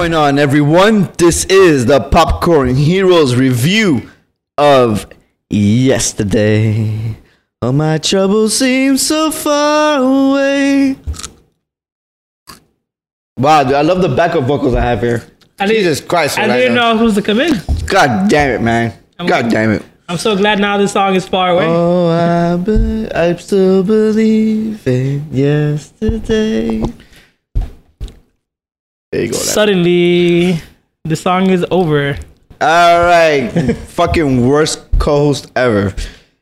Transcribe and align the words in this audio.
going 0.00 0.14
on, 0.14 0.38
everyone? 0.38 1.12
This 1.18 1.44
is 1.44 1.84
the 1.84 2.00
Popcorn 2.00 2.74
Heroes 2.74 3.36
review 3.36 4.08
of 4.56 5.06
yesterday. 5.50 7.18
All 7.60 7.74
my 7.74 7.98
troubles 7.98 8.56
seem 8.56 8.96
so 8.96 9.30
far 9.30 9.98
away. 9.98 10.96
Wow, 13.36 13.64
dude, 13.64 13.74
I 13.74 13.82
love 13.82 14.00
the 14.00 14.08
backup 14.08 14.44
vocals 14.44 14.74
I 14.74 14.80
have 14.80 15.02
here. 15.02 15.22
I 15.58 15.66
Jesus 15.66 16.00
Christ! 16.00 16.38
I 16.38 16.46
didn't 16.46 16.76
now. 16.76 16.94
know 16.94 16.98
I 16.98 17.02
was 17.02 17.14
supposed 17.14 17.26
to 17.26 17.32
come 17.32 17.40
in. 17.40 17.86
God 17.86 18.30
damn 18.30 18.52
it, 18.52 18.62
man. 18.62 18.94
God 19.18 19.50
damn 19.50 19.72
it. 19.72 19.82
I'm 20.08 20.16
so 20.16 20.34
glad 20.34 20.60
now 20.60 20.78
this 20.78 20.92
song 20.92 21.14
is 21.14 21.28
far 21.28 21.50
away. 21.50 21.66
Oh, 21.68 22.08
I, 22.08 22.56
be- 22.56 23.12
I 23.12 23.36
still 23.36 23.82
believe 23.82 24.86
in 24.86 25.26
yesterday. 25.30 26.84
There 29.12 29.24
you 29.24 29.32
go. 29.32 29.38
Suddenly, 29.38 30.60
the 31.04 31.16
song 31.16 31.50
is 31.50 31.66
over. 31.70 32.16
All 32.60 33.00
right, 33.04 33.48
fucking 33.88 34.46
worst 34.46 34.84
co-host 34.98 35.50
ever. 35.56 35.94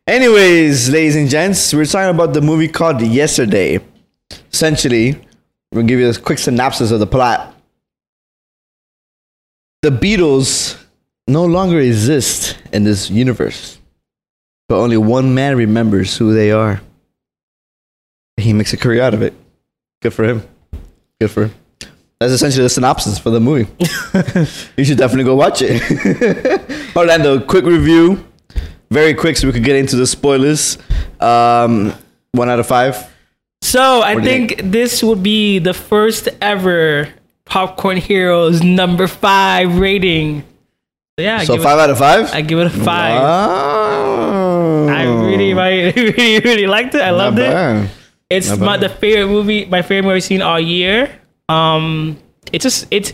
Anyways, 0.07 0.91
ladies 0.91 1.17
and 1.17 1.31
gents, 1.31 1.73
we're 1.73 1.87
talking 1.87 2.15
about 2.15 2.35
the 2.35 2.41
movie 2.43 2.69
called 2.69 3.01
Yesterday. 3.01 3.81
Essentially, 4.53 5.19
we'll 5.73 5.85
give 5.85 5.99
you 5.99 6.11
a 6.11 6.15
quick 6.15 6.39
synopsis 6.39 6.91
of 6.91 7.01
the 7.01 7.07
plot. 7.07 7.55
The 9.81 9.91
Beatles 9.91 10.77
no 11.27 11.45
longer 11.47 11.79
exist 11.79 12.59
in 12.73 12.85
this 12.85 13.09
universe, 13.09 13.79
but 14.69 14.79
only 14.79 14.97
one 14.97 15.35
man 15.35 15.57
remembers 15.57 16.17
who 16.17 16.35
they 16.35 16.53
are. 16.53 16.81
He 18.37 18.53
makes 18.53 18.73
a 18.73 18.77
career 18.77 19.03
out 19.03 19.15
of 19.15 19.23
it. 19.23 19.35
Good 20.03 20.13
for 20.13 20.25
him. 20.25 20.43
Good 21.21 21.31
for 21.31 21.45
him. 21.45 21.55
That's 22.21 22.33
essentially 22.33 22.65
the 22.65 22.69
synopsis 22.69 23.19
for 23.19 23.31
the 23.31 23.39
movie. 23.41 23.71
you 24.77 24.85
should 24.85 24.99
definitely 24.99 25.25
go 25.25 25.37
watch 25.37 25.63
it. 25.63 25.81
Orlando, 26.97 27.39
quick 27.41 27.65
review. 27.65 28.25
Very 28.91 29.15
quick 29.15 29.37
so 29.37 29.47
we 29.47 29.53
could 29.53 29.63
get 29.65 29.77
into 29.77 29.95
the 29.97 30.07
spoilers. 30.07 30.79
Um, 31.21 31.93
one 32.33 32.49
out 32.51 32.59
of 32.59 32.67
five. 32.67 33.09
So 33.63 34.01
I 34.01 34.15
you 34.15 34.23
think 34.23 34.61
this 34.65 35.03
would 35.03 35.23
be 35.23 35.59
the 35.61 35.75
first 35.75 36.29
ever 36.41 37.09
Popcorn 37.45 37.97
Heroes 37.99 38.63
number 38.63 39.07
five 39.07 39.79
rating. 39.79 40.43
So 41.19 41.23
yeah, 41.25 41.39
I 41.39 41.45
so 41.45 41.57
five 41.59 41.79
out 41.79 41.91
of 41.91 41.99
five? 41.99 42.33
I 42.33 42.41
give 42.43 42.59
it 42.59 42.67
a 42.67 42.71
five. 42.71 43.21
Wow. 43.21 44.87
I 44.89 45.05
really, 45.05 45.55
really, 45.55 45.93
really, 46.13 46.41
really 46.41 46.67
liked 46.67 46.95
it. 46.95 47.01
I 47.03 47.11
Not 47.11 47.17
loved 47.17 47.39
it. 47.39 47.51
bad. 47.51 47.91
It's 48.31 48.49
Not 48.49 48.59
my 48.61 48.77
bad. 48.77 48.91
the 48.91 48.95
favorite 48.95 49.27
movie, 49.29 49.65
my 49.67 49.83
favorite 49.83 50.03
movie 50.09 50.17
I've 50.17 50.25
seen 50.25 50.43
all 50.43 50.61
year. 50.61 51.11
Um, 51.49 52.19
it's 52.53 52.63
just 52.63 52.87
it's 52.91 53.13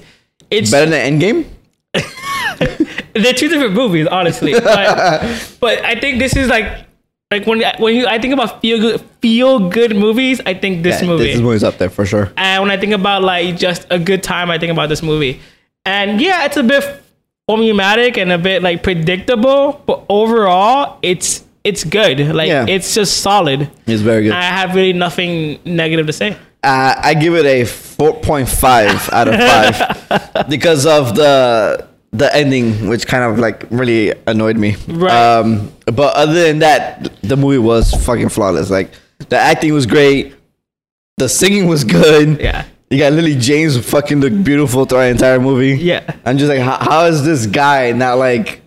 it's 0.50 0.70
Better 0.70 0.90
than 0.90 1.18
Endgame? 1.20 1.46
they're 3.14 3.32
two 3.32 3.48
different 3.48 3.74
movies, 3.74 4.06
honestly. 4.06 4.52
But, 4.52 5.56
but 5.60 5.84
I 5.84 5.98
think 5.98 6.18
this 6.18 6.36
is 6.36 6.48
like 6.48 6.86
like 7.30 7.46
when 7.46 7.62
when 7.78 7.94
you 7.94 8.06
I 8.06 8.18
think 8.18 8.34
about 8.34 8.60
feel 8.60 8.78
good 8.80 9.00
feel 9.20 9.68
good 9.70 9.96
movies, 9.96 10.40
I 10.46 10.54
think 10.54 10.82
this 10.82 11.00
Yeah, 11.00 11.08
movie. 11.08 11.32
This 11.32 11.40
movie's 11.40 11.64
up 11.64 11.78
there 11.78 11.90
for 11.90 12.04
sure. 12.06 12.32
and 12.36 12.62
when 12.62 12.70
I 12.70 12.76
think 12.76 12.92
about 12.92 13.22
like 13.22 13.56
just 13.56 13.86
a 13.90 13.98
good 13.98 14.22
time, 14.22 14.50
I 14.50 14.58
think 14.58 14.72
about 14.72 14.88
this 14.88 15.02
movie. 15.02 15.40
And 15.86 16.20
yeah, 16.20 16.44
it's 16.44 16.56
a 16.56 16.62
bit 16.62 17.02
formulatic 17.48 18.16
and 18.18 18.32
a 18.32 18.38
bit 18.38 18.62
like 18.62 18.82
predictable, 18.82 19.82
but 19.86 20.04
overall, 20.08 20.98
it's 21.02 21.44
it's 21.62 21.84
good. 21.84 22.34
Like 22.34 22.48
Yeah. 22.48 22.66
it's 22.68 22.94
just 22.94 23.18
solid. 23.22 23.70
It's 23.86 24.02
very 24.02 24.24
good. 24.24 24.32
I 24.32 24.42
have 24.42 24.74
really 24.74 24.92
nothing 24.92 25.58
negative 25.64 26.06
to 26.06 26.12
say. 26.12 26.36
Uh, 26.64 26.94
I 27.02 27.14
give 27.14 27.34
it 27.34 27.44
a 27.44 27.62
4.5 27.62 29.12
out 29.12 29.28
of 29.28 29.34
5 30.34 30.48
because 30.48 30.86
of 30.86 31.14
the 31.14 31.86
the 32.12 32.32
ending, 32.34 32.88
which 32.88 33.06
kind 33.08 33.24
of 33.24 33.38
like 33.40 33.64
really 33.70 34.14
annoyed 34.28 34.56
me. 34.56 34.76
Right. 34.86 35.12
Um, 35.12 35.72
but 35.86 36.14
other 36.14 36.32
than 36.44 36.60
that, 36.60 37.10
the 37.22 37.36
movie 37.36 37.58
was 37.58 37.92
fucking 38.04 38.28
flawless. 38.28 38.70
Like 38.70 38.90
the 39.28 39.36
acting 39.36 39.72
was 39.72 39.84
great, 39.86 40.34
the 41.16 41.28
singing 41.28 41.66
was 41.66 41.84
good. 41.84 42.40
Yeah. 42.40 42.64
You 42.90 42.98
got 42.98 43.12
Lily 43.14 43.34
James 43.34 43.76
fucking 43.84 44.20
look 44.20 44.44
beautiful 44.44 44.84
throughout 44.84 45.04
the 45.04 45.08
entire 45.10 45.40
movie. 45.40 45.76
Yeah. 45.76 46.14
I'm 46.24 46.38
just 46.38 46.48
like, 46.48 46.60
how, 46.60 46.76
how 46.78 47.04
is 47.06 47.24
this 47.24 47.46
guy 47.46 47.90
not 47.90 48.18
like 48.18 48.62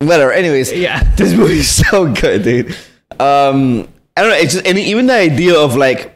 whatever? 0.00 0.32
Anyways, 0.32 0.70
Yeah. 0.72 1.02
this 1.16 1.32
movie's 1.34 1.70
so 1.70 2.12
good, 2.12 2.42
dude. 2.42 2.76
Um, 3.18 3.88
I 4.16 4.20
don't 4.22 4.30
know. 4.30 4.36
It's 4.36 4.52
just 4.54 4.66
and 4.66 4.78
even 4.78 5.06
the 5.06 5.14
idea 5.14 5.58
of 5.58 5.76
like, 5.76 6.09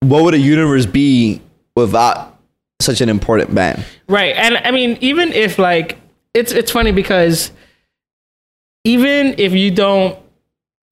what 0.00 0.22
would 0.24 0.34
a 0.34 0.38
universe 0.38 0.86
be 0.86 1.40
without 1.76 2.38
such 2.80 3.00
an 3.00 3.08
important 3.08 3.54
band? 3.54 3.84
Right. 4.08 4.34
And 4.36 4.56
I 4.58 4.70
mean, 4.70 4.98
even 5.00 5.32
if 5.32 5.58
like 5.58 5.98
it's 6.34 6.52
it's 6.52 6.70
funny 6.70 6.92
because 6.92 7.52
even 8.84 9.34
if 9.38 9.52
you 9.52 9.70
don't 9.70 10.18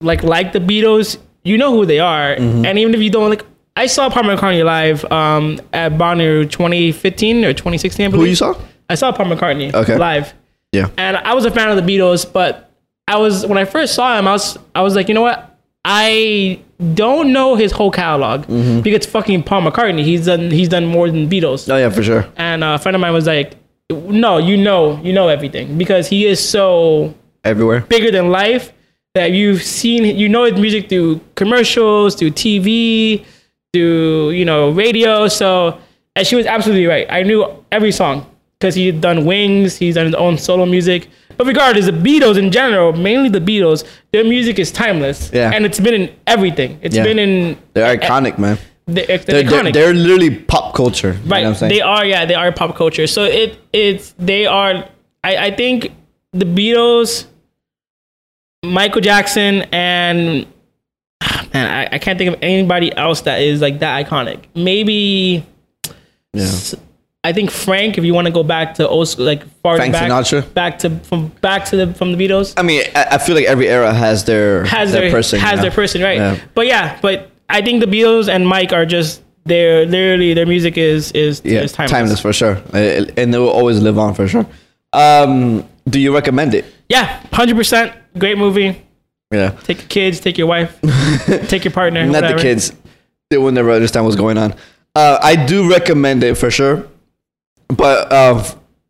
like 0.01 0.23
like 0.23 0.53
the 0.53 0.59
Beatles, 0.59 1.17
you 1.43 1.57
know 1.57 1.71
who 1.73 1.85
they 1.85 1.99
are. 1.99 2.35
Mm-hmm. 2.35 2.65
And 2.65 2.77
even 2.79 2.93
if 2.93 3.01
you 3.01 3.09
don't 3.09 3.29
like 3.29 3.45
I 3.75 3.87
saw 3.87 4.09
Paul 4.09 4.23
McCartney 4.23 4.63
live 4.63 5.09
um 5.11 5.59
at 5.73 5.93
Bonnaroo 5.93 6.49
2015 6.49 7.45
or 7.45 7.53
2016, 7.53 8.05
I 8.07 8.09
Who 8.15 8.25
you 8.25 8.35
saw? 8.35 8.55
I 8.89 8.95
saw 8.95 9.11
Paul 9.11 9.27
McCartney 9.27 9.73
Okay. 9.73 9.97
live. 9.97 10.33
Yeah. 10.71 10.89
And 10.97 11.17
I 11.17 11.33
was 11.33 11.45
a 11.45 11.51
fan 11.51 11.69
of 11.75 11.83
the 11.83 11.97
Beatles, 11.97 12.31
but 12.31 12.71
I 13.07 13.17
was 13.17 13.45
when 13.45 13.57
I 13.57 13.65
first 13.65 13.95
saw 13.95 14.17
him, 14.19 14.27
I 14.27 14.33
was 14.33 14.57
I 14.75 14.81
was 14.81 14.95
like, 14.95 15.07
you 15.07 15.15
know 15.15 15.21
what? 15.21 15.57
I 15.83 16.59
don't 16.93 17.33
know 17.33 17.55
his 17.55 17.71
whole 17.71 17.91
catalog 17.91 18.45
Mm-hmm. 18.45 18.81
because 18.81 19.05
fucking 19.05 19.43
Paul 19.43 19.61
McCartney. 19.63 20.03
He's 20.03 20.25
done 20.25 20.49
he's 20.51 20.69
done 20.69 20.85
more 20.85 21.09
than 21.09 21.29
Beatles. 21.29 21.69
Oh 21.71 21.77
yeah, 21.77 21.89
for 21.89 22.01
sure. 22.03 22.25
And 22.37 22.63
uh, 22.63 22.75
a 22.75 22.77
friend 22.79 22.95
of 22.95 23.01
mine 23.01 23.13
was 23.13 23.27
like, 23.27 23.55
"No, 23.89 24.37
you 24.37 24.55
know, 24.57 24.99
you 25.03 25.11
know 25.13 25.27
everything 25.27 25.77
because 25.77 26.07
he 26.07 26.25
is 26.25 26.39
so 26.39 27.13
Everywhere. 27.43 27.81
bigger 27.81 28.11
than 28.11 28.29
life 28.31 28.71
that 29.15 29.31
you've 29.31 29.61
seen, 29.63 30.05
you 30.17 30.29
know 30.29 30.43
his 30.45 30.53
music 30.59 30.87
through 30.87 31.19
commercials, 31.35 32.15
through 32.15 32.31
TV, 32.31 33.25
through 33.73 34.29
you 34.31 34.45
know 34.45 34.69
radio. 34.71 35.27
So, 35.27 35.77
and 36.15 36.25
she 36.25 36.35
was 36.35 36.45
absolutely 36.45 36.85
right. 36.85 37.07
I 37.09 37.23
knew 37.23 37.45
every 37.71 37.91
song 37.91 38.25
because 38.59 38.75
he 38.75 38.85
had 38.87 39.01
done 39.01 39.25
Wings, 39.25 39.77
he's 39.77 39.95
done 39.95 40.05
his 40.05 40.15
own 40.15 40.37
solo 40.37 40.65
music. 40.65 41.07
But 41.39 41.47
regardless, 41.47 41.85
the 41.85 41.93
Beatles 41.93 42.37
in 42.37 42.51
general, 42.51 42.91
mainly 42.91 43.29
the 43.29 43.39
Beatles, 43.39 43.85
their 44.11 44.25
music 44.25 44.59
is 44.59 44.71
timeless. 44.73 45.31
Yeah. 45.33 45.51
and 45.55 45.65
it's 45.65 45.79
been 45.79 45.93
in 45.93 46.13
everything. 46.27 46.77
It's 46.81 46.95
Yeah. 46.97 47.03
been 47.05 47.17
in 47.17 47.57
They're 47.73 47.97
iconic, 47.97 48.37
man. 48.37 48.57
they're, 48.85 49.05
they're, 49.05 49.17
They're, 49.19 49.43
they're, 49.43 49.63
iconic. 49.63 49.73
they're 49.73 49.93
literally 49.93 50.35
pop 50.35 50.75
culture. 50.75 51.13
You 51.13 51.13
know 51.13 51.31
Right. 51.31 51.43
what 51.43 51.49
I'm 51.51 51.55
saying? 51.55 51.71
they 51.71 51.79
are, 51.81 52.05
yeah, 52.05 52.25
they 52.25 52.35
are 52.35 52.51
pop 52.51 52.75
culture. 52.75 53.07
So 53.07 53.23
it 53.23 53.57
it's 53.71 54.13
they 54.19 54.45
are 54.47 54.83
I, 55.23 55.37
I 55.47 55.51
think 55.55 55.91
the 56.33 56.45
Beatles, 56.45 57.25
Michael 58.65 58.99
Jackson 59.01 59.61
and 59.71 60.45
ah, 61.21 61.47
man, 61.53 61.67
I, 61.89 61.95
I 61.95 61.99
can't 61.99 62.17
think 62.17 62.33
of 62.35 62.39
anybody 62.43 62.93
else 62.97 63.21
that 63.21 63.41
is 63.41 63.61
like 63.61 63.79
that 63.79 64.05
iconic. 64.05 64.39
Maybe 64.55 65.45
yeah. 66.33 66.51
I 67.23 67.33
think 67.33 67.51
Frank, 67.51 67.97
if 67.97 68.05
you 68.05 68.13
want 68.13 68.27
to 68.27 68.31
go 68.33 68.43
back 68.43 68.75
to 68.75 68.87
old 68.87 69.09
school, 69.09 69.25
like 69.25 69.43
far 69.61 69.75
Frank 69.75 69.91
back, 69.91 70.09
Sinatra? 70.09 70.53
back 70.53 70.79
to 70.79 70.89
from 70.99 71.27
back 71.41 71.65
to 71.65 71.75
the 71.75 71.93
from 71.93 72.13
the 72.13 72.17
Beatles, 72.17 72.53
I 72.55 72.61
mean, 72.61 72.83
I, 72.95 73.07
I 73.11 73.17
feel 73.17 73.35
like 73.35 73.45
every 73.45 73.67
era 73.67 73.93
has 73.93 74.23
their 74.23 74.63
has 74.63 74.93
their, 74.93 75.01
their, 75.01 75.11
person. 75.11 75.39
has 75.39 75.51
you 75.51 75.55
know? 75.57 75.61
their 75.63 75.71
person, 75.71 76.01
right? 76.01 76.17
Yeah. 76.17 76.39
But 76.55 76.67
yeah, 76.67 76.97
but 77.01 77.31
I 77.49 77.61
think 77.61 77.81
the 77.81 77.87
Beatles 77.87 78.29
and 78.33 78.47
Mike 78.47 78.71
are 78.71 78.85
just 78.85 79.21
they're 79.43 79.85
literally 79.85 80.33
their 80.33 80.45
music 80.45 80.77
is 80.77 81.11
is, 81.11 81.41
Yeah, 81.43 81.59
is 81.61 81.73
timeless. 81.73 81.91
timeless. 81.91 82.19
for 82.21 82.31
sure, 82.31 82.61
and 82.73 83.33
they 83.33 83.37
will 83.37 83.49
always 83.49 83.81
live 83.81 83.99
on 83.99 84.13
for 84.13 84.25
sure. 84.25 84.45
Um, 84.93 85.67
do 85.89 85.99
you 85.99 86.13
recommend 86.15 86.53
it? 86.53 86.65
Yeah, 86.87 87.21
hundred 87.33 87.57
percent, 87.57 87.91
great 88.17 88.37
movie. 88.37 88.81
Yeah, 89.29 89.49
Take 89.63 89.79
your 89.79 89.87
kids, 89.89 90.19
take 90.21 90.37
your 90.37 90.47
wife, 90.47 90.79
take 91.49 91.65
your 91.65 91.73
partner. 91.73 92.03
not 92.05 92.23
whatever. 92.23 92.37
the 92.37 92.41
kids. 92.41 92.71
They 93.29 93.37
will 93.37 93.51
never 93.51 93.71
understand 93.71 94.05
what's 94.05 94.15
going 94.15 94.37
on. 94.37 94.55
Uh, 94.95 95.19
I 95.21 95.35
do 95.45 95.69
recommend 95.69 96.23
it 96.23 96.35
for 96.35 96.49
sure, 96.49 96.87
but 97.69 98.11
uh, 98.11 98.43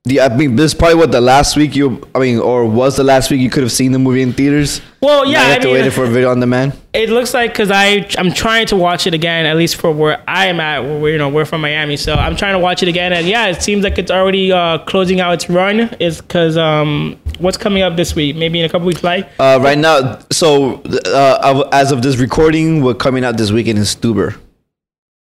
the 0.06 0.22
I 0.22 0.36
mean, 0.36 0.56
this 0.56 0.72
is 0.72 0.74
probably 0.74 0.96
what 0.96 1.12
the 1.12 1.22
last 1.22 1.58
week 1.58 1.76
you, 1.76 2.02
I 2.16 2.20
mean, 2.20 2.40
or 2.40 2.66
was 2.66 2.96
the 2.96 3.04
last 3.04 3.30
week 3.30 3.42
you 3.42 3.50
could 3.50 3.64
have 3.64 3.72
seen 3.72 3.92
the 3.92 4.00
movie 4.00 4.22
in 4.22 4.32
theaters. 4.34 4.82
Well, 5.02 5.26
yeah, 5.26 5.42
I 5.42 5.44
have 5.46 5.62
to 5.64 5.72
wait 5.72 5.86
it 5.86 5.92
for 5.92 6.06
a 6.06 6.08
video 6.08 6.32
on 6.32 6.40
demand. 6.40 6.74
it 6.94 7.10
looks 7.10 7.34
like 7.34 7.52
because 7.52 7.70
I 7.72 8.08
I'm 8.18 8.32
trying 8.32 8.66
to 8.68 8.76
watch 8.78 9.08
it 9.08 9.14
again, 9.14 9.46
at 9.46 9.56
least 9.58 9.76
for 9.76 9.92
where 9.92 10.24
I 10.28 10.48
am 10.48 10.60
at. 10.62 10.80
Where 10.84 11.00
we're, 11.00 11.12
you 11.12 11.18
know 11.18 11.30
we're 11.30 11.46
from 11.46 11.62
Miami, 11.62 11.98
so 11.98 12.14
I'm 12.16 12.36
trying 12.38 12.54
to 12.54 12.60
watch 12.60 12.82
it 12.82 12.88
again, 12.90 13.12
and 13.14 13.28
yeah, 13.28 13.48
it 13.48 13.62
seems 13.62 13.84
like 13.84 13.98
it's 13.98 14.10
already 14.12 14.52
uh, 14.52 14.80
closing 14.80 15.20
out 15.20 15.34
its 15.34 15.50
run. 15.50 15.94
Is 16.00 16.22
because 16.22 16.58
um 16.58 17.20
what's 17.40 17.58
coming 17.58 17.84
up 17.84 17.96
this 17.98 18.16
week? 18.16 18.36
Maybe 18.38 18.60
in 18.60 18.66
a 18.66 18.70
couple 18.70 18.88
weeks, 18.88 19.04
like 19.04 19.30
Uh, 19.40 19.60
right 19.62 19.78
now, 19.78 20.20
so 20.32 20.82
uh, 21.14 21.70
as 21.74 21.92
of 21.92 22.02
this 22.02 22.18
recording, 22.18 22.82
we're 22.84 22.94
coming 22.94 23.24
out 23.26 23.38
this 23.38 23.52
weekend 23.52 23.78
in 23.78 23.84
Stuber, 23.84 24.38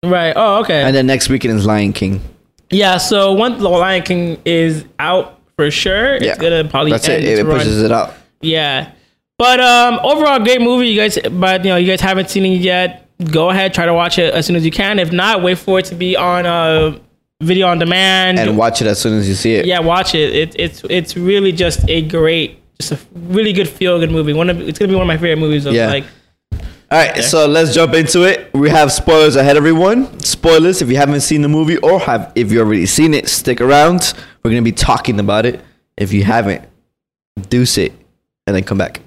right? 0.04 0.34
Oh, 0.36 0.62
okay. 0.62 0.84
and 0.84 0.96
then 0.96 1.06
next 1.08 1.28
weekend 1.30 1.60
is 1.60 1.66
Lion 1.66 1.92
King. 1.94 2.22
Yeah. 2.70 2.98
So 2.98 3.34
once 3.34 3.60
The 3.62 3.70
Lion 3.70 4.04
King 4.04 4.42
is 4.46 4.86
out 5.00 5.40
for 5.56 5.70
sure, 5.72 6.16
Yeah, 6.16 6.32
it's 6.32 6.42
gonna 6.42 6.68
probably 6.68 6.92
That's 6.92 7.08
end 7.08 7.24
it. 7.24 7.40
It 7.40 7.46
run. 7.46 7.58
pushes 7.58 7.82
it 7.82 7.92
out. 7.92 8.14
Yeah. 8.42 8.92
But 9.38 9.60
um 9.60 10.00
overall 10.04 10.40
great 10.40 10.62
movie, 10.62 10.88
you 10.88 11.00
guys 11.00 11.18
but 11.32 11.64
you 11.64 11.70
know, 11.72 11.78
you 11.78 11.88
guys 11.88 12.02
haven't 12.02 12.30
seen 12.30 12.46
it 12.46 12.62
yet. 12.62 13.08
Go 13.32 13.50
ahead, 13.50 13.74
try 13.74 13.86
to 13.86 13.94
watch 13.94 14.18
it 14.18 14.34
as 14.34 14.46
soon 14.46 14.56
as 14.56 14.66
you 14.66 14.72
can. 14.72 15.00
If 15.00 15.12
not, 15.12 15.42
wait 15.44 15.58
for 15.58 15.80
it 15.80 15.86
to 15.86 15.96
be 15.96 16.16
on 16.18 16.46
uh 16.46 16.98
video 17.42 17.68
on 17.68 17.78
demand. 17.80 18.40
and 18.40 18.58
watch 18.58 18.82
it 18.82 18.88
as 18.88 19.00
soon 19.00 19.18
as 19.20 19.28
you 19.28 19.36
see 19.36 19.56
it. 19.56 19.66
yeah, 19.66 19.80
watch 19.80 20.16
it. 20.16 20.34
it. 20.36 20.56
It's 20.60 20.84
it's 20.90 21.18
really 21.18 21.52
just 21.52 21.88
a 21.90 22.02
great, 22.04 22.60
just 22.80 22.92
a 22.94 23.00
really 23.14 23.54
good 23.54 23.68
feel 23.70 24.00
good 24.00 24.12
movie. 24.12 24.34
One 24.34 24.50
of 24.50 24.60
it's 24.62 24.80
gonna 24.80 24.90
be 24.90 24.96
one 24.96 25.04
of 25.04 25.08
my 25.08 25.18
favorite 25.18 25.40
movies 25.40 25.66
of 25.66 25.74
Yeah. 25.74 25.88
like 25.88 26.06
all 26.94 27.00
right, 27.00 27.16
there. 27.16 27.24
so 27.24 27.48
let's 27.48 27.74
jump 27.74 27.96
into 27.96 28.22
it. 28.22 28.54
We 28.54 28.70
have 28.70 28.92
spoilers 28.92 29.36
ahead, 29.36 29.58
everyone. 29.58 30.20
Spoilers, 30.20 30.80
if 30.80 30.90
you 30.90 30.96
haven't 30.96 31.22
seen 31.22 31.42
the 31.42 31.48
movie 31.48 31.78
or 31.78 32.00
have 32.02 32.32
if 32.36 32.52
you 32.52 32.60
already 32.60 32.86
seen 32.86 33.16
it, 33.16 33.28
stick 33.30 33.62
around. 33.62 34.14
We're 34.44 34.52
gonna 34.52 34.62
be 34.62 34.74
talking 34.74 35.20
about 35.20 35.48
it. 35.48 35.60
If 35.98 36.14
you 36.14 36.24
haven't, 36.24 36.64
deuce 37.50 37.80
it, 37.80 37.94
and 38.46 38.56
then 38.56 38.64
come 38.64 38.78
back. 38.78 39.02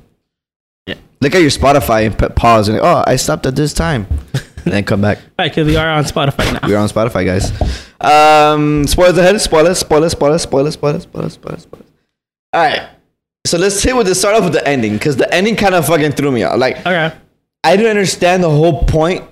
Yeah. 0.89 0.97
Look 1.21 1.37
at 1.37 1.43
your 1.43 1.51
Spotify 1.51 2.07
and 2.07 2.19
put 2.19 2.35
pause 2.35 2.69
and 2.69 2.81
oh, 2.81 3.05
I 3.07 3.15
stopped 3.15 3.47
at 3.47 3.55
this 3.55 3.73
time, 3.73 4.09
and 4.35 4.73
then 4.73 4.83
come 4.83 5.01
back. 5.01 5.19
All 5.39 5.45
right, 5.45 5.53
because 5.53 5.69
we 5.69 5.77
are 5.77 5.89
on 5.89 6.03
Spotify 6.03 6.61
now. 6.61 6.67
We 6.67 6.75
are 6.75 6.83
on 6.83 6.89
Spotify, 6.89 7.25
guys. 7.25 7.53
Um, 8.01 8.85
spoilers 8.89 9.17
ahead. 9.17 9.41
Spoilers. 9.41 9.79
Spoilers. 9.79 10.11
Spoilers. 10.11 10.43
Spoilers. 10.43 10.73
Spoilers. 10.73 11.03
Spoilers. 11.05 11.33
Spoilers. 11.35 11.63
spoilers. 11.63 11.89
All 12.53 12.63
right. 12.65 12.89
So 13.47 13.59
let's 13.59 13.81
hit 13.81 13.95
with 13.95 14.09
the 14.09 14.17
start 14.17 14.35
off 14.35 14.43
with 14.43 14.55
the 14.55 14.67
ending 14.67 14.95
because 14.95 15.17
the 15.17 15.33
ending 15.33 15.55
kind 15.55 15.77
of 15.77 15.87
fucking 15.87 16.15
threw 16.15 16.33
me 16.33 16.43
off. 16.43 16.59
Like, 16.59 16.79
okay. 16.79 17.13
I 17.67 17.77
didn't 17.77 17.91
understand 17.91 18.45
the 18.45 18.51
whole 18.51 18.85
point. 18.85 19.25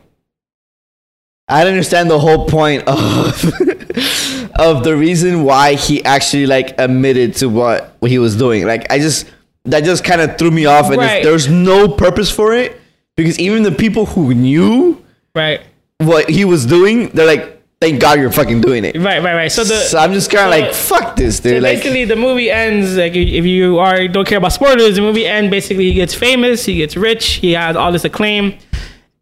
I 1.47 1.61
didn't 1.61 1.75
understand 1.75 2.11
the 2.11 2.19
whole 2.19 2.49
point 2.49 2.83
of 2.89 3.45
of 4.59 4.83
the 4.83 4.97
reason 4.97 5.45
why 5.45 5.75
he 5.75 6.05
actually 6.05 6.47
like 6.47 6.75
admitted 6.81 7.37
to 7.37 7.49
what 7.49 7.97
he 8.05 8.19
was 8.19 8.37
doing. 8.37 8.67
Like 8.67 8.91
I 8.91 8.99
just 8.99 9.31
that 9.67 9.85
just 9.85 10.03
kind 10.03 10.21
of 10.21 10.37
threw 10.37 10.51
me 10.51 10.67
off, 10.67 10.87
and 10.91 10.97
Right. 10.97 11.23
there's 11.23 11.49
no 11.49 11.87
purpose 11.89 12.29
for 12.31 12.53
it 12.55 12.81
because 13.17 13.39
even 13.39 13.63
the 13.63 13.71
people 13.71 14.05
who 14.07 14.35
knew 14.35 15.01
Right. 15.35 15.61
what 15.99 16.29
he 16.29 16.45
was 16.45 16.67
doing, 16.67 17.11
they're 17.11 17.27
like, 17.27 17.54
"Thank 17.81 18.01
God 18.01 18.19
you're 18.19 18.31
fucking 18.31 18.61
doing 18.61 18.85
it." 18.85 18.97
Right. 18.97 19.23
Right. 19.23 19.35
Right. 19.35 19.53
So 19.53 19.65
the 19.65 19.77
so 19.77 19.99
I'm 19.99 20.13
just 20.13 20.31
kind 20.31 20.47
of 20.49 20.55
so- 20.55 20.61
like, 20.61 20.75
"Fuck 21.03 21.17
this, 21.17 21.41
dude!" 21.41 21.63
So 21.63 21.69
like, 21.69 21.79
basically, 21.79 22.05
the 22.05 22.17
movie 22.17 22.51
ends 22.51 22.97
like 22.97 23.15
if 23.15 23.45
you 23.45 23.79
are 23.79 24.09
don't 24.09 24.27
care 24.27 24.39
about 24.39 24.53
spoilers. 24.53 24.97
The 24.97 25.03
movie 25.03 25.27
ends 25.27 25.51
basically. 25.51 25.85
He 25.85 25.95
gets 25.95 26.15
famous. 26.15 26.65
He 26.65 26.77
gets 26.77 26.97
rich. 26.97 27.25
He 27.35 27.53
has 27.53 27.77
all 27.77 27.93
this 27.93 28.05
acclaim, 28.05 28.59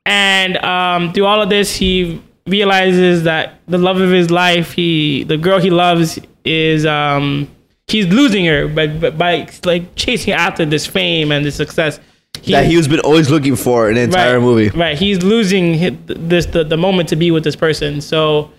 and 0.07 0.57
um, 0.59 1.13
through 1.13 1.27
all 1.27 1.41
of 1.43 1.49
this, 1.49 1.75
he 1.77 2.21
realizes 2.47 3.23
that 3.25 3.61
the 3.69 3.79
love 3.79 4.01
of 4.01 4.11
his 4.11 4.31
life, 4.31 4.73
he 4.73 5.23
the 5.25 5.37
girl 5.37 5.61
he 5.61 5.71
loves, 5.71 6.19
is 6.45 6.85
um, 6.87 7.49
he's 7.87 8.07
losing 8.09 8.45
her, 8.47 8.67
but, 8.69 9.01
but 9.01 9.17
by 9.17 9.49
like 9.65 9.95
chasing 9.95 10.33
after 10.33 10.65
this 10.65 10.87
fame 10.87 11.31
and 11.31 11.45
this 11.45 11.55
success, 11.55 12.01
he, 12.43 12.53
that 12.53 12.67
he 12.67 12.77
was 12.77 12.89
been 12.89 13.01
always 13.01 13.31
looking 13.31 13.57
for 13.57 13.89
in 13.89 13.95
the 13.95 14.03
entire 14.03 14.35
right, 14.39 14.43
movie. 14.45 14.69
Right. 14.77 14.99
He's 14.99 15.23
losing 15.23 15.79
hi- 15.79 15.97
this 16.07 16.47
the, 16.47 16.65
the 16.65 16.77
moment 16.77 17.09
to 17.11 17.17
be 17.17 17.31
with 17.31 17.45
this 17.45 17.57
person. 17.57 18.01
So 18.01 18.51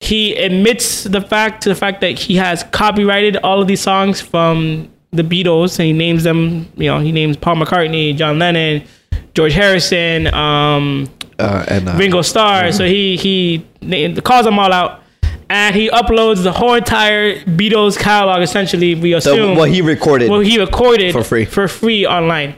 he 0.00 0.34
admits 0.36 1.04
the 1.04 1.20
fact 1.20 1.62
to 1.62 1.68
the 1.68 1.74
fact 1.74 2.00
that 2.02 2.18
he 2.18 2.36
has 2.36 2.62
copyrighted 2.72 3.36
all 3.38 3.60
of 3.62 3.68
these 3.68 3.80
songs 3.80 4.20
from 4.20 4.88
the 5.12 5.22
Beatles 5.22 5.78
and 5.78 5.86
he 5.86 5.92
names 5.92 6.24
them, 6.24 6.70
you 6.76 6.86
know, 6.86 6.98
he 7.00 7.12
names 7.12 7.36
Paul 7.36 7.56
McCartney, 7.56 8.16
John 8.16 8.38
Lennon, 8.38 8.82
George 9.34 9.52
Harrison, 9.54 10.26
um, 10.34 11.08
Uh, 11.38 11.64
and 11.68 11.88
uh, 11.88 11.94
Ringo 11.96 12.22
Starr. 12.22 12.72
So 12.72 12.84
he 12.86 13.16
he 13.16 13.64
calls 14.22 14.44
them 14.44 14.58
all 14.58 14.72
out. 14.72 15.00
And 15.50 15.74
he 15.76 15.90
uploads 15.90 16.42
the 16.44 16.52
whole 16.52 16.72
entire 16.74 17.36
Beatles 17.44 17.98
catalog 17.98 18.40
essentially, 18.42 18.94
we 18.94 19.10
the, 19.10 19.18
assume 19.18 19.54
what 19.56 19.68
he 19.70 19.82
recorded. 19.82 20.30
well, 20.30 20.40
he 20.40 20.58
recorded 20.58 21.12
For 21.12 21.22
free. 21.22 21.44
for 21.44 21.68
free 21.68 22.06
online. 22.06 22.54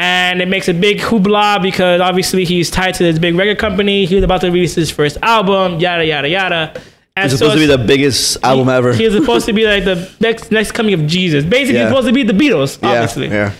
And 0.00 0.40
it 0.40 0.46
makes 0.46 0.68
a 0.68 0.74
big 0.74 0.98
hoopla 0.98 1.60
because 1.60 2.00
obviously 2.00 2.44
he's 2.44 2.70
tied 2.70 2.94
to 2.94 3.02
this 3.02 3.18
big 3.18 3.34
record 3.34 3.58
company. 3.58 4.04
He 4.06 4.14
was 4.14 4.22
about 4.22 4.40
to 4.42 4.50
release 4.50 4.74
his 4.76 4.90
first 4.92 5.16
album, 5.22 5.80
yada 5.80 6.04
yada 6.06 6.28
yada. 6.28 6.80
And 7.16 7.24
it's 7.24 7.34
supposed 7.36 7.54
to 7.54 7.58
be 7.60 7.66
the 7.66 7.78
biggest 7.78 8.38
album 8.44 8.68
ever. 8.68 8.92
He 8.92 9.04
was 9.04 9.14
supposed 9.14 9.46
to 9.46 9.52
be 9.52 9.64
like 9.66 9.84
the 9.84 10.08
next 10.20 10.52
next 10.52 10.70
coming 10.72 10.94
of 10.94 11.04
Jesus. 11.08 11.44
Basically, 11.44 11.74
Yeah. 11.74 11.86
he's 11.86 11.88
supposed 11.90 12.06
to 12.06 12.12
be 12.14 12.22
the 12.22 12.32
Beatles, 12.32 12.78
obviously. 12.80 13.26
yeah. 13.26 13.52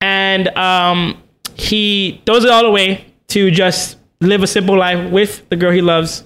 And 0.00 0.48
um, 0.58 1.22
he 1.54 2.20
throws 2.26 2.44
it 2.44 2.50
all 2.50 2.66
away 2.66 3.04
to 3.28 3.50
just 3.52 3.96
live 4.20 4.42
a 4.42 4.46
simple 4.48 4.76
life 4.76 5.10
with 5.12 5.48
the 5.50 5.56
girl 5.56 5.70
he 5.70 5.82
loves. 5.82 6.24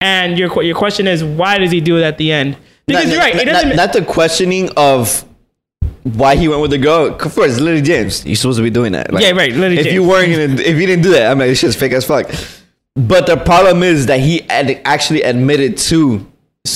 And 0.00 0.38
your 0.38 0.62
your 0.62 0.74
question 0.74 1.06
is, 1.06 1.22
why 1.22 1.58
does 1.58 1.70
he 1.70 1.82
do 1.82 1.98
it 1.98 2.02
at 2.02 2.16
the 2.16 2.32
end? 2.32 2.56
Because 2.86 3.04
Not- 3.04 3.12
you're 3.12 3.20
right. 3.20 3.34
It 3.34 3.44
not- 3.44 3.52
doesn't. 3.52 3.76
not 3.76 3.92
the 3.92 4.04
questioning 4.06 4.70
of 4.76 5.22
why 6.02 6.36
he 6.36 6.48
went 6.48 6.62
with 6.62 6.70
the 6.70 6.78
girl. 6.78 7.06
Of 7.06 7.18
course, 7.34 7.58
Lily 7.60 7.82
James. 7.82 8.24
You're 8.26 8.36
supposed 8.36 8.58
to 8.58 8.62
be 8.62 8.70
doing 8.70 8.92
that. 8.92 9.12
Like, 9.12 9.22
Yeah, 9.22 9.30
right, 9.32 9.52
Lily 9.52 9.78
if 9.78 9.92
you 9.92 10.02
weren't 10.06 10.30
gonna, 10.32 10.60
if 10.60 10.76
you 10.80 10.86
didn't 10.86 11.02
do 11.02 11.10
that, 11.10 11.30
I'm 11.30 11.38
like, 11.38 11.48
this 11.48 11.58
shit's 11.58 11.76
fake 11.76 11.92
as 11.92 12.04
fuck. 12.04 12.30
But 12.96 13.26
the 13.26 13.36
problem 13.36 13.82
is 13.82 14.06
that 14.06 14.20
he 14.20 14.40
had 14.48 14.80
actually 14.84 15.22
admitted 15.22 15.78
to 15.78 16.26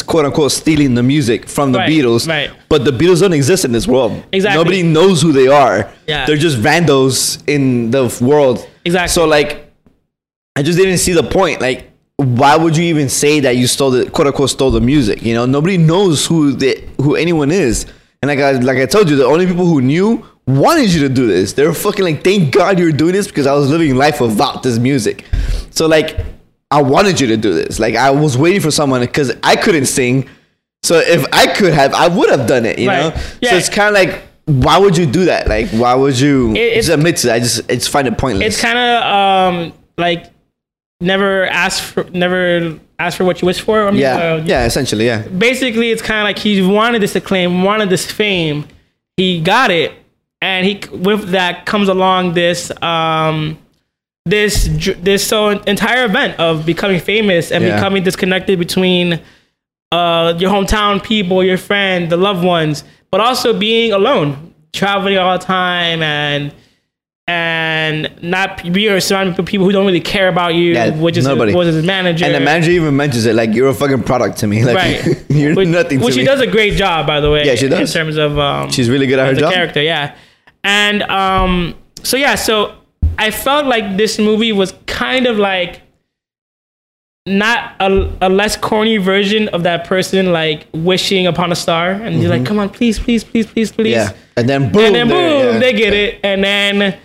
quote 0.07 0.25
unquote 0.25 0.53
stealing 0.53 0.95
the 0.95 1.03
music 1.03 1.47
from 1.49 1.73
the 1.73 1.79
Right, 1.79 1.91
Beatles. 1.91 2.29
right. 2.29 2.51
But 2.69 2.85
the 2.85 2.91
Beatles 2.91 3.21
don't 3.21 3.33
exist 3.33 3.65
in 3.65 3.73
this 3.73 3.87
world. 3.87 4.23
Exactly. 4.33 4.59
Nobody 4.59 4.83
knows 4.83 5.21
who 5.21 5.33
they 5.33 5.49
are. 5.49 5.91
Yeah. 6.07 6.25
They're 6.27 6.37
just 6.37 6.59
randos 6.59 7.43
in 7.49 7.91
the 7.91 8.17
world. 8.25 8.67
Exactly. 8.85 9.09
So 9.13 9.27
like, 9.27 9.71
I 10.57 10.63
just 10.63 10.79
didn't 10.79 10.99
see 10.99 11.13
the 11.13 11.23
point. 11.23 11.61
Like, 11.61 11.91
why 12.17 12.57
would 12.57 12.77
you 12.77 12.85
even 12.85 13.09
say 13.09 13.41
that 13.41 13.57
you 13.57 13.67
stole 13.67 13.91
the 13.91 14.09
quote 14.09 14.29
unquote 14.29 14.51
stole 14.51 14.71
the 14.71 14.81
music? 14.81 15.23
You 15.23 15.35
know, 15.35 15.47
nobody 15.47 15.77
knows 15.77 16.25
who 16.27 16.53
the 16.53 16.83
who 17.01 17.17
anyone 17.17 17.51
is. 17.51 17.87
And 18.25 18.31
like 18.31 18.39
I 18.39 18.53
like 18.53 18.79
I 18.79 18.87
told 18.87 19.11
you, 19.11 19.17
the 19.17 19.27
only 19.27 19.47
people 19.47 19.67
who 19.67 19.83
knew 19.83 20.25
wanted 20.47 20.91
you 20.95 21.01
to 21.07 21.09
do 21.15 21.27
this. 21.27 21.53
They 21.53 21.67
were 21.67 21.75
fucking 21.75 22.03
like, 22.05 22.25
thank 22.25 22.55
God 22.55 22.79
you're 22.79 22.91
doing 22.93 23.13
this 23.13 23.27
because 23.27 23.47
I 23.47 23.53
was 23.53 23.69
living 23.69 23.97
life 23.97 24.19
without 24.21 24.63
this 24.63 24.79
music. 24.79 25.27
So 25.71 25.87
like, 25.87 26.19
I 26.71 26.81
wanted 26.81 27.21
you 27.21 27.27
to 27.29 27.37
do 27.37 27.53
this. 27.53 27.79
Like 27.79 27.97
I 27.97 28.11
was 28.13 28.39
waiting 28.39 28.63
for 28.63 28.71
someone 28.71 29.03
because 29.03 29.31
I 29.43 29.57
couldn't 29.57 29.87
sing. 29.87 30.29
So 30.85 30.97
if 30.99 31.27
I 31.33 31.47
could 31.55 31.75
have, 31.75 31.93
I 31.93 32.09
would 32.09 32.31
have 32.31 32.47
done 32.47 32.65
it. 32.65 32.79
You 32.79 32.89
Right. 32.89 33.15
know. 33.15 33.23
Yeah. 33.43 33.51
So 33.51 33.57
it's 33.57 33.69
kind 33.69 33.89
of 33.89 33.95
like, 33.95 34.23
why 34.47 34.79
would 34.79 34.97
you 34.97 35.05
do 35.07 35.27
that? 35.27 35.47
Like, 35.47 35.69
why 35.69 35.95
would 35.95 36.19
you 36.19 36.53
It- 36.53 36.57
it's- 36.57 36.87
just 36.87 36.97
admit 36.97 37.17
to 37.19 37.27
that? 37.27 37.35
I 37.37 37.39
just, 37.41 37.71
it's 37.71 37.87
find 37.87 38.09
it 38.09 38.17
pointless. 38.17 38.47
it's 38.55 38.61
kind 38.63 38.79
of 38.79 39.03
um 39.03 39.73
like 39.99 40.27
never 41.01 41.47
ask 41.47 41.83
for 41.83 42.05
never 42.11 42.79
ask 42.99 43.17
for 43.17 43.25
what 43.25 43.43
you 43.43 43.47
wish 43.47 43.61
for. 43.61 43.87
I 43.87 43.91
mean, 43.91 44.01
yeah, 44.01 44.17
uh, 44.17 44.43
yeah, 44.45 44.65
essentially, 44.67 45.07
yeah. 45.07 45.27
Basically, 45.29 45.91
it's 45.91 46.03
kind 46.03 46.21
of 46.21 46.25
like 46.25 46.39
he 46.39 46.63
wanted 46.63 47.03
this 47.03 47.15
acclaim, 47.17 47.63
wanted 47.63 47.91
this 47.91 48.11
fame. 48.11 48.67
He 49.17 49.41
got 49.41 49.71
it, 49.71 49.93
and 50.41 50.67
he 50.67 50.81
with 50.93 51.31
that 51.31 51.67
comes 51.67 51.89
along 51.89 52.35
this 52.35 52.71
um 52.83 53.59
this 54.27 54.69
this 55.03 55.27
so 55.27 55.51
entire 55.51 56.05
event 56.07 56.39
of 56.41 56.65
becoming 56.65 57.01
famous 57.01 57.51
and 57.53 57.63
Yeah. 57.65 57.77
becoming 57.77 58.03
disconnected 58.03 58.59
between 58.59 59.21
uh 59.93 60.35
your 60.39 60.51
hometown 60.51 61.03
people, 61.03 61.45
your 61.45 61.59
friends, 61.59 62.11
the 62.11 62.17
loved 62.17 62.43
ones, 62.45 62.85
but 63.11 63.21
also 63.21 63.53
being 63.53 63.93
alone, 63.93 64.55
traveling 64.73 65.19
all 65.19 65.39
the 65.39 65.45
time 65.45 66.03
and 66.03 66.53
and 67.27 68.11
not 68.23 68.63
being 68.71 69.01
surrounded 69.01 69.37
with 69.37 69.47
people 69.47 69.65
who 69.65 69.73
don't 69.73 69.87
really 69.87 70.01
care 70.01 70.29
about 70.29 70.55
you, 70.55 70.75
Yeah, 70.75 70.91
which 70.91 71.17
is 71.17 71.27
nobody. 71.27 71.55
was 71.55 71.75
his 71.75 71.85
manager. 71.85 72.27
And 72.27 72.35
the 72.35 72.41
manager 72.41 72.71
even 72.71 72.95
mentions 72.97 73.25
it, 73.25 73.35
like, 73.35 73.55
you're 73.55 73.69
a 73.69 73.75
fucking 73.75 74.03
product 74.03 74.39
to 74.39 74.47
me. 74.47 74.63
Like, 74.65 74.77
right? 74.77 75.25
you're 75.31 75.55
which, 75.55 75.69
nothing 75.69 76.01
to 76.01 76.05
which 76.05 76.17
me. 76.17 76.23
she 76.23 76.27
does 76.27 76.41
a 76.41 76.47
great 76.47 76.75
job, 76.75 77.07
by 77.07 77.21
the 77.21 77.31
way. 77.31 77.45
Yeah, 77.45 77.55
she 77.55 77.69
does. 77.69 77.95
in 77.95 78.01
terms 78.01 78.17
of 78.17 78.39
um, 78.39 78.71
She's 78.71 78.91
really 78.91 79.07
good 79.07 79.19
at 79.19 79.35
her 79.35 79.41
job. 79.41 79.53
character, 79.53 79.83
yeah. 79.83 80.17
And 80.63 81.03
um, 81.05 81.75
so 82.03 82.17
yeah, 82.17 82.35
so 82.35 82.75
I 83.19 83.31
felt 83.31 83.67
like 83.67 83.97
this 83.97 84.19
movie 84.19 84.53
was 84.53 84.75
kind 84.87 85.27
of 85.27 85.37
like 85.39 85.83
not 87.27 87.75
a, 87.81 88.11
a 88.21 88.29
less 88.29 88.57
corny 88.57 88.99
version 88.99 89.49
of 89.49 89.63
that 89.63 89.87
person 89.87 90.33
like 90.33 90.67
wishing 90.73 91.27
upon 91.27 91.53
a 91.53 91.57
star, 91.57 91.91
and 91.91 92.21
you're 92.21 92.31
like, 92.31 92.45
come 92.47 92.59
on, 92.59 92.69
please, 92.69 92.99
please, 92.99 93.25
please, 93.25 93.47
please, 93.47 93.73
please. 93.73 93.97
Mm-hmm. 93.97 94.15
Yeah. 94.15 94.23
And 94.37 94.49
then 94.49 94.73
boom. 94.73 94.85
And 94.85 94.95
then 94.95 95.09
boom, 95.09 95.55
yeah. 95.55 95.59
they 95.59 95.73
get 95.73 95.93
it, 95.93 96.21
and 96.23 96.43
then 96.43 96.99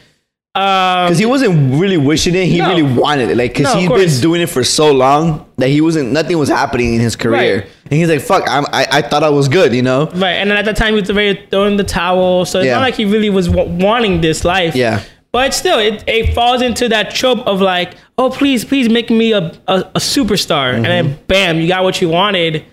um, 0.60 1.06
Because 1.08 1.20
he 1.20 1.26
wasn't 1.26 1.80
really 1.80 1.98
wishing 1.98 2.36
it, 2.36 2.46
he 2.46 2.58
No. 2.60 2.70
really 2.70 2.84
wanted 2.84 3.30
it. 3.30 3.38
Like, 3.38 3.54
because 3.54 3.74
No, 3.74 3.80
he's 3.80 4.14
been 4.16 4.22
doing 4.22 4.42
it 4.42 4.48
for 4.50 4.64
so 4.64 4.92
long 4.92 5.46
that 5.58 5.70
he 5.70 5.82
wasn't, 5.82 6.12
nothing 6.12 6.38
was 6.38 6.50
happening 6.50 6.94
in 6.96 7.00
his 7.00 7.16
career. 7.16 7.56
Right. 7.60 7.68
And 7.86 7.94
he's 7.94 8.10
like, 8.10 8.22
fuck, 8.22 8.44
I'm, 8.50 8.66
I, 8.72 8.86
I 8.92 9.02
thought 9.02 9.24
I 9.24 9.30
was 9.30 9.48
good, 9.48 9.74
you 9.74 9.82
know? 9.82 10.08
Right, 10.14 10.34
and 10.34 10.50
then 10.52 10.58
at 10.58 10.66
that 10.66 10.78
time 10.78 10.94
he 10.94 11.00
was 11.02 11.12
ready 11.12 11.36
to 11.40 11.48
throw 11.48 11.66
in 11.66 11.78
the 11.78 11.84
towel. 11.84 12.46
So 12.46 12.60
it's 12.60 12.66
Yeah. 12.68 12.76
not 12.76 12.82
like 12.82 12.96
he 12.96 13.06
really 13.06 13.30
was 13.30 13.48
w- 13.48 13.84
wanting 13.84 14.22
this 14.22 14.44
life. 14.46 14.76
Yeah. 14.76 15.02
But 15.32 15.54
still, 15.54 15.78
it, 15.80 16.04
it 16.08 16.34
falls 16.34 16.62
into 16.62 16.90
that 16.90 17.14
trope 17.14 17.40
of 17.46 17.62
like, 17.62 17.94
oh, 18.18 18.30
please, 18.32 18.66
please 18.66 18.90
make 18.90 19.10
me 19.12 19.32
a, 19.34 19.52
a, 19.68 19.76
a 19.96 20.00
superstar. 20.00 20.74
And 20.74 20.86
Mm-hmm. 20.86 21.08
then 21.08 21.20
bam, 21.28 21.60
you 21.60 21.68
got 21.68 21.84
what 21.84 22.02
you 22.02 22.10
wanted. 22.10 22.66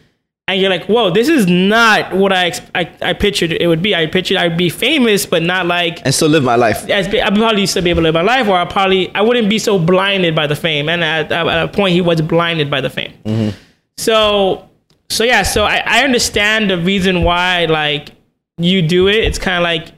And 0.49 0.61
you're 0.61 0.71
like, 0.71 0.87
whoa, 0.87 1.11
this 1.11 1.29
is 1.29 1.49
not 1.49 2.15
what 2.15 2.33
I, 2.33 2.53
I, 2.73 2.89
I 3.03 3.13
pictured 3.15 3.51
it 3.51 3.67
would 3.67 3.83
be. 3.83 3.97
I 3.97 4.07
pictured 4.07 4.37
I'd 4.37 4.57
be 4.57 4.69
famous, 4.69 5.27
but 5.27 5.43
not 5.43 5.67
like, 5.67 6.01
And 6.05 6.15
still 6.15 6.29
live 6.29 6.45
my 6.45 6.55
life. 6.55 6.89
as, 6.89 7.09
I'd 7.09 7.35
probably 7.35 7.67
still 7.67 7.83
be 7.83 7.91
able 7.91 8.03
to 8.03 8.05
live 8.05 8.15
my 8.15 8.23
life, 8.23 8.47
or 8.47 8.57
I 8.57 8.65
probably, 8.65 9.13
I 9.13 9.23
wouldn't 9.23 9.51
be 9.51 9.59
so 9.59 9.77
blinded 9.77 10.37
by 10.37 10.47
the 10.47 10.55
fame. 10.55 10.89
And 10.89 11.03
at, 11.03 11.33
at 11.33 11.65
a 11.65 11.67
point, 11.67 11.95
he 11.95 12.01
was 12.01 12.21
blinded 12.21 12.71
by 12.71 12.81
the 12.81 12.91
fame. 12.91 13.13
Mm-hmm. 13.25 13.59
So, 13.97 14.69
so 15.11 15.25
yeah, 15.25 15.43
so 15.43 15.65
I, 15.65 15.83
I 15.85 16.05
understand 16.05 16.71
the 16.71 16.79
reason 16.79 17.25
why 17.25 17.65
like 17.65 18.11
you 18.57 18.83
do 18.83 19.09
it. 19.09 19.17
It's 19.17 19.39
kind 19.39 19.57
of 19.57 19.65
like 19.65 19.93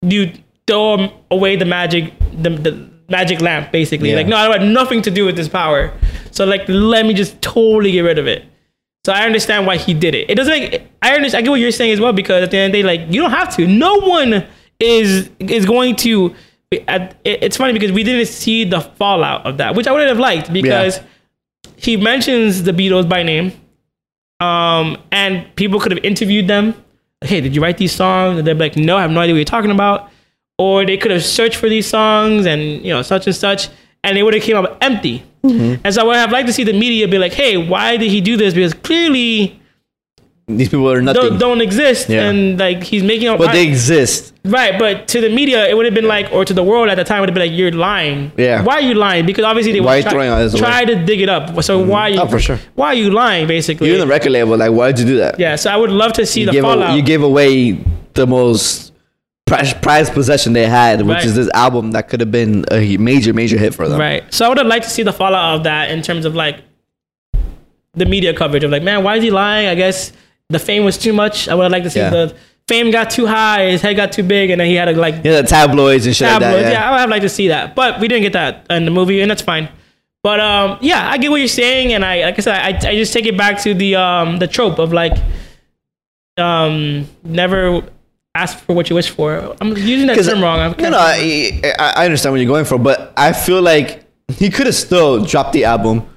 you 0.00 0.32
throw 0.66 1.12
away 1.30 1.56
the 1.56 1.66
magic, 1.66 2.14
the, 2.40 2.48
the 2.48 2.90
magic 3.10 3.42
lamp, 3.42 3.72
basically. 3.72 4.10
Yeah. 4.10 4.16
Like, 4.16 4.26
no, 4.26 4.36
I 4.36 4.58
have 4.58 4.62
nothing 4.66 5.02
to 5.02 5.10
do 5.10 5.26
with 5.26 5.36
this 5.36 5.50
power. 5.50 5.92
So 6.30 6.46
like, 6.46 6.66
let 6.66 7.04
me 7.04 7.12
just 7.12 7.42
totally 7.42 7.92
get 7.92 8.00
rid 8.00 8.18
of 8.18 8.26
it. 8.26 8.46
So 9.04 9.12
I 9.12 9.24
understand 9.26 9.66
why 9.66 9.76
he 9.78 9.94
did 9.94 10.14
it. 10.14 10.30
It 10.30 10.36
doesn't 10.36 10.52
make 10.52 10.82
I 11.02 11.14
understand. 11.14 11.42
I 11.42 11.44
get 11.44 11.50
what 11.50 11.60
you're 11.60 11.72
saying 11.72 11.92
as 11.92 12.00
well 12.00 12.12
because 12.12 12.42
at 12.44 12.50
the 12.52 12.58
end 12.58 12.72
of 12.74 12.78
the 12.78 12.82
day, 12.82 12.86
like 12.98 13.12
you 13.12 13.20
don't 13.20 13.32
have 13.32 13.54
to. 13.56 13.66
No 13.66 13.96
one 14.00 14.46
is 14.78 15.28
is 15.40 15.64
going 15.66 15.96
to. 15.96 16.34
it- 16.70 17.16
It's 17.24 17.56
funny 17.56 17.72
because 17.72 17.90
we 17.92 18.04
didn't 18.04 18.26
see 18.26 18.64
the 18.64 18.80
fallout 18.80 19.44
of 19.44 19.58
that, 19.58 19.74
which 19.74 19.86
I 19.86 19.92
would 19.92 20.06
have 20.06 20.18
liked 20.20 20.52
because 20.52 21.00
he 21.76 21.96
mentions 21.96 22.62
the 22.62 22.72
Beatles 22.72 23.08
by 23.08 23.22
name, 23.24 23.52
um, 24.40 24.96
and 25.10 25.54
people 25.56 25.80
could 25.80 25.92
have 25.92 26.04
interviewed 26.04 26.46
them. 26.48 26.74
Hey, 27.24 27.40
did 27.40 27.54
you 27.54 27.62
write 27.62 27.78
these 27.78 27.92
songs? 27.92 28.38
And 28.38 28.46
they're 28.46 28.54
like, 28.54 28.76
No, 28.76 28.96
I 28.96 29.02
have 29.02 29.10
no 29.10 29.20
idea 29.20 29.34
what 29.34 29.38
you're 29.38 29.44
talking 29.44 29.70
about. 29.70 30.10
Or 30.58 30.84
they 30.86 30.96
could 30.96 31.10
have 31.10 31.24
searched 31.24 31.56
for 31.56 31.68
these 31.68 31.86
songs 31.88 32.46
and 32.46 32.62
you 32.84 32.92
know 32.92 33.02
such 33.02 33.26
and 33.26 33.34
such, 33.34 33.68
and 34.04 34.16
they 34.16 34.22
would 34.22 34.34
have 34.34 34.42
came 34.44 34.56
up 34.56 34.78
empty. 34.80 35.24
Mm-hmm. 35.44 35.80
And 35.84 35.94
so 35.94 36.02
I 36.02 36.04
would 36.04 36.16
have 36.16 36.30
liked 36.32 36.46
to 36.46 36.52
see 36.52 36.64
the 36.64 36.72
media 36.72 37.08
be 37.08 37.18
like, 37.18 37.32
Hey, 37.32 37.56
why 37.56 37.96
did 37.96 38.10
he 38.10 38.20
do 38.20 38.36
this? 38.36 38.54
Because 38.54 38.74
clearly 38.74 39.60
These 40.46 40.68
people 40.68 40.90
are 40.90 41.00
nothing. 41.02 41.22
don't, 41.22 41.38
don't 41.38 41.60
exist, 41.60 42.08
Yeah. 42.08 42.28
and 42.28 42.58
like 42.58 42.82
he's 42.82 43.02
making 43.02 43.28
up. 43.28 43.38
but 43.38 43.52
they 43.52 43.66
exist. 43.66 44.34
Right, 44.44 44.76
but 44.78 45.06
to 45.08 45.20
the 45.20 45.28
media, 45.28 45.68
it 45.68 45.76
would 45.76 45.84
have 45.86 45.94
been 45.94 46.08
like, 46.08 46.32
or 46.32 46.44
to 46.44 46.52
the 46.52 46.64
world 46.64 46.88
at 46.88 46.96
the 46.96 47.04
time, 47.04 47.20
would 47.20 47.28
have 47.28 47.34
been 47.34 47.48
like, 47.48 47.56
"You're 47.56 47.70
lying." 47.70 48.32
Yeah. 48.36 48.62
Why 48.64 48.74
are 48.74 48.80
you 48.80 48.94
lying? 48.94 49.24
Because 49.24 49.44
obviously 49.44 49.72
they 49.72 49.80
Why 49.80 49.98
would 50.00 50.10
try, 50.10 50.48
try 50.58 50.84
to 50.84 50.96
dig 51.04 51.20
it 51.20 51.28
up. 51.28 51.62
So 51.62 51.78
mm-hmm. 51.78 51.88
why? 51.88 52.00
are 52.02 52.10
You, 52.10 52.20
Oh, 52.20 52.26
for 52.26 52.40
sure. 52.40 52.58
Why 52.74 52.88
are 52.88 52.94
you 52.94 53.10
lying? 53.10 53.46
Basically. 53.46 53.86
You're 53.86 53.96
in 53.96 54.00
the 54.00 54.06
record 54.08 54.32
label, 54.32 54.56
like, 54.56 54.72
why 54.72 54.90
did 54.90 54.98
you 55.00 55.06
do 55.06 55.16
that? 55.18 55.38
yeah. 55.38 55.54
So 55.56 55.70
I 55.70 55.76
would 55.76 55.90
love 55.90 56.12
to 56.14 56.26
see 56.26 56.40
you, 56.40 56.50
the 56.50 56.60
fallout. 56.60 56.94
a, 56.94 56.96
you 56.96 57.02
gave 57.02 57.22
away 57.22 57.78
the 58.14 58.26
most 58.26 58.91
prized 59.80 60.12
possession 60.12 60.52
they 60.52 60.66
had, 60.66 61.02
which 61.02 61.16
Right. 61.16 61.24
is 61.24 61.34
this 61.36 61.48
album 61.54 61.92
that 61.92 62.08
could 62.08 62.20
have 62.20 62.30
been 62.30 62.64
a 62.70 62.96
major, 62.96 63.32
major 63.32 63.58
hit 63.58 63.74
for 63.74 63.88
them. 63.88 63.98
right. 64.00 64.22
So 64.32 64.44
I 64.46 64.48
would 64.48 64.58
have 64.58 64.66
liked 64.66 64.84
to 64.84 64.90
see 64.90 65.02
the 65.02 65.12
fallout 65.12 65.56
of 65.58 65.64
that 65.64 65.90
in 65.90 66.02
terms 66.02 66.24
of 66.24 66.34
like 66.34 66.60
the 67.94 68.06
media 68.06 68.32
coverage 68.34 68.64
of 68.64 68.70
like, 68.70 68.82
man, 68.82 69.02
why 69.04 69.16
is 69.16 69.22
he 69.22 69.30
lying? 69.30 69.68
I 69.68 69.74
guess 69.74 70.12
the 70.48 70.58
fame 70.58 70.84
was 70.84 70.96
too 70.98 71.12
much. 71.12 71.48
I 71.48 71.54
would 71.54 71.64
have 71.64 71.72
liked 71.72 71.84
to 71.84 71.90
see 71.90 72.00
Yeah. 72.00 72.10
the 72.10 72.34
fame 72.68 72.90
got 72.90 73.10
too 73.10 73.26
high, 73.26 73.70
his 73.70 73.82
head 73.82 73.96
got 73.96 74.12
too 74.12 74.22
big, 74.22 74.50
and 74.50 74.60
then 74.60 74.68
he 74.68 74.74
had 74.76 74.86
to 74.86 74.92
like 74.92 75.16
Yeah, 75.24 75.42
the 75.42 75.48
tabloids 75.48 76.06
and 76.06 76.16
shit 76.16 76.26
like 76.28 76.40
tabloids. 76.40 76.64
that. 76.64 76.72
yeah. 76.72 76.80
Yeah. 76.80 76.88
I 76.88 76.90
would 76.92 77.00
have 77.00 77.10
liked 77.10 77.22
to 77.22 77.28
see 77.28 77.48
that, 77.48 77.74
but 77.74 78.00
we 78.00 78.08
didn't 78.08 78.22
get 78.22 78.32
that 78.34 78.66
in 78.70 78.84
the 78.84 78.90
movie, 78.90 79.20
and 79.20 79.30
that's 79.30 79.42
fine. 79.42 79.68
But 80.22 80.38
um, 80.40 80.78
yeah, 80.80 81.10
I 81.10 81.18
get 81.18 81.30
what 81.32 81.38
you're 81.40 81.48
saying, 81.48 81.92
and 81.92 82.04
I 82.04 82.22
like 82.24 82.38
I 82.38 82.42
said, 82.42 82.54
I, 82.54 82.90
I 82.90 82.94
just 82.94 83.12
take 83.12 83.26
it 83.26 83.36
back 83.36 83.60
to 83.62 83.74
the 83.74 83.96
um 83.96 84.38
the 84.38 84.46
trope 84.46 84.78
of 84.78 84.92
like 84.92 85.14
um 86.38 87.06
never 87.24 87.82
ask 88.34 88.58
for 88.58 88.74
what 88.74 88.88
you 88.88 88.96
wish 88.96 89.10
for. 89.10 89.56
I'm 89.60 89.76
using 89.76 90.06
that 90.06 90.22
term 90.24 90.42
wrong. 90.42 90.58
I'm 90.58 90.74
No, 90.78 90.90
no, 90.90 90.98
I, 90.98 91.60
I 91.78 92.04
understand 92.04 92.32
what 92.32 92.40
you're 92.40 92.46
going 92.46 92.64
for, 92.64 92.78
but 92.78 93.12
I 93.16 93.32
feel 93.32 93.60
like 93.60 94.04
he 94.28 94.50
could 94.50 94.66
have 94.66 94.74
still 94.74 95.24
dropped 95.24 95.52
the 95.52 95.64
album 95.64 96.08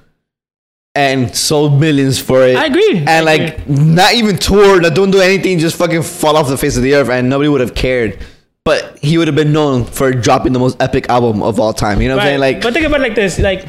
and 0.94 1.36
sold 1.36 1.78
millions 1.78 2.18
for 2.18 2.42
it. 2.46 2.56
I 2.56 2.66
agree. 2.66 2.98
And 2.98 3.08
I 3.08 3.20
like 3.20 3.58
agree. 3.58 3.74
not 3.74 4.14
even 4.14 4.38
tour, 4.38 4.80
not 4.80 4.94
don't 4.94 5.10
do 5.10 5.20
anything, 5.20 5.58
just 5.58 5.76
fucking 5.76 6.02
fall 6.02 6.36
off 6.36 6.48
the 6.48 6.56
face 6.56 6.76
of 6.76 6.82
the 6.82 6.94
earth, 6.94 7.10
and 7.10 7.28
nobody 7.28 7.48
would 7.48 7.60
have 7.60 7.74
cared. 7.74 8.18
But 8.64 8.98
he 8.98 9.16
would 9.18 9.28
have 9.28 9.36
been 9.36 9.52
known 9.52 9.84
for 9.84 10.10
dropping 10.10 10.52
the 10.52 10.58
most 10.58 10.80
epic 10.82 11.08
album 11.08 11.42
of 11.42 11.60
all 11.60 11.72
time. 11.72 12.00
You 12.00 12.08
know 12.08 12.16
what 12.16 12.22
I'm 12.22 12.28
saying? 12.28 12.40
Like 12.40 12.62
but 12.62 12.72
think 12.72 12.86
about 12.86 13.00
it 13.00 13.04
like 13.04 13.14
this, 13.14 13.38
like 13.38 13.68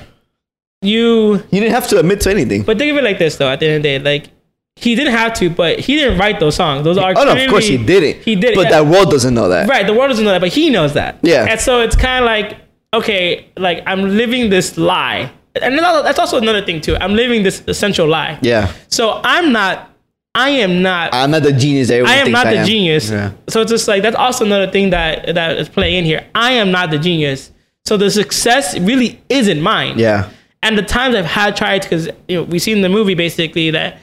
you. 0.82 1.34
you 1.34 1.60
didn't 1.60 1.74
have 1.74 1.88
to 1.89 2.00
admit 2.00 2.22
to 2.22 2.32
anything. 2.32 2.63
But 2.63 2.80
think 2.80 2.92
of 2.92 2.98
it 2.98 3.04
like 3.04 3.20
this, 3.20 3.36
though. 3.36 3.50
At 3.50 3.60
the 3.60 3.68
end 3.68 3.75
of 3.75 3.84
the 3.84 3.89
day, 3.89 4.00
like 4.00 4.32
he 4.79 4.93
didn't 4.93 5.13
have 5.13 5.34
to, 5.34 5.50
but 5.50 5.79
he 5.79 5.96
didn't 5.96 6.19
write 6.19 6.39
those 6.39 6.55
songs. 6.55 6.84
Those 6.84 7.00
are 7.00 7.13
oh 7.17 7.24
no, 7.24 7.36
of 7.36 7.50
course 7.50 7.67
he 7.67 7.77
didn't. 7.77 8.24
He 8.24 8.36
did, 8.36 8.51
it, 8.51 8.55
but 8.55 8.65
yeah. 8.65 8.84
that 8.84 8.86
world 8.86 9.10
doesn't 9.10 9.34
know 9.34 9.50
that. 9.50 9.67
Right, 9.67 9.88
the 9.88 9.93
world 9.93 10.10
doesn't 10.10 10.24
know 10.24 10.31
that, 10.31 10.41
but 10.41 10.53
he 10.53 10.69
knows 10.69 10.93
that. 10.93 11.17
Yeah. 11.24 11.48
And 11.50 11.60
so 11.60 11.81
it's 11.81 11.96
kind 11.96 12.24
of 12.24 12.27
like, 12.27 12.60
okay, 12.93 13.48
like 13.57 13.81
I'm 13.88 14.15
living 14.15 14.51
this 14.51 14.77
lie. 14.77 15.31
And 15.60 15.79
that's 15.79 16.19
also 16.19 16.38
another 16.38 16.63
thing 16.63 16.79
too. 16.79 16.96
I'm 16.96 17.15
living 17.15 17.41
this 17.41 17.63
essential 17.67 18.07
lie. 18.07 18.38
Yeah, 18.43 18.72
So 18.89 19.19
I'm 19.24 19.51
not, 19.51 19.89
I 20.36 20.51
am 20.51 20.84
not, 20.84 21.12
I'm 21.12 21.31
not 21.31 21.41
the 21.41 21.53
genius. 21.53 21.89
Everyone 21.89 22.12
I 22.12 22.15
am 22.17 22.31
not 22.31 22.46
I 22.46 22.53
the 22.53 22.60
am. 22.60 22.67
genius. 22.67 23.10
Yeah. 23.10 23.31
So 23.50 23.62
it's 23.62 23.72
just 23.72 23.88
like, 23.88 24.03
that's 24.03 24.15
also 24.15 24.46
another 24.46 24.72
thing 24.72 24.91
that, 24.91 25.34
that 25.34 25.57
is 25.57 25.67
playing 25.67 25.96
in 25.96 26.05
here. 26.05 26.27
I 26.36 26.51
am 26.51 26.69
not 26.69 26.91
the 26.91 27.00
genius. 27.00 27.51
So 27.86 27.98
the 27.98 28.12
success 28.12 28.77
really 28.77 29.19
isn't 29.29 29.60
mine. 29.60 29.98
Yeah. 29.98 30.29
And 30.62 30.77
the 30.77 30.84
times 30.84 31.15
I've 31.15 31.25
had 31.25 31.55
tried, 31.55 31.81
because 31.81 32.10
you 32.27 32.38
know, 32.38 32.43
we 32.43 32.60
see 32.60 32.74
in 32.74 32.81
the 32.81 32.89
movie 32.89 33.15
basically 33.15 33.72
that 33.72 33.98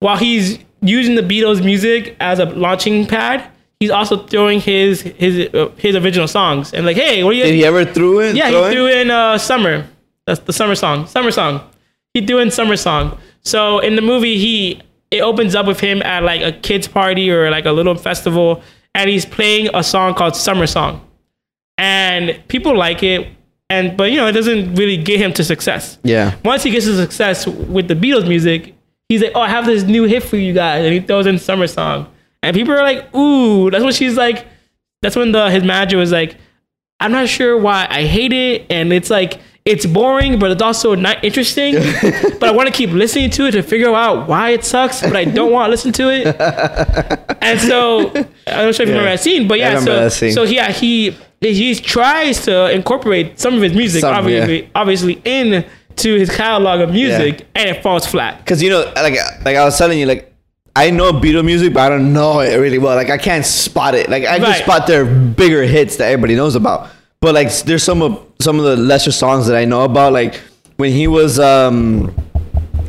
while 0.00 0.16
he's 0.16 0.58
using 0.82 1.14
the 1.16 1.22
Beatles 1.22 1.64
music 1.64 2.16
as 2.20 2.38
a 2.38 2.44
launching 2.46 3.06
pad, 3.06 3.50
he's 3.80 3.90
also 3.90 4.26
throwing 4.26 4.60
his 4.60 5.00
his 5.02 5.52
uh, 5.54 5.70
his 5.76 5.96
original 5.96 6.28
songs 6.28 6.72
and 6.72 6.86
like, 6.86 6.96
hey, 6.96 7.24
what 7.24 7.30
are 7.30 7.34
you? 7.34 7.44
Did 7.44 7.54
he 7.54 7.64
ever 7.64 7.84
threw 7.84 8.20
it? 8.20 8.36
yeah, 8.36 8.50
throw 8.50 8.68
he 8.68 8.74
threw 8.74 8.86
in 8.86 9.10
uh, 9.10 9.38
summer. 9.38 9.86
That's 10.26 10.40
the 10.40 10.52
summer 10.52 10.74
song. 10.74 11.06
Summer 11.06 11.30
song. 11.30 11.60
He 12.14 12.24
threw 12.26 12.38
in 12.38 12.50
summer 12.50 12.76
song. 12.76 13.18
So 13.42 13.78
in 13.80 13.96
the 13.96 14.02
movie, 14.02 14.38
he 14.38 14.80
it 15.10 15.20
opens 15.20 15.54
up 15.54 15.66
with 15.66 15.80
him 15.80 16.02
at 16.02 16.22
like 16.22 16.42
a 16.42 16.52
kids 16.52 16.86
party 16.86 17.30
or 17.30 17.50
like 17.50 17.64
a 17.64 17.72
little 17.72 17.94
festival, 17.94 18.62
and 18.94 19.08
he's 19.10 19.24
playing 19.26 19.68
a 19.74 19.82
song 19.82 20.14
called 20.14 20.36
Summer 20.36 20.66
Song, 20.66 21.00
and 21.76 22.40
people 22.48 22.76
like 22.76 23.02
it. 23.02 23.28
And 23.70 23.96
but 23.98 24.10
you 24.10 24.16
know 24.16 24.26
it 24.26 24.32
doesn't 24.32 24.76
really 24.76 24.96
get 24.96 25.20
him 25.20 25.32
to 25.34 25.44
success 25.44 25.98
Yeah. 26.02 26.34
once 26.42 26.62
he 26.62 26.70
gets 26.70 26.86
to 26.86 26.96
success 26.96 27.46
with 27.46 27.86
the 27.88 27.94
Beatles 27.94 28.26
music, 28.26 28.74
he's 29.08 29.22
like, 29.22 29.32
"Oh, 29.34 29.40
I 29.40 29.48
have 29.48 29.66
this 29.66 29.84
new 29.84 30.04
hit 30.04 30.22
for 30.22 30.36
you 30.36 30.52
guys," 30.52 30.84
and 30.84 30.92
he 30.92 31.00
throws 31.00 31.26
in 31.26 31.38
"Summer 31.38 31.66
Song," 31.66 32.06
and 32.42 32.54
people 32.54 32.74
are 32.74 32.82
like, 32.82 33.14
"Ooh!" 33.14 33.70
That's 33.70 33.84
when 33.84 33.92
she's 33.92 34.16
like, 34.16 34.46
that's 35.02 35.16
when 35.16 35.32
the 35.32 35.50
his 35.50 35.64
manager 35.64 35.96
was 35.96 36.12
like, 36.12 36.36
"I'm 37.00 37.12
not 37.12 37.28
sure 37.28 37.58
why 37.58 37.86
I 37.88 38.04
hate 38.04 38.32
it," 38.32 38.66
and 38.70 38.92
it's 38.92 39.10
like 39.10 39.40
it's 39.64 39.86
boring, 39.86 40.38
but 40.38 40.50
it's 40.50 40.62
also 40.62 40.94
not 40.94 41.22
interesting. 41.22 41.74
but 42.40 42.44
I 42.44 42.50
want 42.52 42.68
to 42.68 42.74
keep 42.74 42.90
listening 42.90 43.30
to 43.30 43.46
it 43.46 43.52
to 43.52 43.62
figure 43.62 43.94
out 43.94 44.26
why 44.26 44.50
it 44.50 44.64
sucks, 44.64 45.02
but 45.02 45.14
I 45.14 45.24
don't 45.24 45.52
want 45.52 45.66
to 45.66 45.70
listen 45.70 45.92
to 45.92 46.10
it. 46.10 46.26
and 47.42 47.60
so 47.60 48.08
I'm 48.46 48.66
not 48.66 48.74
sure 48.74 48.84
if 48.84 48.88
you 48.88 48.94
remember 48.94 49.10
that 49.10 49.20
scene, 49.20 49.46
but 49.46 49.58
yeah, 49.58 49.78
so 49.78 50.08
so 50.08 50.42
yeah, 50.42 50.72
he 50.72 51.16
he 51.40 51.74
tries 51.76 52.44
to 52.46 52.70
incorporate 52.72 53.38
some 53.38 53.54
of 53.54 53.62
his 53.62 53.72
music, 53.74 54.00
Some, 54.00 54.10
yeah. 54.10 54.18
obviously, 54.18 54.70
obviously 54.74 55.22
into 56.04 56.18
his 56.18 56.34
catalog 56.34 56.80
of 56.80 56.90
music, 56.90 57.46
and 57.54 57.68
it 57.68 57.82
falls 57.82 58.06
flat. 58.06 58.44
Cause 58.46 58.62
you 58.62 58.70
know, 58.70 58.90
like 58.96 59.14
like 59.44 59.56
I 59.56 59.64
was 59.64 59.76
telling 59.76 59.98
you, 59.98 60.06
like 60.06 60.34
I 60.76 60.90
know 60.90 61.12
Beatle 61.12 61.44
music, 61.44 61.74
but 61.74 61.80
I 61.80 61.88
don't 61.88 62.12
know 62.12 62.40
it 62.40 62.56
really 62.56 62.78
well. 62.78 62.94
Like 62.96 63.10
I 63.10 63.18
can't 63.18 63.44
spot 63.44 63.94
it. 63.94 64.08
Like 64.08 64.24
I 64.24 64.38
can 64.38 64.62
spot 64.62 64.86
their 64.86 65.04
bigger 65.04 65.62
hits 65.62 65.96
that 65.96 66.12
everybody 66.12 66.36
knows 66.36 66.54
about. 66.54 66.88
But 67.20 67.34
like 67.34 67.52
there's 67.64 67.82
some 67.82 68.00
of 68.02 68.24
some 68.40 68.58
of 68.58 68.64
the 68.64 68.76
lesser 68.76 69.12
songs 69.12 69.46
that 69.48 69.56
I 69.56 69.64
know 69.64 69.82
about. 69.84 70.12
Like 70.12 70.40
when 70.76 70.92
he 70.92 71.08
was 71.08 71.40
um 71.40 72.08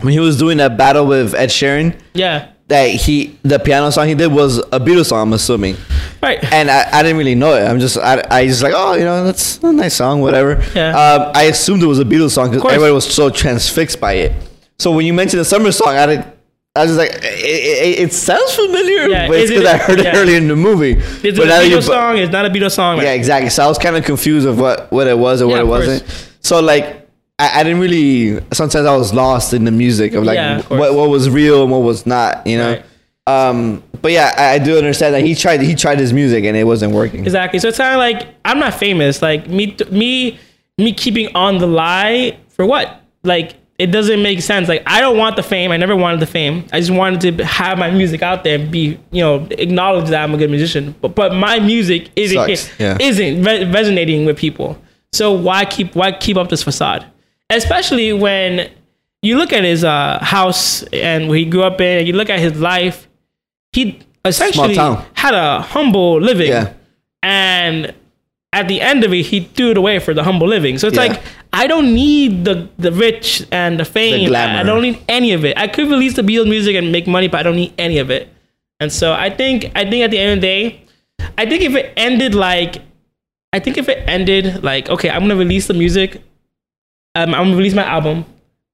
when 0.02 0.14
he 0.14 0.20
was 0.20 0.38
doing 0.38 0.58
that 0.58 0.78
battle 0.78 1.06
with 1.08 1.34
Ed 1.34 1.50
Sheeran, 1.50 2.00
Yeah, 2.14 2.52
that 2.68 2.90
he 2.92 3.38
the 3.42 3.58
piano 3.60 3.92
song 3.92 4.08
he 4.08 4.16
did 4.16 4.32
was 4.32 4.60
a 4.60 4.80
Beatles 4.80 5.08
song, 5.08 5.28
I'm 5.28 5.34
assuming. 5.34 5.76
Right. 6.22 6.44
And 6.54 6.70
I, 6.70 6.88
I 6.92 7.04
didn't 7.04 7.18
really 7.18 7.36
know 7.36 7.54
it. 7.56 7.64
I'm 7.64 7.80
just 7.80 7.98
I, 7.98 8.24
I 8.30 8.46
just 8.48 8.62
like 8.64 8.74
oh 8.76 8.94
you 8.96 9.04
know 9.04 9.24
that's 9.24 9.58
a 9.64 9.72
nice 9.72 9.96
song 9.96 10.22
whatever. 10.22 10.62
Yeah. 10.76 10.90
Um, 10.98 11.32
I 11.36 11.44
assumed 11.44 11.84
it 11.84 11.88
was 11.88 12.00
a 12.00 12.06
Beatles 12.06 12.32
song 12.32 12.52
because 12.52 12.66
everybody 12.66 12.92
was 12.94 13.12
so 13.14 13.30
transfixed 13.30 14.00
by 14.00 14.14
it. 14.14 14.34
So 14.78 14.92
when 14.92 15.06
you 15.06 15.14
mentioned 15.14 15.40
the 15.42 15.46
summer 15.46 15.72
song, 15.72 15.96
I 15.96 16.06
didn't. 16.06 16.28
I 16.76 16.84
was 16.86 16.96
just 16.96 17.00
like, 17.00 17.12
it, 17.24 17.34
it, 17.34 18.00
it 18.00 18.14
sounds 18.14 18.54
familiar, 18.56 19.08
Yeah, 19.10 19.28
but 19.28 19.38
it's 19.38 19.50
is 19.50 19.58
it- 19.58 19.60
because 19.64 19.74
I 19.74 19.78
heard 19.78 20.00
yeah. 20.00 20.16
it 20.16 20.16
earlier 20.18 20.38
in 20.38 20.48
the 20.48 20.56
movie. 20.56 20.92
Is 20.94 21.24
it 21.26 21.36
but 21.36 21.46
a 21.46 21.48
that 21.48 21.68
you 21.68 21.78
Beatles 21.78 21.84
song? 21.88 22.18
It's 22.18 22.32
not 22.32 22.46
a 22.46 22.50
Beatles 22.50 22.72
song. 22.76 22.98
Yeah, 23.00 23.14
exactly. 23.14 23.50
So 23.50 23.64
I 23.64 23.68
was 23.68 23.78
kind 23.80 23.96
of 23.98 24.06
confused 24.06 24.48
of 24.48 24.60
what 24.60 24.90
what 24.92 25.08
it 25.08 25.18
was 25.18 25.42
or 25.42 25.48
what 25.48 25.60
it 25.60 25.68
wasn't. 25.68 26.04
So 26.42 26.62
like, 26.62 27.10
I, 27.40 27.60
I 27.62 27.64
didn't 27.64 27.80
really. 27.82 28.40
Sometimes 28.54 28.86
I 28.86 28.96
was 28.96 29.14
lost 29.14 29.54
in 29.54 29.66
the 29.66 29.72
music 29.72 30.14
of 30.14 30.24
like 30.24 30.36
Yeah, 30.36 30.60
of 30.60 30.70
what 30.70 30.94
what 30.94 31.10
was 31.10 31.30
real 31.30 31.64
and 31.64 31.72
what 31.72 31.80
was 31.82 32.06
not. 32.06 32.46
You 32.48 32.58
know. 32.60 32.72
Right. 32.74 32.86
Um, 33.30 33.84
but 34.02 34.12
yeah, 34.12 34.34
I, 34.38 34.56
I 34.56 34.60
do 34.60 34.78
understand 34.78 35.14
that 35.16 35.22
he 35.22 35.36
tried 35.36 35.62
he 35.62 35.76
tried 35.76 36.00
his 36.00 36.14
music 36.14 36.44
and 36.46 36.56
it 36.56 36.64
wasn't 36.64 36.94
working. 36.94 37.24
Exactly. 37.24 37.60
So 37.60 37.68
it's 37.68 37.78
kind 37.78 37.94
of 37.94 38.00
like 38.00 38.36
I'm 38.46 38.60
not 38.60 38.74
famous. 38.74 39.22
Like 39.22 39.48
me, 39.48 39.76
me, 39.92 40.40
me 40.78 40.94
keeping 40.94 41.36
on 41.36 41.58
the 41.58 41.68
lie 41.68 42.38
for 42.50 42.66
what? 42.66 43.02
Like 43.24 43.56
it 43.78 43.88
doesn't 43.88 44.22
make 44.22 44.42
sense. 44.42 44.68
Like 44.68 44.84
I 44.86 45.02
don't 45.02 45.18
want 45.18 45.36
the 45.36 45.44
fame. 45.44 45.72
I 45.72 45.78
never 45.78 45.96
wanted 45.96 46.20
the 46.20 46.28
fame. 46.28 46.66
I 46.72 46.80
just 46.80 46.92
wanted 46.92 47.38
to 47.38 47.46
have 47.46 47.78
my 47.78 47.92
music 47.92 48.22
out 48.22 48.44
there 48.44 48.60
and 48.60 48.72
be, 48.72 49.00
you 49.12 49.22
know, 49.22 49.48
acknowledge 49.52 50.10
that 50.10 50.24
I'm 50.24 50.34
a 50.34 50.38
good 50.38 50.50
musician. 50.50 50.96
But 51.02 51.16
but 51.16 51.34
my 51.34 51.60
music 51.60 52.10
isn't. 52.16 52.74
Yeah. 52.80 52.98
isn't 53.00 53.44
re- 53.44 53.66
resonating 53.66 54.26
with 54.26 54.38
people. 54.38 54.78
So 55.12 55.34
why 55.34 55.66
keep 55.66 55.96
why 55.96 56.12
keep 56.14 56.38
up 56.38 56.50
this 56.50 56.64
facade? 56.64 57.06
Especially 57.50 58.14
when 58.14 58.70
you 59.22 59.38
look 59.38 59.52
at 59.52 59.64
his 59.64 59.84
uh, 59.84 60.20
house 60.22 60.84
and 60.94 61.28
where 61.28 61.38
he 61.38 61.46
grew 61.46 61.64
up 61.64 61.82
in, 61.82 62.00
and 62.00 62.08
you 62.08 62.14
look 62.14 62.30
at 62.30 62.40
his 62.40 62.60
life. 62.60 63.09
He 63.74 64.00
essentially 64.26 64.76
had 64.76 65.34
a 65.34 65.62
humble 65.62 66.20
living 66.20 66.50
Yeah. 66.50 66.74
and 67.24 67.94
at 68.52 68.68
the 68.68 68.82
end 68.82 69.04
of 69.04 69.14
it 69.14 69.24
he 69.28 69.42
threw 69.42 69.72
it 69.72 69.78
away 69.78 70.00
for 70.00 70.14
the 70.14 70.24
humble 70.24 70.48
living 70.48 70.78
so 70.78 70.88
it's 70.88 70.96
Yeah. 70.98 71.04
like 71.08 71.22
i 71.54 71.68
don't 71.68 71.94
need 71.94 72.44
the 72.46 72.68
the 72.80 72.92
rich 72.92 73.46
and 73.52 73.80
the 73.80 73.86
fame 73.86 74.28
glamour. 74.28 74.60
i 74.60 74.64
don't 74.64 74.82
need 74.82 74.98
any 75.08 75.34
of 75.34 75.46
it 75.46 75.56
i 75.58 75.68
could 75.68 75.88
release 75.90 76.16
the 76.16 76.22
beatles 76.24 76.50
music 76.50 76.76
and 76.76 76.92
make 76.92 77.06
money 77.08 77.28
but 77.28 77.40
i 77.40 77.44
don't 77.44 77.56
need 77.56 77.74
any 77.78 77.98
of 78.00 78.10
it 78.10 78.28
and 78.80 78.92
so 78.92 79.14
i 79.14 79.30
think 79.30 79.72
i 79.76 79.84
think 79.90 80.04
at 80.04 80.10
the 80.12 80.18
end 80.20 80.32
of 80.34 80.42
the 80.42 80.48
day 80.48 80.82
i 81.38 81.46
think 81.46 81.62
if 81.62 81.76
it 81.76 81.94
ended 81.96 82.34
like 82.36 82.82
i 83.54 83.60
think 83.60 83.78
if 83.78 83.88
it 83.88 84.04
ended 84.08 84.64
like 84.64 84.90
okay 84.90 85.10
i'm 85.12 85.22
gonna 85.22 85.36
release 85.36 85.68
the 85.68 85.74
music 85.76 86.22
um, 87.16 87.34
i'm 87.36 87.46
gonna 87.46 87.56
release 87.56 87.74
my 87.76 87.86
album 87.86 88.26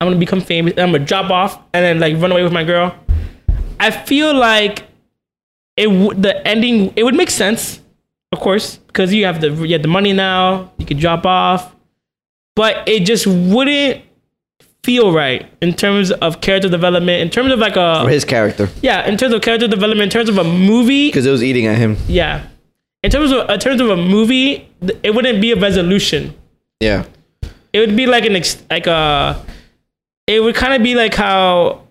I'm 0.01 0.07
gonna 0.09 0.19
become 0.19 0.41
famous. 0.41 0.73
I'm 0.77 0.91
gonna 0.91 1.05
drop 1.05 1.31
off 1.31 1.57
and 1.73 1.81
then 1.85 1.99
like 2.01 2.21
run 2.21 2.29
away 2.29 2.43
with 2.43 2.51
my 2.51 2.65
girl. 2.65 2.93
I 3.79 3.91
feel 3.91 4.33
like 4.33 4.83
it 5.77 5.87
w- 5.87 6.13
the 6.13 6.45
ending 6.47 6.93
it 6.95 7.03
would 7.03 7.15
make 7.15 7.29
sense, 7.29 7.81
of 8.31 8.39
course, 8.39 8.77
because 8.87 9.13
you 9.13 9.25
have 9.25 9.41
the 9.41 9.49
you 9.51 9.73
have 9.73 9.81
the 9.81 9.87
money 9.87 10.13
now. 10.13 10.71
You 10.77 10.85
could 10.85 10.99
drop 10.99 11.25
off, 11.25 11.75
but 12.55 12.87
it 12.87 13.01
just 13.01 13.27
wouldn't 13.27 14.01
feel 14.83 15.11
right 15.11 15.49
in 15.61 15.73
terms 15.73 16.11
of 16.11 16.41
character 16.41 16.69
development. 16.69 17.21
In 17.21 17.29
terms 17.29 17.51
of 17.51 17.59
like 17.59 17.73
For 17.73 17.79
a 17.79 18.09
his 18.09 18.23
character. 18.25 18.69
yeah, 18.81 19.05
in 19.07 19.17
terms 19.17 19.33
of 19.33 19.41
character 19.41 19.67
development. 19.67 20.03
In 20.03 20.09
terms 20.11 20.29
of 20.29 20.37
a 20.37 20.43
movie, 20.43 21.07
Because 21.09 21.25
it 21.25 21.31
was 21.31 21.43
eating 21.43 21.65
at 21.65 21.77
him. 21.77 21.97
yeah. 22.07 22.47
In 23.03 23.11
terms 23.11 23.31
of 23.31 23.49
in 23.49 23.59
terms 23.59 23.81
of 23.81 23.89
a 23.89 23.95
movie, 23.97 24.67
it 25.03 25.13
wouldn't 25.13 25.39
be 25.41 25.51
a 25.51 25.55
resolution 25.55 26.33
Yeah. 26.79 27.05
it 27.73 27.79
would 27.79 27.95
be 27.95 28.05
like 28.07 28.25
an 28.25 28.35
ex- 28.35 28.63
like 28.71 28.87
a 28.87 29.43
it 30.27 30.39
would 30.41 30.55
kind 30.55 30.73
of 30.73 30.81
be 30.81 30.95
like 30.95 31.13
how 31.13 31.81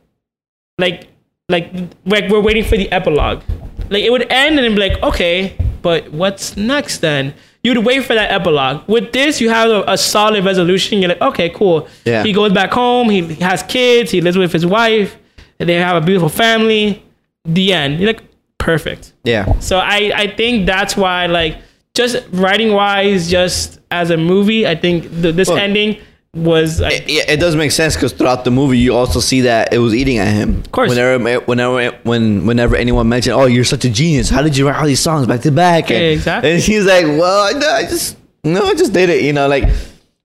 like 0.78 1.06
like 1.48 1.70
like 2.06 2.30
we're 2.30 2.40
waiting 2.40 2.64
for 2.64 2.76
the 2.76 2.90
epilogue. 2.90 3.42
Like 3.90 4.02
it 4.02 4.10
would 4.10 4.30
end 4.30 4.58
and 4.58 4.74
be 4.74 4.80
like 4.88 5.02
okay 5.02 5.56
but 5.82 6.10
what's 6.10 6.56
next 6.56 6.98
then? 6.98 7.34
You'd 7.62 7.84
wait 7.84 8.04
for 8.04 8.14
that 8.14 8.30
epilogue. 8.30 8.88
With 8.88 9.12
this 9.12 9.40
you 9.40 9.50
have 9.50 9.70
a, 9.70 9.84
a 9.86 9.98
solid 9.98 10.44
resolution. 10.44 11.00
You're 11.00 11.10
like 11.10 11.20
okay 11.20 11.50
cool. 11.50 11.86
Yeah. 12.04 12.22
he 12.22 12.32
goes 12.32 12.52
back 12.52 12.72
home. 12.72 13.10
He 13.10 13.34
has 13.36 13.62
kids. 13.62 14.10
He 14.10 14.20
lives 14.20 14.38
with 14.38 14.52
his 14.52 14.64
wife. 14.64 15.16
And 15.60 15.68
they 15.68 15.74
have 15.74 16.02
a 16.02 16.04
beautiful 16.04 16.30
family. 16.30 17.02
The 17.44 17.74
end. 17.74 18.00
You're 18.00 18.14
like 18.14 18.22
perfect. 18.56 19.12
Yeah. 19.24 19.58
so 19.60 19.78
I, 19.78 20.12
I 20.14 20.26
think 20.34 20.64
that's 20.64 20.96
why 20.96 21.26
like 21.26 21.58
just 21.94 22.24
writing 22.32 22.72
wise, 22.72 23.30
just 23.30 23.80
as 23.90 24.10
a 24.10 24.16
movie, 24.16 24.66
I 24.66 24.74
think 24.74 25.02
th- 25.22 25.34
this 25.34 25.48
Well- 25.48 25.58
ending 25.58 25.98
was 26.34 26.80
like, 26.80 27.04
Yeah, 27.06 27.22
it 27.28 27.38
does 27.38 27.56
make 27.56 27.70
sense 27.72 27.94
because 27.94 28.12
throughout 28.12 28.44
the 28.44 28.50
movie, 28.50 28.78
you 28.78 28.94
also 28.94 29.20
see 29.20 29.42
that 29.42 29.72
it 29.72 29.78
was 29.78 29.94
eating 29.94 30.18
at 30.18 30.28
him. 30.28 30.60
Of 30.60 30.72
course. 30.72 30.88
Whenever, 30.90 31.40
whenever, 31.44 31.96
when, 32.02 32.46
whenever 32.46 32.76
anyone 32.76 33.08
mentioned, 33.08 33.34
"Oh, 33.34 33.46
you're 33.46 33.64
such 33.64 33.84
a 33.84 33.90
genius! 33.90 34.30
How 34.30 34.42
did 34.42 34.56
you 34.56 34.66
write 34.68 34.78
all 34.80 34.86
these 34.86 35.00
songs 35.00 35.26
back 35.26 35.42
to 35.42 35.52
back?" 35.52 35.90
And, 35.90 36.00
Yeah, 36.00 36.10
exactly. 36.10 36.50
And 36.52 36.60
he's 36.60 36.84
like, 36.86 37.04
"Well, 37.04 37.54
I, 37.56 37.76
I 37.76 37.82
just, 37.82 38.16
no, 38.42 38.64
I 38.64 38.74
just 38.74 38.92
did 38.92 39.10
it." 39.10 39.22
You 39.22 39.32
know, 39.32 39.48
like. 39.48 39.64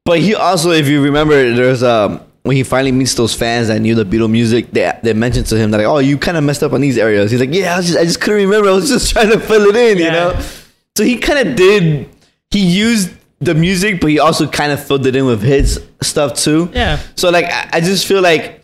But 0.05 0.19
he 0.19 0.33
also, 0.33 0.71
if 0.71 0.87
you 0.87 1.03
remember, 1.03 1.53
there's 1.53 1.83
um 1.83 2.21
when 2.43 2.55
he 2.55 2.63
finally 2.63 2.91
meets 2.91 3.13
those 3.13 3.35
fans 3.35 3.67
that 3.67 3.79
knew 3.79 3.93
the 3.93 4.05
Beatle 4.05 4.29
music, 4.31 4.71
they 4.71 4.91
they 5.03 5.13
mentioned 5.13 5.45
to 5.47 5.57
him 5.57 5.69
that 5.71 5.77
like, 5.77 5.85
"Oh, 5.85 5.99
you 5.99 6.17
kind 6.17 6.35
of 6.37 6.43
messed 6.43 6.63
up 6.63 6.73
on 6.73 6.81
these 6.81 6.97
areas." 6.97 7.29
He's 7.29 7.39
like, 7.39 7.53
"Yeah, 7.53 7.77
I, 7.77 7.81
just, 7.81 7.97
I 7.97 8.05
just 8.05 8.19
couldn't 8.19 8.41
remember. 8.49 8.69
I 8.69 8.73
was 8.73 8.89
just 8.89 9.09
trying 9.13 9.29
to 9.29 9.39
fill 9.39 9.67
it 9.67 9.75
in." 9.75 9.99
You 9.99 10.11
know. 10.11 10.39
So 10.97 11.03
he 11.03 11.17
kind 11.19 11.47
of 11.47 11.55
did. 11.55 12.09
He 12.49 12.65
used 12.65 13.11
the 13.41 13.53
music, 13.55 14.01
but 14.01 14.09
he 14.09 14.19
also 14.19 14.47
kind 14.47 14.71
of 14.71 14.85
filled 14.85 15.05
it 15.07 15.15
in 15.15 15.25
with 15.25 15.41
his 15.41 15.81
stuff 16.01 16.33
too. 16.35 16.69
yeah, 16.73 16.99
So 17.15 17.29
like 17.29 17.45
I 17.45 17.69
I 17.73 17.79
just 17.81 18.05
feel 18.07 18.21
like 18.21 18.63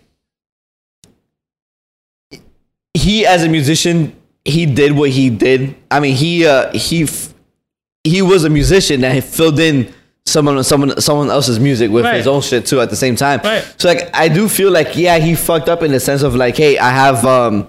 he 2.93 3.25
as 3.25 3.43
a 3.43 3.49
musician, 3.49 4.15
he 4.43 4.65
did 4.65 4.91
what 4.93 5.09
he 5.09 5.29
did. 5.29 5.75
I 5.91 5.99
mean, 5.99 6.15
he 6.15 6.45
uh 6.45 6.71
he 6.73 7.03
f- 7.03 7.33
he 8.03 8.21
was 8.21 8.43
a 8.43 8.49
musician 8.49 9.01
that 9.01 9.23
filled 9.23 9.59
in 9.59 9.93
someone 10.25 10.63
someone 10.63 10.99
someone 11.01 11.29
else's 11.29 11.59
music 11.59 11.91
with 11.91 12.05
Right. 12.05 12.15
his 12.15 12.27
own 12.27 12.41
shit 12.41 12.65
too 12.65 12.81
at 12.81 12.89
the 12.89 12.95
same 12.95 13.15
time. 13.15 13.41
Right. 13.43 13.63
So 13.77 13.87
like 13.87 14.09
I 14.13 14.27
do 14.27 14.47
feel 14.47 14.71
like 14.71 14.95
yeah, 14.95 15.17
he 15.19 15.35
fucked 15.35 15.69
up 15.69 15.83
in 15.83 15.91
the 15.91 15.99
sense 15.99 16.21
of 16.21 16.35
like, 16.35 16.57
hey, 16.57 16.77
I 16.77 16.89
have 16.91 17.25
um 17.25 17.67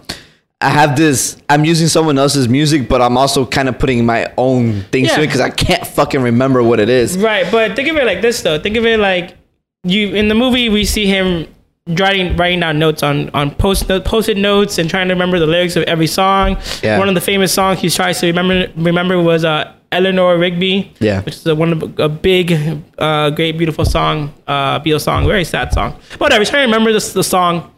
I 0.60 0.70
have 0.70 0.96
this. 0.96 1.36
I'm 1.50 1.64
using 1.64 1.86
someone 1.86 2.18
else's 2.18 2.48
music, 2.48 2.88
but 2.88 3.02
I'm 3.02 3.18
also 3.18 3.44
kind 3.44 3.68
of 3.68 3.78
putting 3.78 4.06
my 4.06 4.32
own 4.38 4.82
things 4.84 5.12
to 5.12 5.20
it 5.22 5.26
because 5.26 5.40
I 5.40 5.50
can't 5.50 5.86
fucking 5.86 6.22
remember 6.22 6.62
what 6.62 6.80
it 6.80 6.88
is. 6.88 7.18
right. 7.18 7.46
But 7.50 7.76
think 7.76 7.88
of 7.88 7.96
it 7.96 8.06
like 8.06 8.22
this 8.22 8.40
though. 8.42 8.58
Think 8.58 8.76
of 8.76 8.86
it 8.86 8.98
like 8.98 9.36
you 9.84 10.14
in 10.14 10.28
the 10.28 10.34
movie 10.34 10.68
we 10.68 10.84
see 10.84 11.06
him 11.06 11.46
writing 11.88 12.36
writing 12.36 12.58
down 12.60 12.78
notes 12.78 13.02
on 13.02 13.28
on 13.30 13.54
post 13.54 13.86
post-it 14.04 14.36
notes 14.36 14.78
and 14.78 14.90
trying 14.90 15.06
to 15.06 15.14
remember 15.14 15.38
the 15.38 15.46
lyrics 15.46 15.76
of 15.76 15.82
every 15.84 16.06
song. 16.06 16.56
Yeah. 16.82 16.98
One 16.98 17.08
of 17.08 17.14
the 17.14 17.20
famous 17.20 17.52
songs 17.52 17.78
he 17.80 17.90
tries 17.90 18.18
to 18.20 18.26
remember 18.26 18.72
remember 18.76 19.20
was 19.22 19.44
uh 19.44 19.72
Eleanor 19.92 20.36
Rigby. 20.38 20.92
Yeah. 21.00 21.20
Which 21.22 21.36
is 21.36 21.46
a 21.46 21.54
one 21.54 21.72
of 21.72 21.98
a 22.00 22.08
big, 22.08 22.52
uh, 22.98 23.30
great, 23.30 23.56
beautiful 23.56 23.84
song, 23.84 24.34
uh, 24.46 24.80
Beatles 24.80 25.02
song, 25.02 25.26
very 25.26 25.44
sad 25.44 25.72
song. 25.72 25.96
But 26.12 26.20
whatever, 26.20 26.44
trying 26.44 26.62
to 26.62 26.66
remember 26.66 26.92
this 26.92 27.12
the 27.12 27.22
song, 27.22 27.70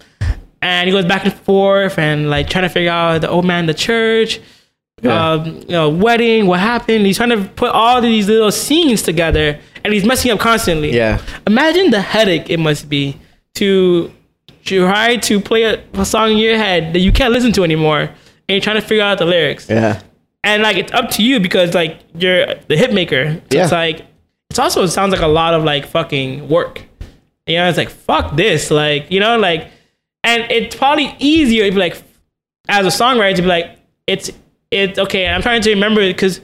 and 0.62 0.88
he 0.88 0.92
goes 0.92 1.04
back 1.04 1.24
and 1.24 1.32
forth 1.34 1.98
and 1.98 2.30
like 2.30 2.48
trying 2.50 2.64
to 2.64 2.68
figure 2.68 2.90
out 2.90 3.20
the 3.20 3.28
old 3.30 3.44
man, 3.44 3.66
the 3.66 3.74
church, 3.74 4.40
Yeah. 5.02 5.32
um, 5.32 5.56
you 5.60 5.68
know, 5.68 5.88
wedding, 5.88 6.46
what 6.46 6.60
happened. 6.60 7.06
He's 7.06 7.16
trying 7.16 7.30
to 7.30 7.44
put 7.56 7.70
all 7.70 8.00
these 8.00 8.26
little 8.28 8.50
scenes 8.50 9.02
together, 9.02 9.58
and 9.84 9.92
he's 9.94 10.04
messing 10.04 10.30
up 10.32 10.40
constantly. 10.40 10.92
Yeah. 10.92 11.20
Imagine 11.46 11.90
the 11.90 12.00
headache 12.00 12.50
it 12.50 12.58
must 12.58 12.88
be 12.88 13.16
to 13.54 14.12
try 14.64 15.16
to 15.16 15.40
play 15.40 15.62
a, 15.64 15.82
a 15.94 16.04
song 16.04 16.32
in 16.32 16.38
your 16.38 16.56
head 16.58 16.92
that 16.92 16.98
you 17.00 17.12
can't 17.12 17.32
listen 17.32 17.52
to 17.52 17.64
anymore, 17.64 18.00
and 18.00 18.10
you're 18.48 18.60
trying 18.60 18.76
to 18.80 18.86
figure 18.86 19.04
out 19.04 19.18
the 19.18 19.24
lyrics 19.24 19.68
Yeah. 19.70 20.00
and 20.44 20.62
like 20.62 20.76
it's 20.76 20.92
up 20.92 21.10
to 21.12 21.22
you 21.22 21.40
because 21.40 21.74
like 21.74 21.98
you're 22.18 22.46
the 22.68 22.76
hit 22.76 22.92
maker. 22.92 23.40
So 23.50 23.56
Yeah. 23.56 23.62
it's 23.64 23.72
like 23.72 24.06
it's 24.50 24.58
also 24.58 24.82
it 24.82 24.88
sounds 24.88 25.12
like 25.12 25.22
a 25.22 25.26
lot 25.28 25.54
of 25.54 25.62
like 25.64 25.86
fucking 25.86 26.48
work. 26.48 26.82
You 27.46 27.56
know, 27.56 27.68
it's 27.68 27.78
like 27.78 27.88
fuck 27.90 28.36
this, 28.36 28.70
like 28.70 29.10
you 29.10 29.20
know, 29.20 29.38
like, 29.38 29.68
and 30.28 30.50
it's 30.50 30.74
probably 30.76 31.14
easier 31.18 31.64
if 31.64 31.74
like 31.74 31.96
as 32.68 32.84
a 32.86 32.90
songwriter 33.02 33.36
to 33.36 33.42
be 33.42 33.48
like 33.48 33.78
it's 34.06 34.30
it's 34.70 34.98
okay. 34.98 35.26
I'm 35.26 35.42
trying 35.42 35.62
to 35.62 35.70
remember 35.70 36.00
it 36.02 36.12
because 36.14 36.40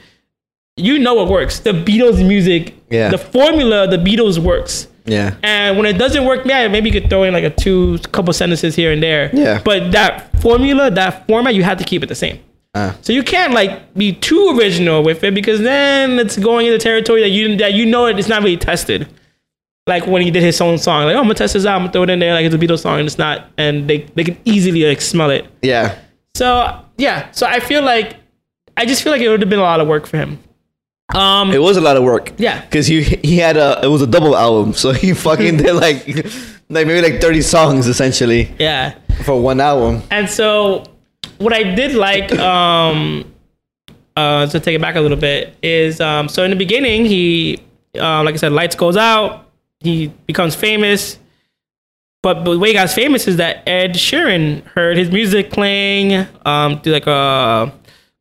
you 0.76 0.98
know 0.98 1.14
what 1.14 1.28
works. 1.28 1.60
The 1.60 1.72
Beatles 1.72 2.26
music, 2.26 2.74
Yeah. 2.90 3.10
the 3.10 3.18
formula, 3.18 3.86
the 3.86 3.98
Beatles 3.98 4.38
works. 4.38 4.88
Yeah. 5.06 5.34
And 5.42 5.76
when 5.76 5.86
it 5.86 5.98
doesn't 5.98 6.24
work, 6.24 6.40
yeah, 6.46 6.66
maybe 6.68 6.88
you 6.90 6.98
could 7.00 7.10
throw 7.10 7.22
in 7.24 7.34
like 7.34 7.44
a 7.44 7.50
two 7.50 7.98
couple 8.12 8.32
sentences 8.32 8.74
here 8.74 8.90
and 8.90 9.02
there. 9.02 9.30
Yeah. 9.34 9.60
But 9.62 9.92
that 9.92 10.40
formula, 10.40 10.90
that 10.90 11.26
format, 11.28 11.54
you 11.54 11.62
have 11.62 11.78
to 11.78 11.84
keep 11.84 12.02
it 12.02 12.08
the 12.08 12.14
same. 12.14 12.38
Uh, 12.74 12.92
So 13.02 13.12
you 13.12 13.22
can't 13.22 13.52
like 13.52 13.72
be 13.94 14.12
too 14.14 14.56
original 14.58 15.02
with 15.04 15.22
it 15.22 15.34
because 15.34 15.60
then 15.60 16.18
it's 16.18 16.36
going 16.38 16.66
into 16.66 16.78
territory 16.78 17.20
that 17.20 17.28
you 17.36 17.56
that 17.58 17.74
you 17.74 17.84
know 17.86 18.06
it's 18.06 18.28
not 18.28 18.42
really 18.42 18.56
tested. 18.56 19.06
Like 19.86 20.06
when 20.06 20.22
he 20.22 20.30
did 20.30 20.42
his 20.42 20.60
own 20.60 20.78
song, 20.78 21.04
like 21.04 21.14
oh 21.14 21.18
I'm 21.18 21.24
gonna 21.24 21.34
test 21.34 21.52
this 21.54 21.66
out, 21.66 21.74
I'm 21.76 21.82
gonna 21.82 21.92
throw 21.92 22.02
it 22.04 22.10
in 22.10 22.18
there 22.18 22.32
like 22.32 22.46
it's 22.46 22.54
a 22.54 22.58
Beatles 22.58 22.80
song 22.80 22.98
and 23.00 23.06
it's 23.06 23.18
not, 23.18 23.50
and 23.58 23.86
they 23.88 23.98
they 24.14 24.24
can 24.24 24.38
easily 24.44 24.84
like 24.84 25.00
smell 25.00 25.30
it. 25.30 25.46
yeah. 25.62 25.98
So 26.34 26.80
yeah, 26.96 27.30
so 27.32 27.46
I 27.46 27.60
feel 27.60 27.82
like 27.82 28.16
I 28.76 28.86
just 28.86 29.02
feel 29.02 29.12
like 29.12 29.20
it 29.20 29.28
would 29.28 29.40
have 29.40 29.50
been 29.50 29.58
a 29.58 29.62
lot 29.62 29.80
of 29.80 29.86
work 29.86 30.06
for 30.06 30.16
him. 30.16 30.38
Um, 31.14 31.52
It 31.52 31.60
was 31.60 31.76
a 31.76 31.80
lot 31.82 31.96
of 31.98 32.02
work. 32.02 32.32
Yeah. 32.38 32.62
Because 32.62 32.86
he 32.86 33.02
he 33.02 33.36
had 33.36 33.56
a 33.58 33.80
it 33.84 33.88
was 33.88 34.00
a 34.02 34.06
double 34.06 34.34
album, 34.36 34.72
so 34.72 34.92
he 34.92 35.12
fucking 35.26 35.58
did 35.58 35.74
like 35.74 36.06
like 36.70 36.86
maybe 36.86 37.02
like 37.02 37.20
thirty 37.20 37.42
songs 37.42 37.86
essentially 37.86 38.50
yeah, 38.58 38.94
for 39.22 39.38
one 39.40 39.60
album. 39.60 40.02
And 40.10 40.28
so, 40.30 40.82
what 41.38 41.52
I 41.52 41.62
did 41.74 41.94
like, 41.94 42.32
um, 42.38 43.30
uh, 44.16 44.46
to 44.46 44.58
take 44.58 44.74
it 44.74 44.80
back 44.80 44.96
a 44.96 45.00
little 45.00 45.18
bit, 45.18 45.56
is 45.62 46.00
um, 46.00 46.26
so 46.28 46.42
in 46.42 46.50
the 46.50 46.56
beginning, 46.56 47.04
he, 47.04 47.58
uh, 48.00 48.22
like 48.24 48.34
I 48.34 48.38
said, 48.38 48.52
lights 48.52 48.74
goes 48.74 48.96
out, 48.96 49.43
he 49.84 50.08
becomes 50.26 50.54
famous. 50.54 51.18
But 52.22 52.44
the 52.44 52.58
way 52.58 52.68
he 52.68 52.74
got 52.74 52.88
famous 52.90 53.28
is 53.28 53.36
that 53.36 53.62
Ed 53.68 53.92
Sheeran 53.92 54.64
heard 54.68 54.96
his 54.96 55.10
music 55.10 55.50
playing, 55.50 56.26
um, 56.46 56.78
do 56.82 56.90
like 56.90 57.06
a 57.06 57.70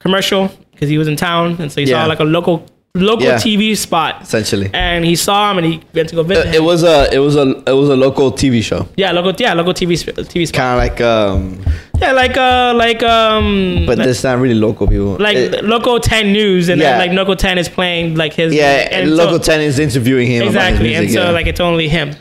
commercial 0.02 0.50
because 0.72 0.90
he 0.90 0.98
was 0.98 1.08
in 1.08 1.16
town, 1.16 1.56
and 1.60 1.72
so 1.72 1.80
he 1.82 1.88
Yeah. 1.90 2.02
saw 2.04 2.08
like 2.08 2.20
a 2.20 2.26
local 2.26 2.66
local 2.96 3.26
Yeah. 3.26 3.38
TV 3.38 3.76
spot, 3.76 4.22
Essentially, 4.22 4.70
and 4.72 5.04
he 5.04 5.16
saw 5.16 5.50
him, 5.50 5.58
and 5.58 5.66
he 5.66 5.82
went 5.96 6.10
to 6.10 6.16
go 6.16 6.22
visit. 6.22 6.46
it, 6.50 6.54
him. 6.56 6.64
was 6.64 6.84
a 6.84 7.12
it 7.12 7.18
was 7.18 7.36
a 7.36 7.64
it 7.66 7.74
was 7.74 7.90
a 7.90 7.96
local 7.96 8.32
TV 8.32 8.62
show, 8.64 8.88
yeah, 8.96 9.12
local, 9.12 9.34
yeah, 9.40 9.54
local 9.56 9.74
TV 9.74 9.94
TV 9.98 10.46
spot. 10.48 10.56
kind 10.56 10.74
of 10.74 10.78
like 10.78 11.02
um, 11.02 11.60
Yeah, 12.00 12.12
like 12.12 12.38
uh, 12.38 12.74
like 12.76 13.02
um, 13.02 13.86
but 13.88 13.98
it's 13.98 14.24
not 14.24 14.38
really 14.38 14.54
local 14.54 14.88
people. 14.88 15.18
like 15.20 15.36
It- 15.38 15.64
local 15.66 16.00
10 16.00 16.32
news 16.32 16.70
and 16.70 16.80
Yeah. 16.80 17.00
then 17.00 17.08
like 17.08 17.18
local 17.18 17.36
10 17.36 17.58
is 17.58 17.68
playing 17.68 18.14
like 18.16 18.34
his 18.34 18.54
yeah, 18.54 18.88
and 18.92 19.10
so- 19.10 19.16
local 19.16 19.40
ten 19.40 19.60
is 19.62 19.80
interviewing 19.80 20.28
him 20.28 20.44
exactly 20.46 20.94
his 20.94 21.00
music. 21.00 21.00
and 21.00 21.12
so 21.14 21.24
yeah. 21.24 21.30
like 21.32 21.48
it's 21.48 21.60
only 21.60 21.88
him 21.88 22.12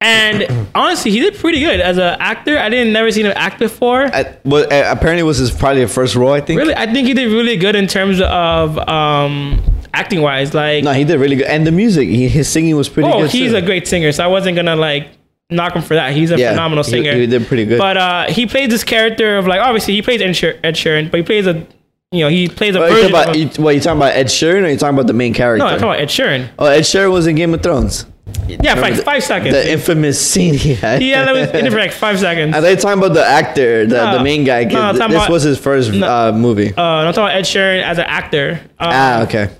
and 0.00 0.46
honestly 0.76 1.10
he 1.10 1.18
did 1.18 1.34
pretty 1.34 1.58
good 1.60 1.80
as 1.80 1.96
an 1.98 2.16
actor 2.20 2.58
i 2.58 2.68
didn't 2.68 2.92
never 2.92 3.10
seen 3.10 3.26
him 3.26 3.32
act 3.36 3.58
before 3.58 4.04
I, 4.14 4.36
well, 4.44 4.64
apparently 4.66 5.20
it 5.20 5.24
was 5.24 5.38
his 5.38 5.50
probably 5.50 5.82
a 5.82 5.88
first 5.88 6.14
role. 6.14 6.32
I 6.32 6.40
think. 6.40 6.58
really 6.60 6.74
i 6.76 6.86
think 6.92 7.08
he 7.08 7.14
did 7.14 7.26
really 7.32 7.56
good 7.56 7.74
in 7.74 7.86
terms 7.88 8.20
of 8.20 8.78
um 8.88 9.60
acting 9.94 10.22
wise 10.22 10.54
like 10.54 10.84
No, 10.84 10.92
he 10.92 11.04
did 11.04 11.18
really 11.20 11.36
good, 11.36 11.46
and 11.46 11.66
the 11.66 11.72
music, 11.72 12.08
he, 12.08 12.28
his 12.28 12.48
singing 12.48 12.76
was 12.76 12.88
pretty 12.88 13.08
oh 13.10 13.22
good. 13.22 13.30
he's 13.30 13.50
too. 13.52 13.56
a 13.56 13.62
great 13.62 13.86
singer 13.86 14.10
so 14.12 14.24
i 14.24 14.26
wasn't 14.26 14.56
gonna 14.56 14.76
like 14.76 15.08
knock 15.50 15.74
him 15.76 15.82
for 15.82 15.94
that 15.94 16.12
he's 16.14 16.30
a 16.30 16.38
yeah, 16.38 16.50
phenomenal 16.50 16.82
singer 16.84 17.12
He, 17.14 17.26
did 17.26 17.46
pretty 17.46 17.66
good. 17.66 17.78
but 17.78 17.96
uh 17.96 18.26
he 18.30 18.46
plays 18.46 18.70
this 18.70 18.84
character 18.84 19.36
of 19.38 19.46
like 19.46 19.60
obviously 19.60 19.94
he 19.94 20.02
plays 20.02 20.22
ed, 20.22 20.32
Sheer- 20.34 20.58
ed 20.64 20.74
sheeran 20.76 21.10
but 21.10 21.18
he 21.18 21.22
plays 21.24 21.46
a 21.46 21.66
you 22.10 22.20
know 22.20 22.28
he 22.28 22.48
plays 22.48 22.74
a 22.74 22.78
Well, 22.80 22.88
version 22.90 23.10
talking 23.10 23.30
about, 23.30 23.56
you, 23.58 23.62
what, 23.62 23.74
you 23.74 23.80
talking 23.80 23.98
about 23.98 24.12
Ed 24.14 24.26
Sheeran 24.26 24.64
or 24.64 24.68
you 24.68 24.76
talking 24.78 24.94
about 24.94 25.06
the 25.06 25.12
main 25.14 25.34
character? 25.34 25.58
no 25.64 25.66
i'm 25.70 25.78
talking 25.78 25.88
about 25.90 26.00
ed 26.00 26.08
sheeran 26.08 26.48
oh, 26.58 26.66
Ed 26.66 26.80
Sheeran 26.80 27.10
was 27.12 27.26
in 27.26 27.36
Game 27.36 27.52
of 27.54 27.62
Thrones. 27.62 28.06
yeah 28.48 28.74
five, 28.76 28.96
the- 28.96 29.02
five 29.02 29.22
seconds 29.22 29.52
The 29.54 29.72
infamous 29.72 30.18
scene 30.30 30.54
he 30.54 30.74
had. 30.74 31.02
Yeah, 31.02 31.24
that 31.26 31.32
was 31.34 31.50
in 31.64 31.70
for 31.70 31.78
like 31.78 31.92
five 31.92 32.18
seconds. 32.18 32.54
I 32.54 32.60
thought 32.60 32.68
you 32.70 32.76
talking 32.76 32.98
about 33.02 33.14
the 33.14 33.24
actor, 33.26 33.86
the, 33.86 33.94
No. 33.96 34.18
the 34.18 34.24
main 34.24 34.44
guy. 34.44 34.64
No, 34.64 34.80
I'm 34.80 34.94
th- 34.94 34.98
talking 35.00 35.12
this 35.14 35.22
about- 35.24 35.30
was 35.30 35.42
his 35.42 35.58
first 35.58 35.92
uh, 35.92 36.32
movie. 36.32 36.68
Uh, 36.74 36.82
I'm 36.82 37.12
talking 37.12 37.24
about 37.24 37.34
Ed 37.36 37.42
Sheeran 37.44 37.82
as 37.82 37.98
an 37.98 38.04
actor. 38.06 38.60
Um, 38.78 38.90
ah, 38.92 39.22
okay. 39.24 39.50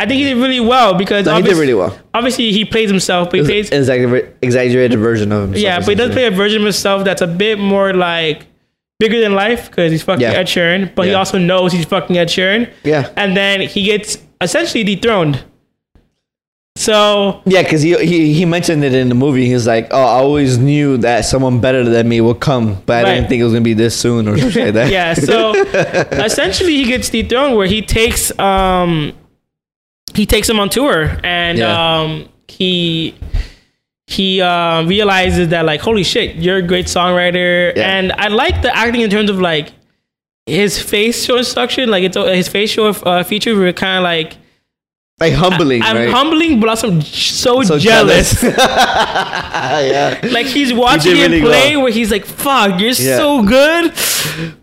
I 0.00 0.06
think 0.06 0.18
he 0.18 0.24
did 0.24 0.36
really 0.36 0.60
well 0.60 0.94
because 0.94 1.26
No, 1.26 1.34
he 1.36 1.42
did 1.42 1.56
really 1.56 1.74
well. 1.74 1.98
Obviously, 2.14 2.52
he 2.52 2.64
plays 2.64 2.88
himself, 2.88 3.30
but 3.30 3.40
he 3.40 3.44
plays 3.46 3.70
an 3.72 4.32
exaggerated 4.42 4.98
version 4.98 5.32
of 5.32 5.42
himself. 5.42 5.62
yeah, 5.62 5.78
but 5.80 5.88
he 5.88 5.94
does 5.96 6.10
play 6.12 6.26
a 6.26 6.30
version 6.30 6.58
of 6.60 6.64
himself 6.64 7.04
that's 7.04 7.20
a 7.22 7.26
bit 7.26 7.58
more 7.58 7.92
like 7.92 8.46
bigger 9.00 9.20
than 9.20 9.34
life 9.34 9.68
because 9.70 9.90
he's 9.90 10.02
fucking 10.02 10.22
Yeah. 10.22 10.32
Ed 10.32 10.46
Sheeran, 10.46 10.94
but 10.94 11.06
he 11.06 11.14
also 11.14 11.38
knows 11.38 11.72
he's 11.72 11.84
fucking 11.84 12.16
Ed 12.16 12.28
Sheeran. 12.28 12.70
Yeah. 12.84 13.10
and 13.16 13.36
then 13.36 13.60
he 13.62 13.82
gets 13.84 14.18
essentially 14.40 14.84
dethroned. 14.84 15.44
So 16.76 17.42
Yeah, 17.44 17.62
because 17.62 17.82
he, 17.82 17.96
he 18.06 18.32
he 18.32 18.44
mentioned 18.44 18.84
it 18.84 18.94
in 18.94 19.08
the 19.08 19.14
movie. 19.16 19.46
He's 19.46 19.66
like, 19.66 19.88
"Oh, 19.90 20.00
I 20.00 20.18
always 20.20 20.58
knew 20.58 20.96
that 20.98 21.24
someone 21.24 21.60
better 21.60 21.82
than 21.82 22.08
me 22.08 22.20
would 22.20 22.38
come, 22.38 22.80
but 22.86 22.98
I 22.98 23.02
Right. 23.02 23.14
didn't 23.16 23.28
think 23.30 23.40
it 23.40 23.44
was 23.44 23.52
gonna 23.52 23.64
be 23.64 23.74
this 23.74 23.96
soon 23.98 24.28
or 24.28 24.38
something 24.38 24.64
like 24.66 24.74
that." 24.74 24.90
yeah, 24.92 25.14
so 25.14 25.54
essentially 26.24 26.76
he 26.76 26.84
gets 26.84 27.10
dethroned 27.10 27.56
where 27.56 27.66
he 27.66 27.82
takes 27.82 28.36
um 28.38 29.12
he 30.18 30.24
takes 30.34 30.48
him 30.50 30.58
on 30.62 30.68
tour 30.78 31.00
and 31.24 31.54
Yeah. 31.58 31.84
um 32.00 32.28
he 32.58 33.14
he 34.16 34.28
uh, 34.52 34.84
realizes 34.94 35.46
that 35.54 35.64
like 35.70 35.80
holy 35.88 36.02
shit 36.12 36.28
you're 36.44 36.60
a 36.64 36.66
great 36.72 36.86
songwriter 36.96 37.52
Yeah. 37.76 37.96
and 37.96 38.06
I 38.24 38.28
like 38.42 38.56
the 38.66 38.72
acting 38.84 39.02
in 39.06 39.10
terms 39.16 39.30
of 39.34 39.38
like 39.50 39.66
his 40.46 40.72
facial 40.92 41.40
structure 41.52 41.86
like 41.94 42.02
it's 42.08 42.16
his 42.40 42.48
facial 42.48 42.88
uh, 43.10 43.22
features 43.30 43.54
were 43.62 43.72
kind 43.84 43.96
of 44.00 44.04
like 44.14 44.30
like 45.20 45.32
humbling, 45.32 45.82
I'm 45.82 45.96
right? 45.96 46.10
humbling 46.10 46.60
but 46.60 46.68
also 46.68 47.00
so, 47.00 47.62
So 47.62 47.78
jealous. 47.78 48.40
yeah. 48.42 50.20
like 50.30 50.46
he's 50.46 50.72
watching 50.72 51.14
did 51.14 51.24
him 51.24 51.30
really 51.32 51.42
play 51.42 51.74
well. 51.76 51.84
where 51.84 51.92
he's 51.92 52.10
like 52.10 52.24
fuck 52.24 52.80
you're 52.80 52.90
Yeah. 52.90 53.16
so 53.16 53.42
good 53.42 53.92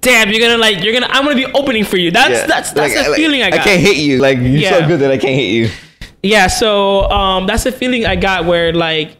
damn 0.02 0.30
you're 0.32 0.40
gonna 0.40 0.58
like 0.58 0.84
you're 0.84 0.94
gonna 0.94 1.08
I'm 1.10 1.24
gonna 1.26 1.36
be 1.36 1.46
opening 1.54 1.84
for 1.86 1.98
you 1.98 2.12
that's 2.12 2.32
Yeah. 2.32 2.48
that's 2.48 2.72
that's 2.72 2.96
Like, 2.96 3.04
the 3.06 3.10
like, 3.12 3.18
feeling 3.18 3.42
I 3.44 3.50
got 3.52 3.60
I 3.62 3.64
can't 3.64 3.82
hit 3.82 3.98
you. 3.98 4.20
Like 4.20 4.38
you're 4.38 4.48
Yeah. 4.48 4.80
so 4.80 4.88
good 4.88 5.00
that 5.02 5.12
I 5.12 5.18
can't 5.18 5.36
hit 5.36 5.50
you. 5.52 5.70
yeah 6.24 6.48
so 6.48 7.10
um 7.12 7.48
that's 7.48 7.64
the 7.64 7.72
feeling 7.72 8.06
I 8.06 8.16
got 8.16 8.46
where 8.46 8.74
like 8.74 9.18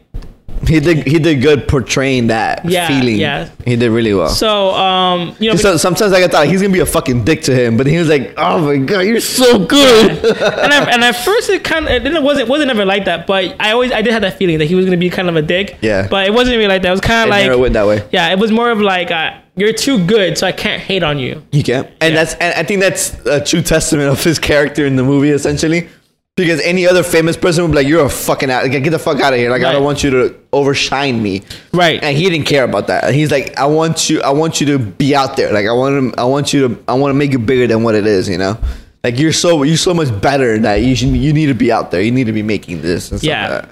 He 0.76 0.80
did 0.80 1.06
he 1.06 1.18
did 1.18 1.42
good 1.42 1.68
portraying 1.68 2.26
that 2.26 2.64
Yeah, 2.64 2.88
feeling. 2.88 3.16
yeah. 3.16 3.48
He 3.64 3.76
did 3.76 3.90
really 3.90 4.12
well. 4.14 4.28
so 4.28 4.70
um 4.74 5.36
you 5.38 5.50
know 5.50 5.56
So 5.56 5.76
sometimes 5.76 6.12
like, 6.12 6.24
I 6.24 6.28
thought 6.28 6.46
he's 6.48 6.60
gonna 6.60 6.72
be 6.74 6.80
a 6.80 6.86
fucking 6.86 7.24
dick 7.24 7.42
to 7.42 7.54
him, 7.54 7.76
but 7.76 7.86
he 7.86 7.96
was 7.98 8.08
like, 8.08 8.34
"Oh 8.36 8.58
my 8.60 8.76
god, 8.78 9.00
you're 9.00 9.20
so 9.20 9.58
good." 9.64 10.10
and, 10.24 10.72
I, 10.72 10.90
and 10.92 11.04
at 11.04 11.12
first 11.24 11.48
it 11.50 11.62
kind 11.64 11.86
of 11.88 12.04
it 12.04 12.22
wasn't 12.22 12.48
wasn't 12.48 12.70
ever 12.70 12.84
like 12.84 13.04
that 13.04 13.26
but 13.26 13.54
I 13.60 13.72
always 13.72 13.92
I 13.92 14.02
did 14.02 14.12
have 14.12 14.22
that 14.22 14.38
feeling 14.38 14.58
that 14.58 14.66
he 14.66 14.74
was 14.74 14.84
gonna 14.84 14.96
be 14.96 15.10
kind 15.10 15.28
of 15.28 15.36
a 15.36 15.42
dick 15.42 15.78
Yeah. 15.82 16.08
but 16.08 16.26
it 16.26 16.34
wasn't 16.34 16.56
really 16.56 16.68
like 16.68 16.82
that 16.82 16.88
it 16.88 16.92
was 16.92 17.00
kind 17.00 17.30
of 17.30 17.36
never 17.36 17.52
like 17.54 17.60
went 17.60 17.74
that 17.74 17.86
way. 17.86 18.06
yeah 18.12 18.32
it 18.32 18.38
was 18.38 18.50
more 18.50 18.70
of 18.70 18.80
like 18.80 19.10
uh, 19.10 19.34
you're 19.56 19.72
too 19.72 20.04
good 20.04 20.36
so 20.36 20.46
I 20.46 20.52
can't 20.52 20.82
hate 20.82 21.02
on 21.02 21.18
you 21.18 21.42
You 21.52 21.62
can't, 21.62 21.86
and 22.00 22.12
Yeah. 22.14 22.24
that's 22.24 22.34
and 22.34 22.54
I 22.54 22.62
think 22.64 22.80
that's 22.80 23.14
a 23.26 23.42
true 23.42 23.62
testament 23.62 24.08
of 24.10 24.22
his 24.22 24.38
character 24.38 24.84
in 24.84 24.96
the 24.96 25.02
movie, 25.04 25.30
essentially. 25.30 25.88
Because 26.36 26.60
any 26.60 26.86
other 26.86 27.02
famous 27.02 27.34
person 27.34 27.62
would 27.64 27.70
be 27.70 27.76
like, 27.76 27.86
"You're 27.86 28.04
a 28.04 28.10
fucking 28.10 28.50
out, 28.50 28.62
like, 28.64 28.82
get 28.82 28.90
the 28.90 28.98
fuck 28.98 29.20
out 29.20 29.32
of 29.32 29.38
here! 29.38 29.48
Like 29.48 29.62
I 29.62 29.64
Right. 29.66 29.72
don't 29.72 29.84
want 29.84 30.04
you 30.04 30.10
to 30.10 30.34
overshine 30.52 31.22
me." 31.22 31.40
right 31.72 31.98
And 32.02 32.14
he 32.14 32.28
didn't 32.28 32.44
care 32.44 32.64
about 32.64 32.88
that. 32.88 33.14
He's 33.14 33.30
like, 33.30 33.58
"I 33.58 33.64
want 33.64 34.10
you, 34.10 34.20
I 34.20 34.30
want 34.30 34.60
you 34.60 34.66
to 34.66 34.78
be 34.78 35.14
out 35.14 35.38
there. 35.38 35.50
Like 35.50 35.66
I 35.66 35.72
want 35.72 36.14
to, 36.14 36.20
I 36.20 36.24
want 36.24 36.52
you 36.52 36.68
to, 36.68 36.78
I 36.88 36.92
want 36.92 37.10
to 37.10 37.14
make 37.14 37.32
you 37.32 37.38
bigger 37.38 37.66
than 37.66 37.82
what 37.82 37.94
it 37.94 38.06
is. 38.06 38.28
You 38.28 38.36
know, 38.36 38.58
like 39.02 39.18
you're 39.18 39.32
so, 39.32 39.62
you're 39.62 39.78
so 39.78 39.94
much 39.94 40.08
better 40.20 40.58
that 40.58 40.82
you 40.82 40.94
should, 40.94 41.08
you 41.08 41.32
need 41.32 41.46
to 41.46 41.54
be 41.54 41.72
out 41.72 41.90
there. 41.90 42.02
You 42.02 42.10
need 42.12 42.26
to 42.26 42.32
be 42.34 42.42
making 42.42 42.82
this." 42.82 43.10
And 43.10 43.18
stuff 43.18 43.26
Yeah. 43.28 43.48
like 43.48 43.62
that. 43.62 43.70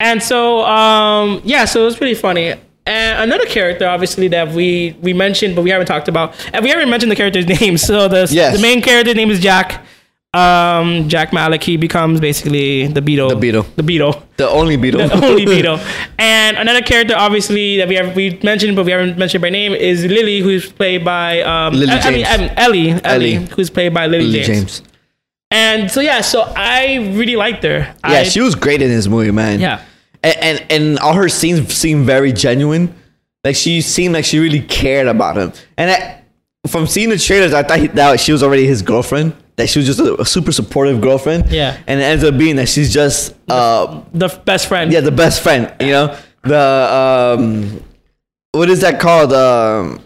And 0.00 0.22
so, 0.22 0.62
um, 0.66 1.40
yeah, 1.42 1.64
so 1.64 1.80
it 1.82 1.84
was 1.86 1.96
pretty 1.96 2.14
funny. 2.14 2.52
And 2.86 3.22
another 3.22 3.46
character, 3.46 3.88
obviously, 3.88 4.28
that 4.28 4.52
we 4.52 4.94
we 5.00 5.14
mentioned, 5.14 5.56
but 5.56 5.62
we 5.62 5.70
haven't 5.70 5.86
talked 5.86 6.08
about, 6.08 6.34
and 6.52 6.62
we 6.62 6.68
haven't 6.68 6.90
mentioned 6.90 7.10
the 7.10 7.16
character's 7.16 7.46
name. 7.60 7.78
So 7.78 8.08
the 8.08 8.28
Yes. 8.30 8.56
the 8.56 8.60
main 8.60 8.82
character's 8.82 9.14
name 9.14 9.30
is 9.30 9.40
Jack. 9.40 9.80
Um, 10.34 11.08
Jack 11.08 11.32
Malik. 11.32 11.62
He 11.62 11.76
becomes 11.76 12.20
basically 12.20 12.86
the 12.88 13.00
Beatle. 13.00 13.28
The 13.28 13.36
Beatle. 13.52 13.74
The 13.76 13.82
Beatle. 13.82 14.22
the 14.36 14.48
only 14.48 14.76
Beatle, 14.76 15.08
The 15.08 15.24
only 15.24 15.46
Beatle. 15.52 15.78
And 16.18 16.56
another 16.56 16.82
character, 16.82 17.14
obviously, 17.16 17.76
that 17.78 17.88
we 17.88 17.94
have 17.94 18.16
we 18.16 18.38
mentioned, 18.42 18.74
but 18.76 18.84
we 18.84 18.92
haven't 18.92 19.16
mentioned 19.16 19.42
by 19.42 19.50
name, 19.50 19.72
is 19.72 20.04
Lily, 20.04 20.40
who's 20.40 20.70
played 20.72 21.04
by 21.04 21.40
um, 21.42 21.74
Lily 21.74 21.92
I, 21.92 21.98
I 21.98 22.10
mean, 22.10 22.24
James. 22.24 22.50
um, 22.50 22.56
Ellie, 22.56 22.90
Ellie, 22.90 23.02
Ellie. 23.04 23.34
who's 23.54 23.70
played 23.70 23.94
by 23.94 24.06
Lily, 24.06 24.24
Lily 24.26 24.42
James. 24.44 24.80
James. 24.80 24.82
And 25.50 25.88
so 25.90 26.00
yeah, 26.00 26.20
so 26.20 26.52
I 26.56 26.96
really 27.14 27.36
liked 27.36 27.62
her. 27.62 27.78
Yeah, 27.78 27.94
I, 28.02 28.22
she 28.24 28.40
was 28.40 28.56
great 28.56 28.82
in 28.82 28.88
this 28.88 29.06
movie, 29.06 29.30
man. 29.30 29.60
yeah. 29.60 29.82
and, 30.24 30.36
and 30.38 30.66
and 30.72 30.98
all 30.98 31.14
her 31.14 31.28
scenes 31.28 31.72
seemed 31.72 32.06
very 32.06 32.32
genuine. 32.32 32.92
Like 33.44 33.54
she 33.54 33.80
seemed 33.82 34.14
like 34.14 34.24
she 34.24 34.40
really 34.40 34.62
cared 34.62 35.06
about 35.06 35.36
him. 35.36 35.52
And 35.76 35.90
I, 35.92 36.22
from 36.66 36.86
seeing 36.88 37.10
the 37.10 37.18
trailers, 37.18 37.52
I 37.54 37.62
thought 37.62 37.78
he, 37.78 37.86
that 37.88 38.18
she 38.18 38.32
was 38.32 38.42
already 38.42 38.66
his 38.66 38.82
girlfriend. 38.82 39.34
That 39.56 39.68
she 39.68 39.78
was 39.78 39.86
just 39.86 40.00
a, 40.00 40.20
a 40.20 40.26
super 40.26 40.50
supportive 40.52 41.00
girlfriend. 41.00 41.50
Yeah. 41.50 41.76
And 41.86 42.00
it 42.00 42.04
ends 42.04 42.24
up 42.24 42.36
being 42.36 42.56
that 42.56 42.68
she's 42.68 42.92
just 42.92 43.34
uh 43.48 44.02
the 44.12 44.26
f- 44.26 44.44
best 44.44 44.66
friend. 44.68 44.92
yeah 44.92 45.00
the 45.00 45.12
best 45.12 45.42
friend. 45.42 45.72
You 45.80 45.92
know 45.92 46.16
the 46.42 47.34
um 47.38 47.80
what 48.52 48.68
is 48.70 48.80
that 48.80 49.00
called 49.00 49.32
um. 49.32 50.00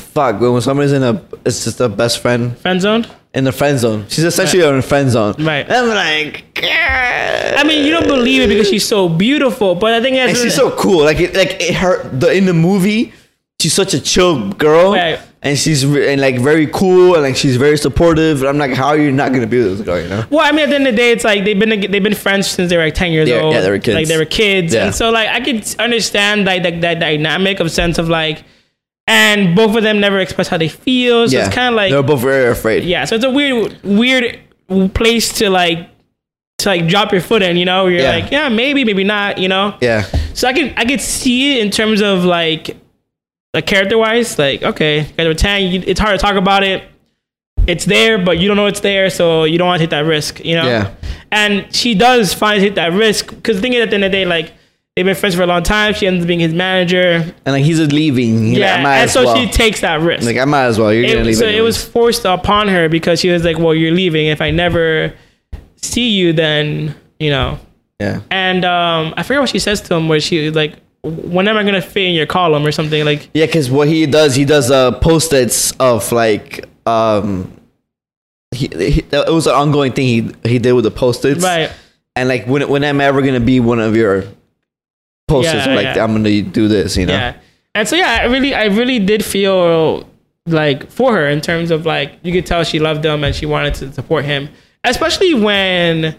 Fuck, 0.00 0.40
when 0.40 0.60
somebody's 0.62 0.92
in 0.92 1.02
a, 1.04 1.22
it's 1.44 1.62
just 1.64 1.80
a 1.80 1.88
best 1.88 2.18
friend 2.20 2.56
Friend 2.58 2.80
zone. 2.80 3.06
in 3.34 3.44
the 3.44 3.52
friend 3.52 3.78
zone. 3.78 4.04
She's 4.08 4.24
essentially 4.24 4.66
in 4.66 4.76
the 4.76 4.82
friend 4.82 5.08
zone. 5.10 5.34
Right. 5.38 5.64
And 5.64 5.72
I'm 5.72 5.88
like, 5.88 6.44
I 6.64 7.62
mean, 7.64 7.84
you 7.86 7.92
don't 7.92 8.06
believe 8.08 8.42
it 8.42 8.48
because 8.48 8.68
she's 8.68 8.86
so 8.86 9.08
beautiful, 9.08 9.74
but 9.74 9.92
I 9.94 10.00
think 10.02 10.16
and 10.16 10.36
she's 10.36 10.54
so 10.56 10.70
cool. 10.76 11.04
Like 11.04 11.20
it, 11.20 11.36
like 11.36 11.60
it, 11.60 11.74
her 11.76 12.02
the 12.08 12.32
in 12.32 12.46
the 12.46 12.54
movie, 12.54 13.12
she's 13.60 13.74
such 13.74 13.94
a 13.94 14.00
chill 14.00 14.50
girl, 14.54 14.92
Right. 14.92 15.20
And 15.46 15.58
she's 15.58 15.86
re- 15.86 16.12
and 16.12 16.20
like 16.20 16.38
very 16.40 16.66
cool 16.66 17.14
and 17.14 17.22
like 17.22 17.36
she's 17.36 17.56
very 17.56 17.78
supportive. 17.78 18.40
And 18.42 18.48
I'm 18.48 18.58
like, 18.58 18.72
how 18.76 18.88
are 18.88 18.98
you 18.98 19.12
not 19.12 19.32
gonna 19.32 19.46
be 19.46 19.58
with 19.62 19.78
this 19.78 19.86
girl? 19.86 20.00
You 20.00 20.08
know? 20.08 20.24
Well, 20.30 20.40
I 20.40 20.50
mean, 20.52 20.60
at 20.64 20.68
the 20.70 20.74
end 20.76 20.86
of 20.88 20.92
the 20.94 20.96
day, 20.96 21.12
it's 21.12 21.24
like 21.24 21.44
they've 21.44 21.58
been 21.58 21.70
they've 21.90 22.02
been 22.02 22.14
friends 22.14 22.48
since 22.48 22.68
they 22.70 22.76
were 22.76 22.84
like 22.84 22.94
ten 22.94 23.12
years 23.12 23.28
Yeah, 23.28 23.40
old. 23.40 23.54
yeah, 23.54 23.60
they 23.60 23.70
were 23.70 23.78
kids. 23.78 23.94
Like 23.94 24.08
they 24.08 24.18
were 24.18 24.24
kids, 24.24 24.74
Yeah. 24.74 24.86
and 24.86 24.94
so 24.94 25.10
like 25.10 25.28
I 25.28 25.40
could 25.40 25.64
understand 25.78 26.44
like 26.46 26.62
that, 26.64 26.80
that 26.80 26.98
dynamic 27.00 27.60
of 27.60 27.70
sense 27.70 27.98
of 27.98 28.08
like, 28.08 28.42
and 29.06 29.54
both 29.54 29.76
of 29.76 29.82
them 29.82 30.00
never 30.00 30.18
express 30.18 30.48
how 30.48 30.58
they 30.58 30.68
feel. 30.68 31.28
So 31.28 31.36
yeah, 31.36 31.46
it's 31.46 31.54
kind 31.54 31.68
of 31.68 31.74
like 31.76 31.92
they're 31.92 32.02
both 32.02 32.20
very 32.22 32.50
afraid. 32.50 32.84
yeah. 32.84 33.04
So 33.04 33.14
it's 33.16 33.24
a 33.24 33.30
weird 33.30 33.78
weird 33.84 34.40
place 34.94 35.32
to 35.38 35.48
like 35.50 35.88
to 36.58 36.68
like 36.70 36.88
drop 36.88 37.12
your 37.12 37.20
foot 37.20 37.42
in. 37.42 37.56
You 37.56 37.66
know, 37.66 37.84
where 37.84 37.92
you're 37.92 38.02
Yeah. 38.02 38.16
like 38.16 38.30
yeah 38.32 38.48
maybe 38.48 38.84
maybe 38.84 39.04
not. 39.04 39.38
You 39.38 39.48
know. 39.48 39.76
yeah, 39.80 40.02
So 40.34 40.48
I 40.48 40.52
could 40.52 40.74
I 40.76 40.84
could 40.84 41.00
see 41.00 41.58
it 41.58 41.64
in 41.64 41.70
terms 41.70 42.00
of 42.02 42.24
like, 42.24 42.76
like 43.56 43.66
character 43.66 43.96
wise, 43.98 44.38
like 44.38 44.62
okay, 44.62 45.06
guys 45.18 45.34
ten. 45.34 45.72
You, 45.72 45.82
it's 45.86 45.98
hard 45.98 46.18
to 46.18 46.24
talk 46.24 46.36
about 46.36 46.62
it. 46.62 46.84
It's 47.66 47.84
there, 47.86 48.18
but 48.24 48.38
you 48.38 48.46
don't 48.46 48.56
know 48.56 48.66
it's 48.66 48.80
there, 48.80 49.10
so 49.10 49.44
you 49.44 49.58
don't 49.58 49.66
want 49.66 49.80
to 49.80 49.82
take 49.84 49.90
that 49.90 50.04
risk, 50.04 50.44
you 50.44 50.54
know. 50.54 50.66
Yeah. 50.66 50.94
And 51.32 51.74
she 51.74 51.94
does 51.94 52.32
finally 52.32 52.66
take 52.66 52.76
that 52.76 52.92
risk 52.92 53.34
because 53.34 53.56
the 53.56 53.62
thing 53.62 53.72
is, 53.72 53.80
at 53.82 53.88
the 53.90 53.94
end 53.96 54.04
of 54.04 54.12
the 54.12 54.16
day, 54.18 54.24
like 54.24 54.52
they've 54.94 55.04
been 55.04 55.16
friends 55.16 55.34
for 55.34 55.42
a 55.42 55.46
long 55.46 55.62
time. 55.62 55.94
She 55.94 56.06
ends 56.06 56.22
up 56.22 56.28
being 56.28 56.38
his 56.38 56.54
manager. 56.54 57.34
and 57.44 57.46
like 57.54 57.64
he's 57.64 57.80
leaving. 57.80 58.52
Yeah, 58.54 58.70
like, 58.72 58.78
I 58.78 58.82
might 58.82 58.96
and 58.98 59.10
so 59.10 59.24
well. 59.24 59.36
she 59.36 59.50
takes 59.50 59.80
that 59.80 60.00
risk. 60.00 60.24
like 60.26 60.36
I 60.36 60.44
might 60.44 60.66
as 60.66 60.78
well. 60.78 60.92
You're 60.92 61.04
gonna 61.08 61.20
It- 61.20 61.26
leave. 61.26 61.36
so 61.36 61.46
it 61.46 61.62
was 61.62 61.82
forced 61.82 62.24
upon 62.24 62.68
her 62.68 62.88
because 62.88 63.20
she 63.20 63.30
was 63.30 63.42
like, 63.42 63.58
"Well, 63.58 63.74
you're 63.74 63.92
leaving. 63.94 64.26
If 64.26 64.40
I 64.40 64.50
never 64.50 65.14
see 65.76 66.10
you, 66.10 66.32
then 66.34 66.94
you 67.18 67.30
know." 67.30 67.58
yeah. 67.98 68.20
And 68.30 68.64
um, 68.64 69.14
I 69.16 69.22
forget 69.22 69.40
what 69.40 69.48
she 69.48 69.58
says 69.58 69.80
to 69.80 69.94
him, 69.94 70.08
where 70.08 70.20
she 70.20 70.50
like, 70.50 70.74
"When 71.06 71.48
am 71.48 71.56
I 71.56 71.62
gonna 71.64 71.80
fit 71.80 72.04
in 72.04 72.14
your 72.14 72.26
column 72.26 72.66
or 72.66 72.72
something?" 72.72 73.04
Like, 73.04 73.30
Yeah, 73.34 73.46
because 73.46 73.70
what 73.70 73.88
he 73.88 74.06
does, 74.06 74.34
he 74.34 74.44
does 74.44 74.70
uh, 74.70 74.92
post-its 74.92 75.72
of 75.72 76.10
like 76.12 76.64
um, 76.86 77.52
he, 78.52 78.68
he 78.68 79.04
it 79.10 79.32
was 79.32 79.46
an 79.46 79.54
ongoing 79.54 79.92
thing 79.92 80.06
he 80.42 80.50
he 80.50 80.58
did 80.58 80.72
with 80.72 80.84
the 80.84 80.90
post-its, 80.90 81.42
right? 81.42 81.70
And 82.14 82.28
like 82.28 82.46
when 82.46 82.68
when 82.68 82.84
I'm 82.84 83.00
ever 83.00 83.22
gonna 83.22 83.40
be 83.40 83.60
one 83.60 83.80
of 83.80 83.94
your 83.96 84.24
post-its, 85.28 85.66
Yeah, 85.66 85.74
like 85.74 85.96
yeah. 85.96 86.04
I'm 86.04 86.12
gonna 86.12 86.42
do 86.42 86.68
this, 86.68 86.96
you 86.96 87.06
know? 87.06 87.12
Yeah. 87.14 87.36
And 87.74 87.86
so 87.86 87.94
yeah, 87.96 88.20
I 88.22 88.24
really, 88.26 88.54
I 88.54 88.64
really 88.66 88.98
did 88.98 89.22
feel 89.24 90.08
like 90.46 90.90
for 90.90 91.12
her 91.12 91.26
in 91.28 91.40
terms 91.40 91.70
of 91.70 91.84
like 91.84 92.12
you 92.22 92.32
could 92.32 92.46
tell 92.46 92.64
she 92.64 92.78
loved 92.78 93.04
him 93.04 93.22
and 93.24 93.34
she 93.34 93.44
wanted 93.46 93.74
to 93.74 93.92
support 93.92 94.24
him, 94.24 94.48
especially 94.84 95.34
when 95.34 96.16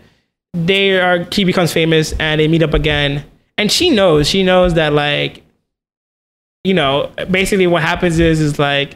they 0.53 0.99
are 0.99 1.25
he 1.31 1.43
becomes 1.45 1.71
famous 1.73 2.13
and 2.19 2.39
they 2.41 2.47
meet 2.47 2.61
up 2.61 2.73
again, 2.73 3.23
and 3.57 3.71
she 3.71 3.89
knows, 3.89 4.27
she 4.29 4.43
knows 4.43 4.73
that 4.75 4.93
like, 4.93 5.43
you 6.63 6.73
know, 6.73 7.11
basically 7.29 7.67
what 7.67 7.81
happens 7.81 8.19
is 8.19 8.39
is 8.39 8.59
like 8.59 8.95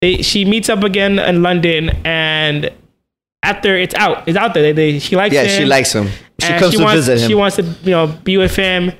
they 0.00 0.22
she 0.22 0.44
meets 0.44 0.68
up 0.68 0.84
again 0.84 1.18
in 1.18 1.42
London 1.42 1.90
and 2.04 2.70
after 3.42 3.76
it's 3.76 3.94
out, 3.94 4.26
it's 4.28 4.36
out 4.36 4.54
there. 4.54 4.62
They, 4.62 4.72
they 4.72 4.98
she 4.98 5.16
likes 5.16 5.34
Yeah, 5.34 5.44
him 5.44 5.60
she 5.62 5.64
likes 5.64 5.92
him. 5.92 6.08
She 6.40 6.48
comes 6.58 6.76
to 6.76 6.82
wants, 6.84 7.06
visit 7.06 7.20
him. 7.20 7.28
She 7.28 7.34
wants 7.34 7.56
to, 7.56 7.62
you 7.82 7.90
know, 7.90 8.06
be 8.06 8.36
with 8.36 8.54
him, 8.54 8.92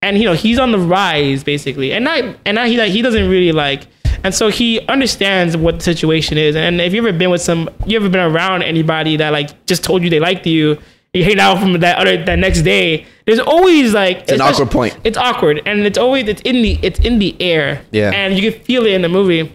and 0.00 0.18
you 0.18 0.24
know 0.24 0.34
he's 0.34 0.58
on 0.58 0.72
the 0.72 0.78
rise 0.78 1.44
basically, 1.44 1.92
and 1.92 2.04
not 2.04 2.36
and 2.44 2.54
now 2.56 2.64
he 2.64 2.76
like 2.76 2.90
he 2.90 3.02
doesn't 3.02 3.28
really 3.28 3.52
like, 3.52 3.86
and 4.24 4.34
so 4.34 4.48
he 4.48 4.80
understands 4.88 5.56
what 5.56 5.76
the 5.76 5.82
situation 5.82 6.38
is. 6.38 6.56
And 6.56 6.80
if 6.80 6.92
you've 6.92 7.04
ever 7.06 7.16
been 7.16 7.30
with 7.30 7.42
some, 7.42 7.68
you 7.86 7.96
ever 7.96 8.08
been 8.08 8.20
around 8.20 8.62
anybody 8.62 9.16
that 9.16 9.30
like 9.30 9.66
just 9.66 9.84
told 9.84 10.02
you 10.02 10.10
they 10.10 10.20
liked 10.20 10.46
you, 10.46 10.78
you 11.14 11.24
hang 11.24 11.38
out 11.38 11.58
from 11.58 11.74
that 11.80 11.98
other 11.98 12.24
that 12.24 12.38
next 12.38 12.62
day. 12.62 13.06
There's 13.26 13.38
always 13.38 13.92
like 13.92 14.20
it's 14.20 14.32
an 14.32 14.40
awkward 14.40 14.70
point. 14.70 14.98
It's 15.04 15.18
awkward, 15.18 15.62
and 15.66 15.80
it's 15.80 15.98
always 15.98 16.26
it's 16.28 16.40
in 16.42 16.62
the 16.62 16.78
it's 16.82 16.98
in 17.00 17.18
the 17.18 17.36
air. 17.40 17.82
Yeah. 17.90 18.10
and 18.10 18.38
you 18.38 18.50
can 18.50 18.60
feel 18.62 18.86
it 18.86 18.92
in 18.92 19.02
the 19.02 19.08
movie. 19.08 19.54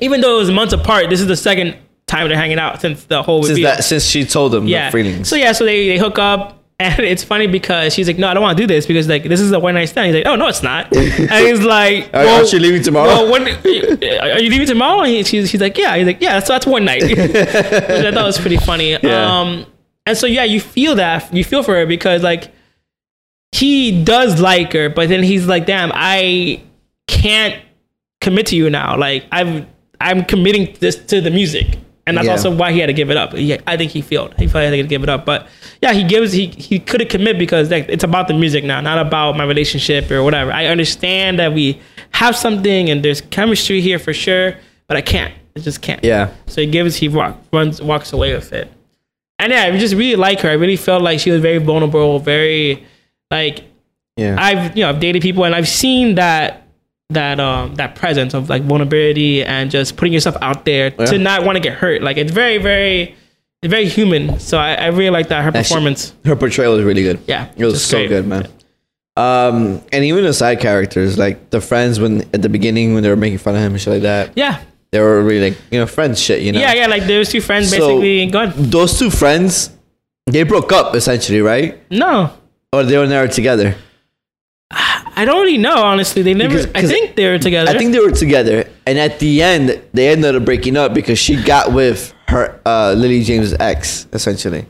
Even 0.00 0.20
though 0.20 0.36
it 0.36 0.38
was 0.38 0.50
months 0.50 0.72
apart, 0.72 1.10
this 1.10 1.20
is 1.20 1.26
the 1.26 1.36
second 1.36 1.76
time 2.06 2.28
they're 2.28 2.36
hanging 2.36 2.58
out 2.58 2.80
since 2.80 3.04
the 3.04 3.22
whole 3.22 3.42
Since 3.42 3.62
that, 3.62 3.84
since 3.84 4.04
she 4.04 4.24
told 4.24 4.52
them 4.52 4.66
yeah. 4.66 4.90
the 4.90 4.92
feelings. 4.92 5.28
So 5.28 5.36
yeah, 5.36 5.52
so 5.52 5.64
they, 5.64 5.88
they 5.88 5.98
hook 5.98 6.18
up. 6.18 6.56
And 6.80 7.00
it's 7.00 7.22
funny 7.22 7.46
because 7.46 7.92
she's 7.92 8.06
like, 8.06 8.16
no, 8.16 8.26
I 8.26 8.32
don't 8.32 8.42
want 8.42 8.56
to 8.56 8.62
do 8.62 8.66
this 8.66 8.86
because 8.86 9.06
like 9.06 9.24
this 9.24 9.38
is 9.38 9.52
a 9.52 9.60
one 9.60 9.74
night 9.74 9.90
stand. 9.90 10.06
He's 10.06 10.14
like, 10.14 10.26
oh 10.26 10.34
no, 10.34 10.46
it's 10.46 10.62
not. 10.62 10.86
and 10.96 11.46
he's 11.46 11.60
like, 11.60 12.06
Are- 12.06 12.24
well, 12.24 12.36
aren't 12.38 12.54
you 12.54 12.58
leaving 12.58 12.82
tomorrow? 12.82 13.06
Well, 13.06 13.30
when, 13.30 13.42
are 13.42 14.38
you 14.38 14.48
leaving 14.48 14.66
tomorrow? 14.66 15.02
And 15.02 15.26
she's, 15.26 15.50
she's 15.50 15.60
like, 15.60 15.76
yeah. 15.76 15.94
He's 15.98 16.06
like, 16.06 16.22
yeah. 16.22 16.38
So 16.40 16.54
that's 16.54 16.64
one 16.64 16.86
night, 16.86 17.02
which 17.06 17.18
I 17.18 17.34
thought 17.34 18.14
it 18.14 18.14
was 18.14 18.38
pretty 18.38 18.56
funny. 18.56 18.92
Yeah. 18.92 19.40
Um, 19.40 19.66
and 20.06 20.16
so 20.16 20.26
yeah, 20.26 20.44
you 20.44 20.60
feel 20.60 20.94
that 20.96 21.32
you 21.34 21.44
feel 21.44 21.62
for 21.62 21.74
her 21.74 21.86
because 21.86 22.22
like 22.22 22.52
he 23.52 24.04
does 24.04 24.40
like 24.40 24.72
her, 24.72 24.88
but 24.88 25.08
then 25.08 25.22
he's 25.22 25.46
like, 25.46 25.66
damn, 25.66 25.90
I 25.94 26.62
can't 27.08 27.60
commit 28.20 28.46
to 28.48 28.56
you 28.56 28.70
now. 28.70 28.96
Like 28.96 29.24
I've 29.32 29.66
I'm 30.00 30.24
committing 30.24 30.76
this 30.80 30.96
to 31.06 31.20
the 31.20 31.30
music. 31.30 31.78
And 32.06 32.16
that's 32.16 32.26
Yeah. 32.26 32.32
also 32.32 32.52
why 32.54 32.72
he 32.72 32.80
had 32.80 32.86
to 32.86 32.92
give 32.92 33.10
it 33.10 33.16
up. 33.16 33.34
He, 33.34 33.56
I 33.66 33.76
think 33.76 33.92
he 33.92 34.00
failed. 34.00 34.34
He 34.38 34.48
felt 34.48 34.62
he 34.72 34.78
had 34.78 34.82
to 34.82 34.88
give 34.88 35.02
it 35.04 35.08
up. 35.08 35.24
But 35.26 35.46
yeah, 35.82 35.92
he 35.92 36.02
gives 36.02 36.32
he 36.32 36.46
he 36.46 36.78
couldn't 36.78 37.10
commit 37.10 37.38
because 37.38 37.70
like, 37.70 37.86
it's 37.88 38.02
about 38.02 38.26
the 38.26 38.34
music 38.34 38.64
now, 38.64 38.80
not 38.80 38.98
about 38.98 39.36
my 39.36 39.44
relationship 39.44 40.10
or 40.10 40.22
whatever. 40.22 40.50
I 40.50 40.66
understand 40.66 41.38
that 41.38 41.52
we 41.52 41.80
have 42.12 42.34
something 42.34 42.88
and 42.90 43.04
there's 43.04 43.20
chemistry 43.20 43.80
here 43.80 43.98
for 43.98 44.12
sure, 44.12 44.56
but 44.88 44.96
I 44.96 45.02
can't. 45.02 45.32
I 45.56 45.60
just 45.60 45.82
can't. 45.82 46.02
yeah. 46.02 46.30
So 46.46 46.60
he 46.62 46.66
gives 46.68 46.96
he 46.96 47.08
walk, 47.08 47.36
runs 47.52 47.82
walks 47.82 48.12
away 48.12 48.34
with 48.34 48.52
it. 48.52 48.72
And 49.42 49.52
yeah, 49.52 49.64
I 49.64 49.78
just 49.78 49.94
really 49.94 50.16
like 50.16 50.40
her. 50.40 50.48
I 50.50 50.54
really 50.54 50.76
felt 50.76 51.02
like 51.02 51.18
she 51.20 51.30
was 51.30 51.40
very 51.40 51.58
vulnerable, 51.58 52.18
very 52.18 52.86
like 53.30 53.64
Yeah. 54.16 54.36
I've 54.38 54.76
you 54.76 54.82
know 54.84 54.90
I've 54.90 55.00
dated 55.00 55.22
people 55.22 55.44
and 55.44 55.54
I've 55.54 55.68
seen 55.68 56.14
that 56.16 56.66
that 57.10 57.40
um 57.40 57.74
that 57.76 57.94
presence 57.96 58.34
of 58.34 58.48
like 58.48 58.62
vulnerability 58.62 59.42
and 59.44 59.70
just 59.70 59.96
putting 59.96 60.12
yourself 60.12 60.36
out 60.40 60.64
there 60.64 60.92
Yeah. 60.98 61.06
to 61.06 61.18
not 61.18 61.44
want 61.44 61.56
to 61.56 61.60
get 61.60 61.74
hurt. 61.78 62.02
Like 62.02 62.16
it's 62.16 62.32
very 62.32 62.58
very 62.58 63.16
it's 63.62 63.70
very 63.70 63.88
human. 63.88 64.38
So 64.38 64.56
I, 64.58 64.74
I 64.74 64.86
really 64.86 65.10
like 65.10 65.28
that 65.28 65.42
her 65.44 65.50
she- 65.52 65.68
performance. 65.68 66.14
her 66.24 66.36
portrayal 66.36 66.76
was 66.76 66.84
really 66.84 67.02
good. 67.02 67.18
yeah, 67.26 67.48
It 67.56 67.64
was 67.64 67.84
so 67.84 67.98
great. 67.98 68.08
good, 68.08 68.26
man. 68.26 68.48
Um, 69.16 69.82
and 69.92 70.04
even 70.04 70.24
the 70.24 70.32
side 70.32 70.60
characters, 70.60 71.18
like 71.18 71.50
the 71.50 71.60
friends, 71.60 72.00
when 72.00 72.22
at 72.32 72.40
the 72.42 72.48
beginning 72.48 72.94
when 72.94 73.02
they 73.02 73.10
were 73.10 73.16
making 73.16 73.38
fun 73.38 73.54
of 73.54 73.60
him 73.60 73.72
and 73.72 73.80
shit 73.80 73.92
like 73.92 74.02
that, 74.02 74.32
Yeah, 74.36 74.62
they 74.92 75.00
were 75.00 75.22
really 75.22 75.50
like 75.50 75.58
you 75.70 75.78
know 75.78 75.86
friends 75.86 76.20
shit. 76.20 76.42
You 76.42 76.52
know, 76.52 76.60
yeah, 76.60 76.72
yeah. 76.74 76.86
Like 76.86 77.04
those 77.06 77.28
two 77.30 77.40
friends 77.40 77.70
So- 77.70 77.78
basically 78.00 78.26
gone. 78.26 78.52
Those 78.56 78.98
two 78.98 79.10
friends, 79.10 79.70
they 80.26 80.42
broke 80.44 80.72
up 80.72 80.94
essentially, 80.94 81.40
right? 81.40 81.78
No, 81.90 82.32
Or 82.72 82.82
they 82.84 82.96
were 82.98 83.06
never 83.06 83.28
together. 83.28 83.74
I 84.72 85.24
don't 85.24 85.42
really 85.42 85.58
know. 85.58 85.74
Honestly, 85.82 86.22
they 86.22 86.34
never. 86.34 86.56
Because- 86.66 86.70
I 86.74 86.86
think 86.86 87.16
they 87.16 87.28
were 87.28 87.38
together. 87.38 87.70
I 87.70 87.76
think 87.78 87.92
they 87.92 87.98
were 87.98 88.12
together, 88.12 88.68
and 88.86 88.98
at 88.98 89.18
the 89.18 89.42
end, 89.42 89.80
they 89.92 90.08
ended 90.08 90.34
up 90.36 90.44
breaking 90.44 90.76
up 90.76 90.94
because 90.94 91.18
she 91.18 91.36
got 91.42 91.72
with 91.72 92.14
her 92.28 92.58
uh, 92.64 92.92
Lily 92.96 93.22
James' 93.24 93.52
ex. 93.58 94.06
Essentially, 94.12 94.66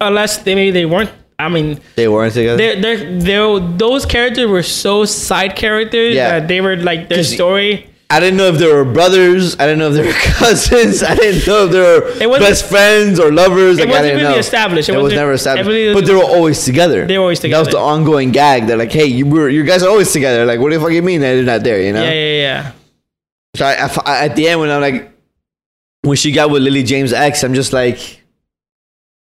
unless 0.00 0.38
they 0.38 0.54
maybe 0.54 0.70
they 0.70 0.86
weren't. 0.86 1.10
I 1.40 1.48
mean, 1.48 1.80
they 1.94 2.08
weren't 2.08 2.34
together. 2.34 2.56
they're, 2.56 2.80
they're, 2.80 3.20
they're, 3.20 3.60
those 3.60 4.04
characters 4.04 4.48
were 4.48 4.64
so 4.64 5.04
side 5.04 5.54
characters 5.54 6.16
Yeah. 6.16 6.40
that 6.40 6.48
they 6.48 6.60
were 6.60 6.76
like 6.76 7.08
their 7.08 7.22
story. 7.22 7.88
I 8.10 8.20
didn't 8.20 8.38
know 8.38 8.46
if 8.46 8.56
they 8.58 8.66
were 8.72 8.86
brothers. 8.86 9.54
I 9.60 9.66
didn't 9.66 9.80
know 9.80 9.88
if 9.88 9.94
they 9.94 10.06
were 10.06 10.12
cousins. 10.38 11.02
I 11.02 11.14
didn't 11.14 11.46
know 11.46 11.66
if 11.66 11.70
they 12.18 12.24
It 12.24 12.26
were 12.26 12.32
wasn't- 12.38 12.48
best 12.50 12.64
friends 12.70 13.20
or 13.20 13.30
lovers. 13.30 13.78
Like, 13.78 13.88
I 13.88 13.90
wasn't 13.90 14.04
didn't 14.06 14.18
really 14.22 14.32
know. 14.34 14.38
established. 14.38 14.88
It 14.88 14.94
It, 14.94 15.02
was 15.02 15.12
never 15.12 15.32
established. 15.32 15.68
really- 15.68 15.92
but 15.94 16.06
they 16.06 16.14
were 16.14 16.22
always 16.24 16.64
together. 16.64 17.06
They 17.06 17.18
were 17.18 17.24
always 17.24 17.40
together. 17.40 17.64
That 17.64 17.68
was 17.68 17.74
the 17.74 17.80
ongoing 17.80 18.30
gag. 18.32 18.66
They're 18.66 18.78
like, 18.78 18.92
hey, 18.92 19.04
you 19.06 19.26
were, 19.26 19.50
you 19.50 19.62
guys 19.64 19.82
are 19.82 19.90
always 19.90 20.10
together. 20.10 20.46
Like, 20.46 20.58
what 20.58 20.72
the 20.72 20.80
fuck 20.80 20.92
you 20.92 21.02
mean 21.02 21.20
that 21.20 21.34
they're 21.34 21.42
not 21.44 21.62
there? 21.64 21.82
You 21.82 21.92
know? 21.92 22.02
Yeah, 22.02 22.12
yeah, 22.12 22.36
yeah. 22.40 22.72
So 23.56 23.66
I, 23.66 23.72
I- 23.74 24.02
I- 24.06 24.24
at 24.26 24.36
the 24.36 24.48
end, 24.48 24.60
when 24.60 24.70
I'm 24.70 24.80
like, 24.80 25.12
when 26.02 26.16
she 26.16 26.32
got 26.32 26.48
with 26.50 26.62
Lily 26.62 26.84
James' 26.84 27.12
ex, 27.12 27.42
I'm 27.44 27.52
just 27.52 27.74
like, 27.74 28.22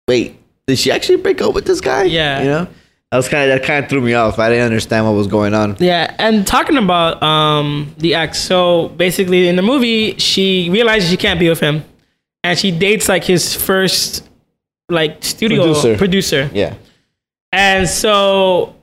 wait, 0.06 0.36
did 0.68 0.78
she 0.78 0.92
actually 0.92 1.16
break 1.16 1.40
up 1.40 1.52
with 1.52 1.64
this 1.64 1.80
guy? 1.80 2.04
Yeah. 2.04 2.38
You 2.42 2.48
know, 2.48 2.68
that 3.10 3.16
was 3.16 3.28
kind 3.28 3.50
of 3.50 3.58
that 3.58 3.66
kind 3.66 3.82
of 3.84 3.90
threw 3.90 4.00
me 4.00 4.14
off. 4.14 4.38
I 4.38 4.48
didn't 4.50 4.66
understand 4.66 5.06
what 5.06 5.12
was 5.12 5.26
going 5.26 5.54
on. 5.54 5.76
Yeah, 5.78 6.14
and 6.18 6.46
talking 6.46 6.76
about 6.76 7.22
um 7.22 7.94
the 7.98 8.14
ex, 8.14 8.38
so 8.40 8.88
basically 8.88 9.48
in 9.48 9.56
the 9.56 9.62
movie, 9.62 10.16
she 10.18 10.68
realizes 10.70 11.10
she 11.10 11.16
can't 11.16 11.40
be 11.40 11.48
with 11.48 11.60
him, 11.60 11.84
and 12.44 12.58
she 12.58 12.70
dates 12.70 13.08
like 13.08 13.24
his 13.24 13.54
first 13.54 14.28
like 14.90 15.22
studio 15.24 15.62
Producer. 15.64 15.96
producer. 15.96 16.50
Yeah. 16.52 16.74
and 17.52 17.88
so 17.88 18.74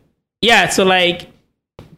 yeah, 0.41 0.69
so 0.69 0.83
like, 0.85 1.27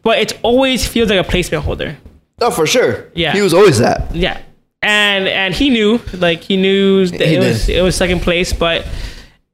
but 0.02 0.18
it 0.18 0.38
always 0.42 0.86
feels 0.86 1.10
like 1.10 1.20
a 1.20 1.28
placement 1.28 1.64
holder. 1.64 1.96
Oh, 2.40 2.50
for 2.50 2.66
sure. 2.66 3.10
Yeah. 3.14 3.32
He 3.32 3.42
was 3.42 3.52
always 3.52 3.78
that. 3.78 4.14
Yeah, 4.14 4.40
and 4.82 5.26
and 5.28 5.54
he 5.54 5.70
knew 5.70 5.98
like 6.14 6.42
he 6.42 6.56
knew 6.56 7.06
that 7.06 7.20
He 7.26 7.34
it 7.36 7.38
was 7.38 7.68
it 7.68 7.82
was 7.82 7.96
second 7.96 8.20
place, 8.20 8.52
but 8.52 8.86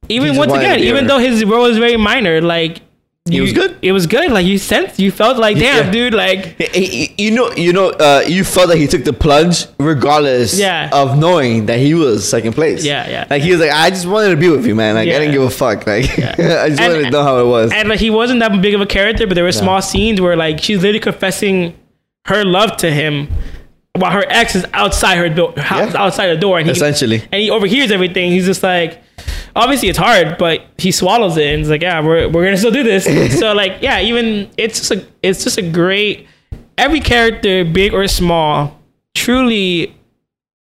even 0.08 0.36
once 0.36 0.52
again, 0.52 0.80
even 0.80 1.06
though 1.06 1.18
his 1.18 1.44
role 1.44 1.62
was 1.62 1.78
very 1.78 1.96
minor, 1.96 2.40
like. 2.40 2.80
He 3.26 3.40
was 3.40 3.54
good. 3.54 3.78
It 3.80 3.92
was 3.92 4.06
good. 4.06 4.30
Like 4.30 4.44
you 4.44 4.58
sensed, 4.58 4.98
you 4.98 5.10
felt 5.10 5.38
like, 5.38 5.56
damn, 5.56 5.86
Yeah. 5.86 5.90
dude, 5.90 6.12
like 6.12 6.60
You 7.18 7.30
know, 7.30 7.50
you 7.52 7.72
know, 7.72 7.88
uh, 7.88 8.22
you 8.28 8.44
felt 8.44 8.68
that 8.68 8.76
he 8.76 8.86
took 8.86 9.02
the 9.04 9.14
plunge, 9.14 9.64
regardless 9.78 10.58
Yeah. 10.58 10.90
of 10.92 11.16
knowing 11.16 11.64
that 11.64 11.78
he 11.78 11.94
was 11.94 12.28
second 12.28 12.52
place. 12.52 12.84
Yeah, 12.84 13.08
yeah. 13.08 13.26
Like 13.30 13.40
he 13.40 13.50
was 13.52 13.60
like, 13.60 13.70
I 13.70 13.88
just 13.88 14.04
wanted 14.06 14.28
to 14.28 14.36
be 14.36 14.50
with 14.50 14.66
you, 14.66 14.74
man. 14.74 14.94
Like 14.94 15.08
Yeah. 15.08 15.16
I 15.16 15.18
didn't 15.20 15.32
give 15.32 15.40
a 15.42 15.48
fuck. 15.48 15.86
Like 15.92 16.04
Yeah. 16.18 16.34
I 16.64 16.68
just 16.68 16.80
And- 16.82 16.92
wanted 16.92 17.04
to 17.04 17.10
know 17.12 17.22
how 17.22 17.38
it 17.38 17.46
was. 17.46 17.72
and 17.72 17.88
like 17.88 17.98
he 17.98 18.10
wasn't 18.10 18.40
that 18.40 18.60
big 18.60 18.74
of 18.74 18.82
a 18.82 18.86
character, 18.86 19.26
but 19.26 19.36
there 19.36 19.44
were 19.44 19.52
small 19.52 19.80
scenes 19.80 20.20
where 20.20 20.36
like 20.36 20.60
she's 20.62 20.76
literally 20.82 21.00
confessing 21.00 21.72
her 22.26 22.44
love 22.44 22.76
to 22.78 22.90
him 22.90 23.28
while 23.96 24.10
her 24.10 24.26
ex 24.28 24.54
is 24.54 24.66
outside 24.74 25.16
her 25.16 25.30
door, 25.30 25.54
outside 25.56 26.26
the 26.28 26.36
door, 26.36 26.58
and 26.58 26.66
he 26.66 26.72
Essentially. 26.72 27.22
and 27.32 27.40
he 27.40 27.48
overhears 27.48 27.90
everything. 27.90 28.32
He's 28.32 28.44
just 28.44 28.62
like, 28.62 29.00
obviously 29.56 29.88
it's 29.88 29.98
hard, 29.98 30.36
but 30.38 30.62
he 30.78 30.90
swallows 30.92 31.36
it 31.36 31.46
and 31.46 31.58
he's 31.58 31.70
like, 31.70 31.82
yeah, 31.82 32.00
we're 32.00 32.28
we're 32.28 32.44
gonna 32.44 32.56
still 32.56 32.70
do 32.70 32.82
this. 32.82 33.04
so 33.38 33.52
like, 33.52 33.78
yeah, 33.80 34.00
even 34.00 34.50
it's 34.56 34.78
just 34.78 34.90
a 34.90 35.06
it's 35.22 35.44
just 35.44 35.58
a 35.58 35.62
great 35.62 36.26
every 36.78 37.00
character, 37.00 37.64
big 37.64 37.94
or 37.94 38.06
small, 38.08 38.78
truly 39.14 39.94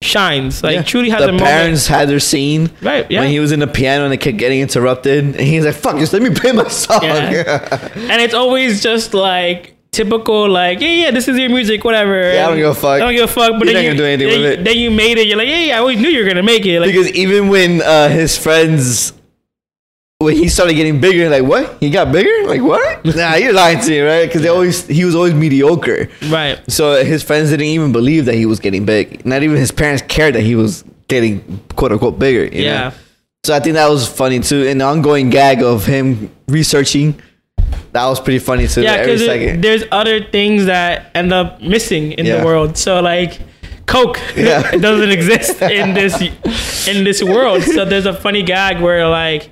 shines. 0.03 0.63
Like 0.63 0.75
Yeah. 0.75 0.83
truly 0.83 1.11
has 1.11 1.21
the 1.21 1.29
a 1.31 1.33
moment. 1.33 1.47
parents 1.49 1.87
had 1.87 2.09
their 2.09 2.21
scene. 2.21 2.71
Right, 2.83 3.11
yeah. 3.11 3.21
When 3.21 3.31
he 3.31 3.41
was 3.41 3.53
in 3.53 3.61
the 3.61 3.67
piano 3.67 4.05
and 4.05 4.13
it 4.15 4.19
kept 4.19 4.37
getting 4.37 4.61
interrupted, 4.61 5.25
and 5.25 5.35
he's 5.41 5.65
like, 5.65 5.75
"Fuck, 5.75 5.99
just 5.99 6.13
let 6.13 6.23
me 6.23 6.31
play 6.31 6.53
my 6.53 6.69
song." 6.69 7.03
Yeah. 7.03 7.89
and 7.95 8.23
it's 8.23 8.35
always 8.35 8.83
just 8.83 9.15
like 9.15 9.76
typical, 9.97 10.49
like 10.49 10.81
yeah, 10.81 10.89
yeah, 11.03 11.11
this 11.11 11.27
is 11.29 11.37
your 11.39 11.49
music, 11.51 11.83
whatever. 11.85 12.17
Yeah, 12.33 12.45
I 12.45 12.49
don't 12.49 12.59
give 12.59 12.71
a 12.71 12.75
fuck. 12.75 12.97
I 13.01 13.05
don't 13.05 13.15
give 13.15 13.25
a 13.25 13.33
fuck. 13.33 13.53
But 13.59 13.67
You're 13.67 13.75
then 13.75 13.75
not 13.75 13.81
you, 13.83 13.89
gonna 13.89 13.99
do 13.99 14.05
anything 14.05 14.29
then, 14.29 14.41
with 14.43 14.61
it. 14.61 14.65
then 14.65 14.77
you 14.77 14.91
made 14.91 15.19
it. 15.19 15.27
You're 15.27 15.39
like, 15.39 15.49
yeah, 15.49 15.59
yeah, 15.69 15.77
I 15.77 15.79
always 15.79 15.99
knew 16.01 16.09
you 16.09 16.23
were 16.23 16.29
gonna 16.29 16.43
make 16.43 16.65
it. 16.67 16.81
Like, 16.81 16.93
because 16.93 17.11
even 17.13 17.49
when 17.49 17.83
uh, 17.83 18.09
his 18.09 18.37
friends, 18.39 19.13
when 20.19 20.35
he 20.37 20.49
started 20.49 20.75
getting 20.75 21.01
bigger, 21.01 21.29
like 21.29 21.43
what? 21.45 21.77
He 21.81 21.91
got 21.91 22.13
bigger? 22.13 22.47
Like 22.47 22.63
what? 22.63 23.05
nah, 23.17 23.35
you're 23.35 23.53
lying 23.53 23.81
to 23.81 23.91
me, 23.91 24.01
right? 24.01 24.27
Because 24.27 24.43
they 24.43 24.49
always 24.49 24.87
he 24.87 25.05
was 25.05 25.15
always 25.15 25.35
mediocre. 25.35 26.09
right. 26.29 26.61
So 26.71 27.05
his 27.05 27.23
friends 27.23 27.51
didn't 27.51 27.67
even 27.67 27.93
believe 27.93 28.27
that 28.27 28.35
he 28.35 28.47
was 28.47 28.61
getting 28.61 28.85
big. 28.85 29.25
Not 29.27 29.43
even 29.43 29.57
his 29.57 29.73
parents 29.73 30.03
cared 30.07 30.35
that 30.35 30.43
he 30.43 30.55
was 30.55 30.85
getting 31.09 31.61
quote 31.77 31.93
unquote 31.93 32.19
bigger. 32.19 32.45
you 32.45 32.65
know? 32.65 32.73
Yeah. 32.73 32.93
So 33.45 33.55
I 33.55 33.61
think 33.61 33.75
that 33.75 33.89
was 33.89 34.09
funny 34.09 34.41
too. 34.41 34.67
And 34.67 34.81
the 34.81 34.85
ongoing 34.87 35.31
gag 35.31 35.63
of 35.63 35.87
him 35.87 36.31
researching, 36.49 37.21
that 37.93 38.07
was 38.07 38.21
pretty 38.21 38.39
funny 38.39 38.67
too. 38.69 38.83
Yeah, 38.83 39.03
because 39.03 39.21
there's 39.61 39.85
other 39.91 40.23
things 40.23 40.67
that 40.67 41.11
end 41.15 41.33
up 41.33 41.61
missing 41.63 42.13
in 42.13 42.27
Yeah. 42.27 42.39
the 42.41 42.45
world. 42.47 42.77
So 42.77 43.01
like. 43.01 43.41
Coke 43.87 44.21
Yeah. 44.37 44.69
doesn't 44.81 45.11
exist 45.13 45.63
in 45.63 45.95
this 45.95 46.89
in 46.89 47.05
this 47.05 47.23
world. 47.23 47.63
So 47.63 47.85
there's 47.85 48.05
a 48.05 48.13
funny 48.13 48.43
gag 48.43 48.81
where 48.83 49.07
like 49.09 49.49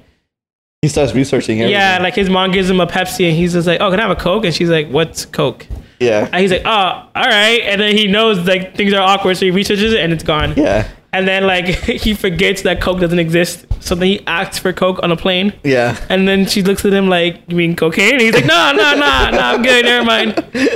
he 0.83 0.89
starts 0.89 1.15
researching. 1.15 1.61
Everything. 1.61 1.71
yeah, 1.71 1.99
like 2.03 2.17
his 2.17 2.29
mom 2.29 2.51
gives 2.51 2.69
him 2.69 2.81
a 2.81 2.87
Pepsi 2.89 3.29
and 3.29 3.37
he's 3.37 3.53
just 3.53 3.69
like, 3.69 3.81
"Oh, 3.81 3.91
can 3.93 4.01
I 4.01 4.03
have 4.03 4.11
a 4.11 4.21
Coke?" 4.21 4.45
And 4.45 4.53
she's 4.53 4.69
like, 4.69 4.89
"What's 4.89 5.25
Coke?" 5.25 5.69
yeah, 6.01 6.29
And 6.33 6.43
he's 6.43 6.51
like, 6.51 6.63
"Oh, 6.65 6.69
all 6.69 7.11
right." 7.15 7.61
And 7.63 7.81
then 7.81 7.97
he 7.97 8.09
knows 8.09 8.41
like 8.45 8.75
things 8.77 8.93
are 8.93 9.01
awkward, 9.01 9.37
so 9.37 9.45
he 9.45 9.53
researches 9.53 9.93
it 9.93 10.01
and 10.01 10.13
it's 10.13 10.25
gone. 10.25 10.55
yeah, 10.57 10.89
And 11.17 11.29
then 11.29 11.47
like 11.47 11.67
he 12.05 12.13
forgets 12.15 12.63
that 12.63 12.81
Coke 12.81 13.01
doesn't 13.01 13.19
exist, 13.19 13.67
so 13.81 13.95
then 13.95 14.09
he 14.09 14.27
asks 14.27 14.59
for 14.59 14.73
Coke 14.73 14.99
on 15.03 15.13
a 15.13 15.17
plane. 15.17 15.53
yeah. 15.63 15.97
And 16.09 16.27
then 16.27 16.45
she 16.47 16.63
looks 16.63 16.85
at 16.85 16.93
him 16.93 17.09
like, 17.09 17.41
"You 17.49 17.57
mean 17.57 17.77
cocaine?" 17.77 18.15
And 18.15 18.21
he's 18.23 18.35
like, 18.35 18.47
"No, 18.47 18.73
no, 18.73 18.95
no, 18.95 19.31
no, 19.31 19.39
I'm 19.39 19.63
good. 19.63 19.85
Never 19.85 20.05
mind." 20.05 20.45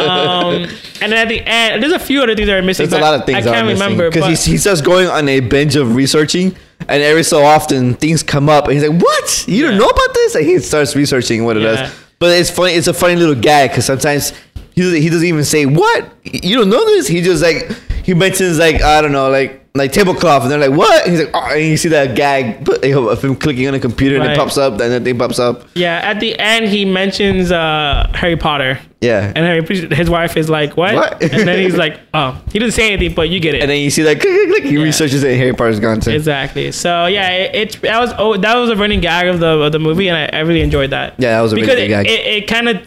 Um, 0.00 0.64
and 1.00 1.12
then 1.12 1.14
at 1.14 1.28
the 1.28 1.42
end, 1.44 1.82
there's 1.82 1.92
a 1.92 1.98
few 1.98 2.22
other 2.22 2.34
things 2.34 2.46
that 2.48 2.58
are 2.58 2.62
missing. 2.62 2.88
There's 2.88 3.00
a 3.00 3.04
lot 3.04 3.18
of 3.18 3.26
things 3.26 3.46
I 3.46 3.50
can't 3.52 3.66
remember. 3.68 4.08
because 4.10 4.22
But 4.22 4.44
he, 4.46 4.52
he 4.52 4.58
starts 4.58 4.80
going 4.80 5.08
on 5.08 5.28
a 5.28 5.40
binge 5.40 5.76
of 5.76 5.94
researching, 5.94 6.56
and 6.88 7.02
every 7.02 7.22
so 7.24 7.42
often 7.44 7.94
things 7.94 8.22
come 8.22 8.48
up, 8.48 8.64
and 8.64 8.74
he's 8.74 8.86
like, 8.88 9.00
"What? 9.00 9.44
You 9.48 9.62
don't 9.66 9.78
know 9.78 9.88
about 9.88 10.14
this?" 10.14 10.34
And 10.34 10.44
he 10.46 10.58
starts 10.60 10.94
researching 10.96 11.44
what 11.44 11.56
it 11.56 11.62
Yeah. 11.62 11.72
does. 11.86 11.94
But 12.20 12.36
it's 12.36 12.50
funny. 12.50 12.72
It's 12.72 12.88
a 12.88 12.94
funny 12.94 13.14
little 13.16 13.34
gag 13.36 13.70
because 13.70 13.84
sometimes 13.86 14.32
he 14.78 14.84
doesn't, 14.84 15.02
he 15.02 15.08
doesn't 15.10 15.26
even 15.26 15.44
say 15.44 15.66
what 15.66 16.08
you 16.24 16.56
don't 16.56 16.70
know 16.70 16.84
this. 16.86 17.08
He 17.08 17.20
just 17.20 17.42
like 17.42 17.68
he 18.04 18.14
mentions 18.14 18.58
like 18.58 18.80
I 18.82 19.00
don't 19.02 19.12
know, 19.12 19.28
like 19.28 19.64
like 19.74 19.92
tablecloth, 19.92 20.42
and 20.42 20.50
they're 20.50 20.58
like, 20.68 20.76
"What?" 20.76 21.06
And 21.06 21.12
he's 21.16 21.24
like, 21.24 21.30
"Oh," 21.34 21.54
and 21.54 21.64
you 21.64 21.76
see 21.76 21.90
that 21.90 22.16
gag 22.16 22.68
of 22.68 23.22
him 23.22 23.36
clicking 23.36 23.68
on 23.68 23.74
a 23.74 23.78
computer, 23.78 24.16
and 24.16 24.24
Right. 24.24 24.32
it 24.32 24.38
pops 24.38 24.56
up, 24.58 24.76
then 24.78 24.90
the 24.90 25.00
thing 25.00 25.18
pops 25.18 25.38
up. 25.38 25.62
Yeah, 25.74 26.00
at 26.02 26.18
the 26.18 26.36
end 26.38 26.66
he 26.66 26.84
mentions 26.84 27.52
uh, 27.52 28.10
Harry 28.14 28.36
Potter, 28.36 28.80
Yeah, 29.00 29.30
and 29.36 29.44
Harry, 29.46 29.62
his 29.94 30.10
wife 30.10 30.36
is 30.36 30.48
like, 30.50 30.76
"What?" 30.76 30.94
What? 30.96 31.22
and 31.22 31.46
then 31.46 31.58
he's 31.62 31.76
like, 31.84 32.00
"Oh, 32.14 32.40
he 32.52 32.58
didn't 32.58 32.72
say 32.74 32.92
anything, 32.92 33.14
but 33.14 33.28
you 33.28 33.38
get 33.40 33.54
it." 33.54 33.60
and 33.62 33.70
then 33.70 33.78
you 33.80 33.90
see 33.90 34.02
that 34.02 34.20
click, 34.20 34.32
click, 34.34 34.48
click. 34.48 34.64
He 34.64 34.76
Yeah. 34.78 34.82
researches 34.84 35.22
it, 35.22 35.30
and 35.32 35.38
Harry 35.38 35.52
Potter's 35.52 35.78
gone 35.78 36.00
too. 36.00 36.10
exactly. 36.12 36.72
So 36.72 37.06
yeah, 37.06 37.30
it, 37.30 37.54
it's 37.54 37.76
that 37.80 38.00
was 38.00 38.12
oh, 38.18 38.36
that 38.36 38.56
was 38.56 38.70
a 38.70 38.76
running 38.76 39.00
gag 39.00 39.28
of 39.28 39.38
the 39.38 39.48
of 39.60 39.70
the 39.72 39.78
movie, 39.78 40.08
and 40.08 40.16
I, 40.16 40.38
I 40.38 40.40
really 40.40 40.62
enjoyed 40.62 40.90
that. 40.90 41.14
Yeah, 41.18 41.36
that 41.36 41.42
was 41.42 41.52
a 41.52 41.56
because 41.56 41.74
good 41.76 41.78
it, 41.84 41.88
gag. 41.88 42.06
it, 42.06 42.26
it 42.26 42.48
kind 42.48 42.68
of 42.70 42.78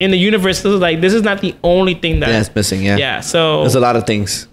in 0.00 0.10
the 0.10 0.18
universe 0.18 0.62
this 0.62 0.72
is 0.72 0.80
like 0.80 1.00
this 1.00 1.12
is 1.12 1.22
not 1.22 1.40
the 1.40 1.54
only 1.64 1.94
thing 1.94 2.20
that 2.20 2.28
yeah, 2.30 2.40
it's 2.40 2.54
missing. 2.54 2.82
Yeah, 2.82 2.96
yeah. 2.96 3.20
So 3.20 3.60
there's 3.62 3.74
a 3.74 3.80
lot 3.80 3.96
of 3.96 4.06
things. 4.06 4.46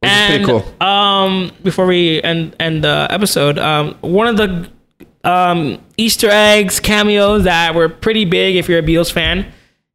Which 0.00 0.10
is 0.10 0.26
pretty 0.28 0.44
cool. 0.44 0.86
um, 0.86 1.52
before 1.62 1.86
we 1.86 2.20
end 2.22 2.56
end 2.58 2.82
the 2.84 3.06
episode, 3.10 3.58
um, 3.58 3.94
one 4.00 4.26
of 4.26 4.36
the 4.36 4.70
um 5.28 5.78
Easter 5.96 6.28
eggs 6.30 6.80
cameos 6.80 7.44
that 7.44 7.74
were 7.74 7.88
pretty 7.88 8.24
big 8.24 8.56
if 8.56 8.68
you're 8.68 8.80
a 8.80 8.82
Beatles 8.82 9.12
fan 9.12 9.46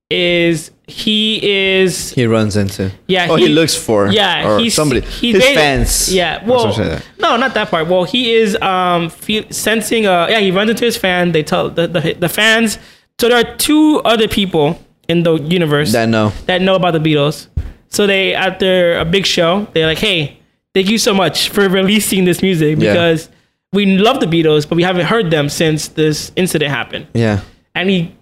is 0.10 0.72
he 0.88 1.40
is 1.44 2.12
He 2.14 2.26
runs 2.26 2.56
into. 2.56 2.92
Yeah, 3.08 3.28
Oh, 3.30 3.36
he, 3.36 3.48
he- 3.48 3.54
looks 3.54 3.76
for. 3.76 4.08
yeah 4.08 4.48
or 4.48 4.60
he's 4.60 4.74
somebody. 4.74 5.02
he's 5.02 5.36
his 5.36 5.44
fans. 5.54 6.14
yeah 6.14 6.46
well 6.46 6.70
like 6.72 7.04
no 7.20 7.36
not 7.36 7.54
that 7.56 7.70
part 7.70 7.88
well 7.90 8.06
he 8.06 8.32
is 8.34 8.56
um 8.62 9.10
feel, 9.10 9.44
sensing 9.50 10.06
uh 10.06 10.28
yeah 10.30 10.40
he 10.40 10.52
runs 10.52 10.70
into 10.70 10.86
his 10.86 10.96
fan 10.96 11.34
they 11.34 11.44
tell 11.44 11.70
the, 11.70 11.88
the 11.88 12.14
the 12.18 12.30
fans 12.30 12.80
so 13.20 13.30
there 13.30 13.38
are 13.38 13.56
two 13.58 14.00
other 14.06 14.28
people 14.28 14.80
in 15.08 15.24
the 15.24 15.36
universe 15.36 15.92
That 15.94 16.10
no. 16.10 16.30
that 16.46 16.62
know 16.62 16.76
about 16.76 16.92
the 16.94 17.00
Beatles. 17.00 17.48
So 17.90 18.06
they 18.06 18.34
after 18.34 18.98
a 18.98 19.06
big 19.06 19.26
show, 19.26 19.68
they're 19.74 19.88
like, 19.88 19.98
"Hey, 20.00 20.38
thank 20.74 20.90
you 20.90 20.98
so 20.98 21.14
much 21.14 21.50
for 21.50 21.68
releasing 21.80 22.26
this 22.26 22.42
music 22.42 22.78
Yeah. 22.78 22.94
because 22.94 23.30
we 23.74 23.86
love 23.98 24.20
the 24.20 24.26
Beatles, 24.28 24.68
but 24.68 24.76
we 24.76 24.84
haven't 24.84 25.06
heard 25.06 25.32
them 25.32 25.50
since 25.50 25.88
this 25.88 26.32
incident 26.36 26.72
happened." 26.72 27.08
Yeah. 27.14 27.40
And 27.74 27.90
he 27.90 28.14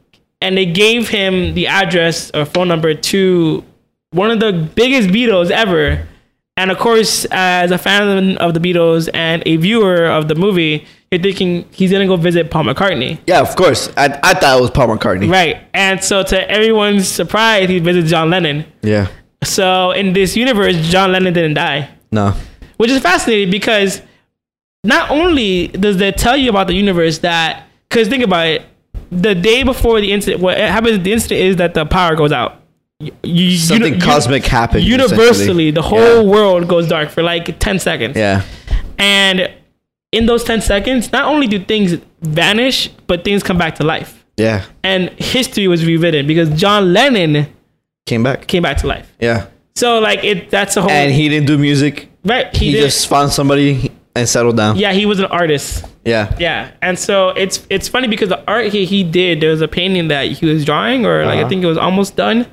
and 0.41 0.55
they 0.57 0.65
gave 0.67 1.09
him 1.09 1.55
the 1.55 1.67
address 1.67 2.29
or 2.33 2.45
phone 2.45 2.67
number 2.67 2.93
to 2.93 3.63
one 4.11 4.29
of 4.31 4.39
the 4.39 4.53
biggest 4.53 5.09
Beatles 5.09 5.49
ever. 5.49 6.07
And 6.57 6.71
of 6.71 6.77
course, 6.77 7.25
as 7.31 7.71
a 7.71 7.77
fan 7.77 8.37
of 8.37 8.53
the 8.53 8.59
Beatles 8.61 9.09
and 9.13 9.43
a 9.45 9.57
viewer 9.57 10.05
of 10.05 10.29
the 10.29 10.35
movie, 10.35 10.85
you're 11.11 11.21
thinking 11.21 11.67
he's 11.71 11.91
gonna 11.91 12.07
go 12.07 12.15
visit 12.15 12.49
Paul 12.49 12.63
McCartney. 12.63 13.19
Yeah, 13.27 13.41
of 13.41 13.55
course. 13.57 13.89
I, 13.97 14.05
I 14.23 14.33
thought 14.35 14.57
it 14.57 14.61
was 14.61 14.71
Paul 14.71 14.87
McCartney. 14.87 15.29
Right. 15.29 15.57
And 15.73 16.01
so 16.01 16.23
to 16.23 16.49
everyone's 16.49 17.09
surprise, 17.09 17.67
he 17.67 17.79
visits 17.79 18.09
John 18.09 18.29
Lennon. 18.29 18.65
Yeah. 18.81 19.07
So 19.43 19.91
in 19.91 20.13
this 20.13 20.37
universe, 20.37 20.77
John 20.89 21.11
Lennon 21.11 21.33
didn't 21.33 21.55
die, 21.55 21.89
No. 22.11 22.33
which 22.77 22.89
is 22.89 23.01
fascinating 23.01 23.51
because 23.51 24.01
not 24.83 25.11
only 25.11 25.67
does 25.67 25.97
that 25.97 26.17
tell 26.17 26.37
you 26.37 26.49
about 26.49 26.67
the 26.67 26.73
universe 26.73 27.17
that, 27.19 27.65
because 27.89 28.07
think 28.07 28.23
about 28.23 28.47
it, 28.47 28.61
the 29.11 29.35
day 29.35 29.63
before 29.63 29.99
the 29.99 30.11
incident, 30.11 30.41
what 30.41 30.57
happens 30.57 31.03
the 31.03 31.11
incident 31.11 31.41
is 31.41 31.55
that 31.57 31.73
the 31.73 31.85
power 31.85 32.15
goes 32.15 32.31
out. 32.31 32.61
You- 32.99 33.57
Something 33.57 33.93
uni- 33.95 34.01
cosmic 34.05 34.45
happens. 34.45 34.85
Universally, 34.85 35.71
the 35.71 35.81
whole 35.81 36.25
world 36.27 36.67
goes 36.67 36.87
dark 36.87 37.09
for 37.09 37.21
like 37.23 37.59
10 37.59 37.79
seconds. 37.79 38.15
Yeah. 38.15 38.41
And 38.97 39.49
in 40.13 40.25
those 40.27 40.43
10 40.45 40.61
seconds, 40.61 41.11
not 41.11 41.25
only 41.25 41.47
do 41.47 41.59
things 41.59 41.97
vanish, 42.21 42.89
but 43.07 43.23
things 43.25 43.43
come 43.43 43.57
back 43.57 43.75
to 43.75 43.83
life. 43.83 44.23
Yeah. 44.37 44.63
And 44.83 45.09
history 45.17 45.67
was 45.67 45.85
rewritten 45.85 46.25
because 46.25 46.49
John 46.59 46.93
Lennon 46.93 47.47
Came 48.05 48.23
back. 48.23 48.47
came 48.47 48.63
back 48.63 48.77
to 48.77 48.87
life. 48.87 49.11
Yeah. 49.19 49.47
So 49.75 49.99
like 49.99 50.23
it, 50.23 50.49
that's 50.49 50.77
a 50.77 50.81
whole 50.81 50.89
And 50.91 51.11
he 51.11 51.27
didn't 51.27 51.47
do 51.47 51.57
music. 51.57 52.09
right. 52.23 52.55
He, 52.55 52.71
He, 52.71 52.77
just 52.77 53.07
found 53.07 53.31
somebody 53.33 53.91
and 54.15 54.27
settled 54.29 54.55
down. 54.55 54.77
yeah, 54.77 54.93
he 54.93 55.05
was 55.05 55.19
an 55.19 55.25
artist. 55.25 55.85
Yeah. 56.05 56.33
Yeah, 56.39 56.71
and 56.81 56.97
so 56.97 57.29
it's 57.29 57.65
it's 57.69 57.89
funny 57.89 58.07
because 58.07 58.29
the 58.29 58.41
art 58.47 58.67
he, 58.71 58.85
he 58.85 59.03
did 59.03 59.41
there 59.41 59.49
was 59.49 59.61
a 59.61 59.67
painting 59.67 60.07
that 60.09 60.27
he 60.27 60.45
was 60.45 60.63
drawing 60.63 61.05
or 61.05 61.25
like 61.25 61.35
I 61.35 61.39
Uh-huh. 61.41 61.49
think 61.49 61.63
it 61.63 61.67
was 61.67 61.77
almost 61.77 62.15
done. 62.15 62.45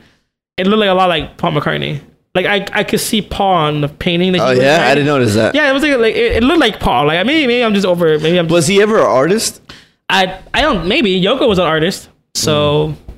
It 0.56 0.66
looked 0.66 0.80
like 0.80 0.90
a 0.90 0.94
lot 0.94 1.08
like 1.08 1.36
Paul 1.38 1.52
McCartney. 1.52 2.00
Like 2.34 2.46
I 2.46 2.66
I 2.72 2.84
could 2.84 3.00
see 3.00 3.20
Paul 3.22 3.54
on 3.54 3.80
the 3.82 3.88
painting 3.88 4.32
that 4.32 4.40
Oh 4.40 4.50
yeah, 4.52 4.86
I 4.88 4.94
didn't 4.94 5.06
notice 5.06 5.34
that. 5.34 5.54
Yeah, 5.54 5.68
it 5.68 5.72
was 5.72 5.82
like, 5.82 5.96
like 5.98 6.14
it, 6.14 6.36
it 6.36 6.42
looked 6.42 6.60
like 6.60 6.80
Paul. 6.80 7.06
Like 7.06 7.24
maybe 7.26 7.46
maybe 7.46 7.64
I'm 7.64 7.74
just 7.74 7.86
over. 7.86 8.18
Maybe 8.18 8.38
I'm. 8.38 8.46
Just, 8.46 8.52
Was 8.52 8.66
he 8.66 8.80
ever 8.80 8.98
an 8.98 9.04
artist? 9.06 9.60
I 10.08 10.38
I 10.54 10.62
don't. 10.62 10.88
Maybe 10.88 11.20
Yoko 11.20 11.48
was 11.48 11.58
an 11.58 11.64
artist. 11.66 12.08
So, 12.34 12.88
Mm. 12.88 13.14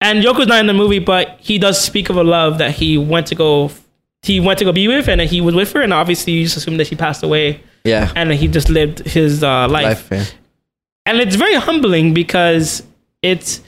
and 0.00 0.24
Yoko's 0.24 0.46
not 0.46 0.60
in 0.60 0.66
the 0.66 0.72
movie, 0.74 0.98
but 0.98 1.36
he 1.40 1.58
does 1.58 1.78
speak 1.80 2.08
of 2.08 2.16
a 2.16 2.24
love 2.24 2.58
that 2.58 2.72
he 2.72 2.96
went 2.96 3.26
to 3.28 3.34
go. 3.34 3.70
He 4.22 4.40
went 4.40 4.58
to 4.60 4.64
go 4.64 4.72
be 4.72 4.88
with, 4.88 5.08
and 5.08 5.20
he 5.20 5.40
was 5.42 5.54
with 5.54 5.72
her, 5.72 5.82
and 5.82 5.92
obviously 5.92 6.32
you 6.32 6.44
just 6.44 6.56
assume 6.56 6.76
that 6.78 6.86
she 6.86 6.96
passed 6.96 7.22
away, 7.22 7.60
Yeah. 7.84 8.10
and 8.16 8.32
he 8.32 8.48
just 8.48 8.68
lived 8.70 9.00
his 9.00 9.44
uh, 9.44 9.68
Life. 9.68 10.08
Yeah. 10.10 10.24
and 11.06 11.18
it's 11.18 11.36
very 11.36 11.54
humbling 11.54 12.14
because 12.14 12.82
it's 13.22 13.60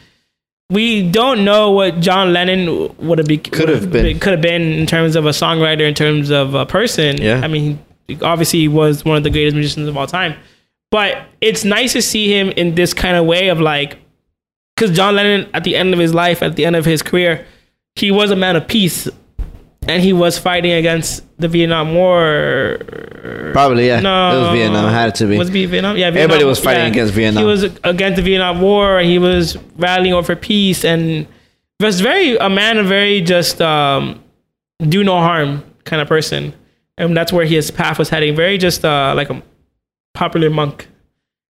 we 0.70 1.08
don't 1.10 1.44
know 1.44 1.72
what 1.72 2.00
John 2.00 2.32
Lennon 2.32 2.94
would 2.98 3.18
have 3.18 3.26
be 3.26 3.38
Could 3.38 3.68
have 3.68 3.90
been. 3.90 4.18
could 4.20 4.32
have 4.32 4.40
been 4.40 4.62
in 4.62 4.86
terms 4.86 5.16
of 5.16 5.26
a 5.26 5.30
songwriter, 5.30 5.86
in 5.86 5.94
terms 5.94 6.30
of 6.30 6.54
a 6.54 6.64
person. 6.64 7.20
Yeah. 7.20 7.40
I 7.42 7.48
mean, 7.48 7.84
obviously, 8.22 8.60
he 8.60 8.66
obviously 8.66 8.68
was 8.68 9.04
one 9.04 9.16
of 9.16 9.22
the 9.24 9.30
greatest 9.30 9.54
musicians 9.54 9.88
of 9.88 9.96
all 9.96 10.06
time. 10.06 10.36
But 10.90 11.24
it's 11.40 11.64
nice 11.64 11.92
to 11.92 12.02
see 12.02 12.32
him 12.32 12.50
in 12.50 12.74
this 12.74 12.94
kind 12.94 13.16
of 13.16 13.26
way 13.26 13.48
of 13.48 13.60
like, 13.60 13.98
because 14.76 14.96
John 14.96 15.16
Lennon, 15.16 15.50
at 15.54 15.64
the 15.64 15.76
end 15.76 15.92
of 15.92 15.98
his 15.98 16.14
life, 16.14 16.42
at 16.42 16.56
the 16.56 16.64
end 16.64 16.76
of 16.76 16.84
his 16.84 17.02
career, 17.02 17.46
he 17.96 18.10
was 18.10 18.30
a 18.30 18.36
man 18.36 18.56
of 18.56 18.66
peace, 18.66 19.08
and 19.88 20.02
he 20.02 20.12
was 20.12 20.38
fighting 20.38 20.72
against 20.72 21.24
the 21.38 21.48
Vietnam 21.48 21.94
War. 21.94 22.78
Probably, 23.52 23.86
yeah. 23.86 24.00
No, 24.00 24.36
It 24.36 24.40
was 24.42 24.58
Vietnam. 24.58 24.84
It 24.86 24.92
had 24.92 25.14
to 25.16 25.26
be. 25.26 25.38
Was 25.38 25.48
it 25.48 25.52
Vietnam? 25.52 25.96
Yeah, 25.96 26.10
Vietnam, 26.10 26.22
Everybody 26.22 26.44
was 26.44 26.60
fighting 26.60 26.86
against 26.86 27.14
Vietnam. 27.14 27.42
He 27.42 27.46
was 27.46 27.64
against 27.84 28.16
the 28.16 28.22
Vietnam 28.22 28.60
War, 28.60 28.98
and 28.98 29.08
he 29.08 29.18
was 29.18 29.56
rallying 29.76 30.14
over 30.14 30.36
peace, 30.36 30.84
and 30.84 31.26
was 31.80 32.00
very 32.00 32.36
a 32.36 32.48
man, 32.48 32.78
of 32.78 32.86
very 32.86 33.20
just 33.20 33.60
um, 33.62 34.22
do 34.80 35.02
no 35.02 35.18
harm 35.18 35.64
kind 35.84 36.02
of 36.02 36.08
person, 36.08 36.54
and 36.98 37.16
that's 37.16 37.32
where 37.32 37.46
his 37.46 37.70
path 37.70 37.98
was 37.98 38.10
heading. 38.10 38.36
Very 38.36 38.58
just 38.58 38.84
uh, 38.84 39.14
like 39.16 39.30
a 39.30 39.42
popular 40.14 40.50
monk, 40.50 40.88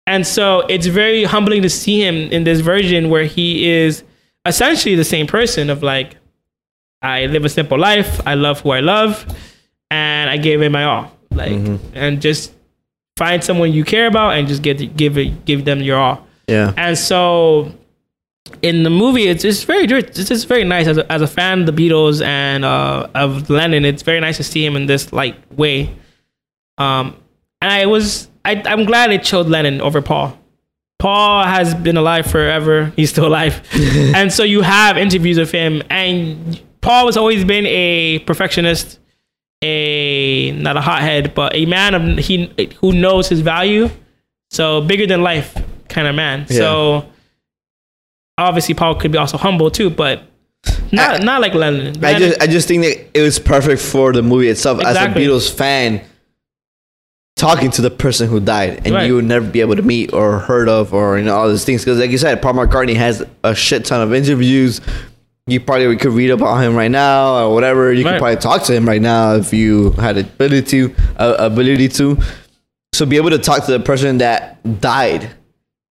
and 0.07 0.25
so 0.25 0.61
it's 0.61 0.87
very 0.87 1.23
humbling 1.23 1.61
to 1.61 1.69
see 1.69 2.03
him 2.03 2.15
in 2.31 2.43
this 2.43 2.59
version 2.61 3.09
where 3.09 3.25
he 3.25 3.69
is 3.69 4.03
essentially 4.45 4.95
the 4.95 5.03
same 5.03 5.27
person 5.27 5.69
of 5.69 5.81
like, 5.83 6.17
I 7.05 7.25
live 7.27 7.45
a 7.45 7.49
simple 7.49 7.77
life, 7.77 8.19
I 8.25 8.33
love 8.35 8.61
who 8.61 8.71
I 8.71 8.79
love, 8.79 9.25
and 9.91 10.29
I 10.29 10.37
gave 10.37 10.61
it 10.61 10.69
my 10.71 10.83
all, 10.83 11.11
like, 11.31 11.51
and 11.93 12.21
just 12.21 12.51
find 13.17 13.43
someone 13.43 13.71
you 13.71 13.83
care 13.85 14.07
about 14.07 14.35
and 14.35 14.47
just 14.47 14.61
get 14.61 14.97
give 14.97 15.17
it 15.17 15.45
give 15.45 15.65
them 15.65 15.81
your 15.81 15.97
all. 15.97 16.27
yeah. 16.47 16.73
And 16.75 16.97
so 16.97 17.71
in 18.61 18.83
the 18.83 18.89
movie, 18.89 19.27
it's 19.27 19.43
just 19.43 19.65
very 19.65 19.85
it's 19.85 20.27
just 20.27 20.47
very 20.47 20.63
nice 20.63 20.87
as 20.87 20.97
a, 20.97 21.11
as 21.11 21.21
a 21.21 21.27
fan 21.27 21.61
of 21.61 21.65
the 21.65 21.71
Beatles 21.71 22.23
and 22.23 22.65
uh, 22.65 23.07
of 23.15 23.49
Lennon. 23.49 23.85
It's 23.85 24.03
very 24.03 24.19
nice 24.19 24.37
to 24.37 24.43
see 24.43 24.65
him 24.65 24.75
in 24.75 24.85
this 24.85 25.13
like 25.13 25.35
way. 25.51 25.95
Um, 26.77 27.15
and 27.61 27.71
I 27.71 27.85
was 27.85 28.29
I, 28.43 28.61
I'm 28.65 28.85
glad 28.85 29.11
it 29.11 29.25
showed 29.25 29.47
Lennon 29.47 29.81
over 29.81 30.01
Paul. 30.01 30.37
Paul 30.99 31.43
has 31.43 31.73
been 31.75 31.97
alive 31.97 32.25
forever. 32.25 32.93
He's 32.95 33.09
still 33.09 33.27
alive, 33.27 33.61
and 33.73 34.31
so 34.31 34.43
you 34.43 34.61
have 34.61 34.97
interviews 34.97 35.37
of 35.37 35.51
him. 35.51 35.81
And 35.89 36.59
Paul 36.85 37.07
has 37.07 37.17
always 37.17 37.43
been 37.43 37.65
a 37.65 38.19
perfectionist, 38.19 38.99
a 39.63 40.51
not 40.51 40.77
a 40.77 40.81
hothead, 40.81 41.33
but 41.33 41.55
a 41.55 41.65
man 41.65 41.95
of 41.95 42.17
he 42.19 42.51
who 42.79 42.91
knows 42.91 43.27
his 43.27 43.41
value. 43.41 43.89
So 44.51 44.81
bigger 44.81 45.07
than 45.07 45.23
life 45.23 45.57
kind 45.89 46.07
of 46.07 46.13
man. 46.13 46.47
So 46.47 47.09
obviously 48.37 48.75
Paul 48.75 48.95
could 48.95 49.11
be 49.11 49.17
also 49.17 49.37
humble 49.37 49.71
too, 49.71 49.89
but 49.89 50.21
not 50.91 51.23
not 51.23 51.41
like 51.41 51.55
Lennon. 51.55 52.03
I 52.05 52.19
just 52.19 52.41
I 52.41 52.45
just 52.45 52.67
think 52.67 52.83
that 52.83 53.17
it 53.17 53.21
was 53.23 53.39
perfect 53.39 53.81
for 53.81 54.13
the 54.13 54.21
movie 54.21 54.49
itself. 54.49 54.79
Exactly. 54.79 55.23
As 55.25 55.27
a 55.27 55.31
Beatles 55.31 55.51
fan, 55.51 56.01
talking 57.35 57.71
to 57.71 57.81
the 57.81 57.89
person 57.89 58.29
who 58.29 58.39
died, 58.39 58.81
and 58.85 58.93
Right. 58.93 59.07
you 59.07 59.15
would 59.15 59.25
never 59.25 59.47
be 59.49 59.61
able 59.61 59.75
to 59.75 59.81
meet 59.81 60.13
or 60.13 60.37
heard 60.37 60.69
of, 60.69 60.93
or 60.93 61.17
you 61.17 61.23
know 61.25 61.35
all 61.35 61.49
these 61.49 61.65
things. 61.65 61.83
Because 61.83 61.97
like 61.99 62.11
you 62.11 62.19
said, 62.19 62.43
Paul 62.43 62.53
McCartney 62.53 62.95
has 62.95 63.23
a 63.43 63.55
shit 63.55 63.85
ton 63.85 64.01
of 64.01 64.13
interviews. 64.13 64.81
You 65.47 65.59
probably 65.59 65.95
could 65.97 66.11
read 66.13 66.31
about 66.31 66.57
him 66.63 66.75
right 66.75 66.89
now 66.89 67.45
or 67.45 67.53
whatever. 67.53 67.93
You 67.93 68.03
Right. 68.03 68.13
could 68.13 68.17
probably 68.19 68.37
talk 68.37 68.63
to 68.63 68.73
him 68.73 68.87
right 68.87 69.01
now 69.01 69.35
if 69.35 69.53
you 69.53 69.91
had 69.91 70.17
ability 70.17 70.63
to, 70.71 70.95
uh, 71.17 71.35
ability 71.37 71.87
to. 71.89 72.17
So 72.93 73.05
be 73.05 73.17
able 73.17 73.29
to 73.29 73.37
talk 73.37 73.63
to 73.65 73.71
the 73.71 73.79
person 73.79 74.17
that 74.19 74.57
died 74.81 75.29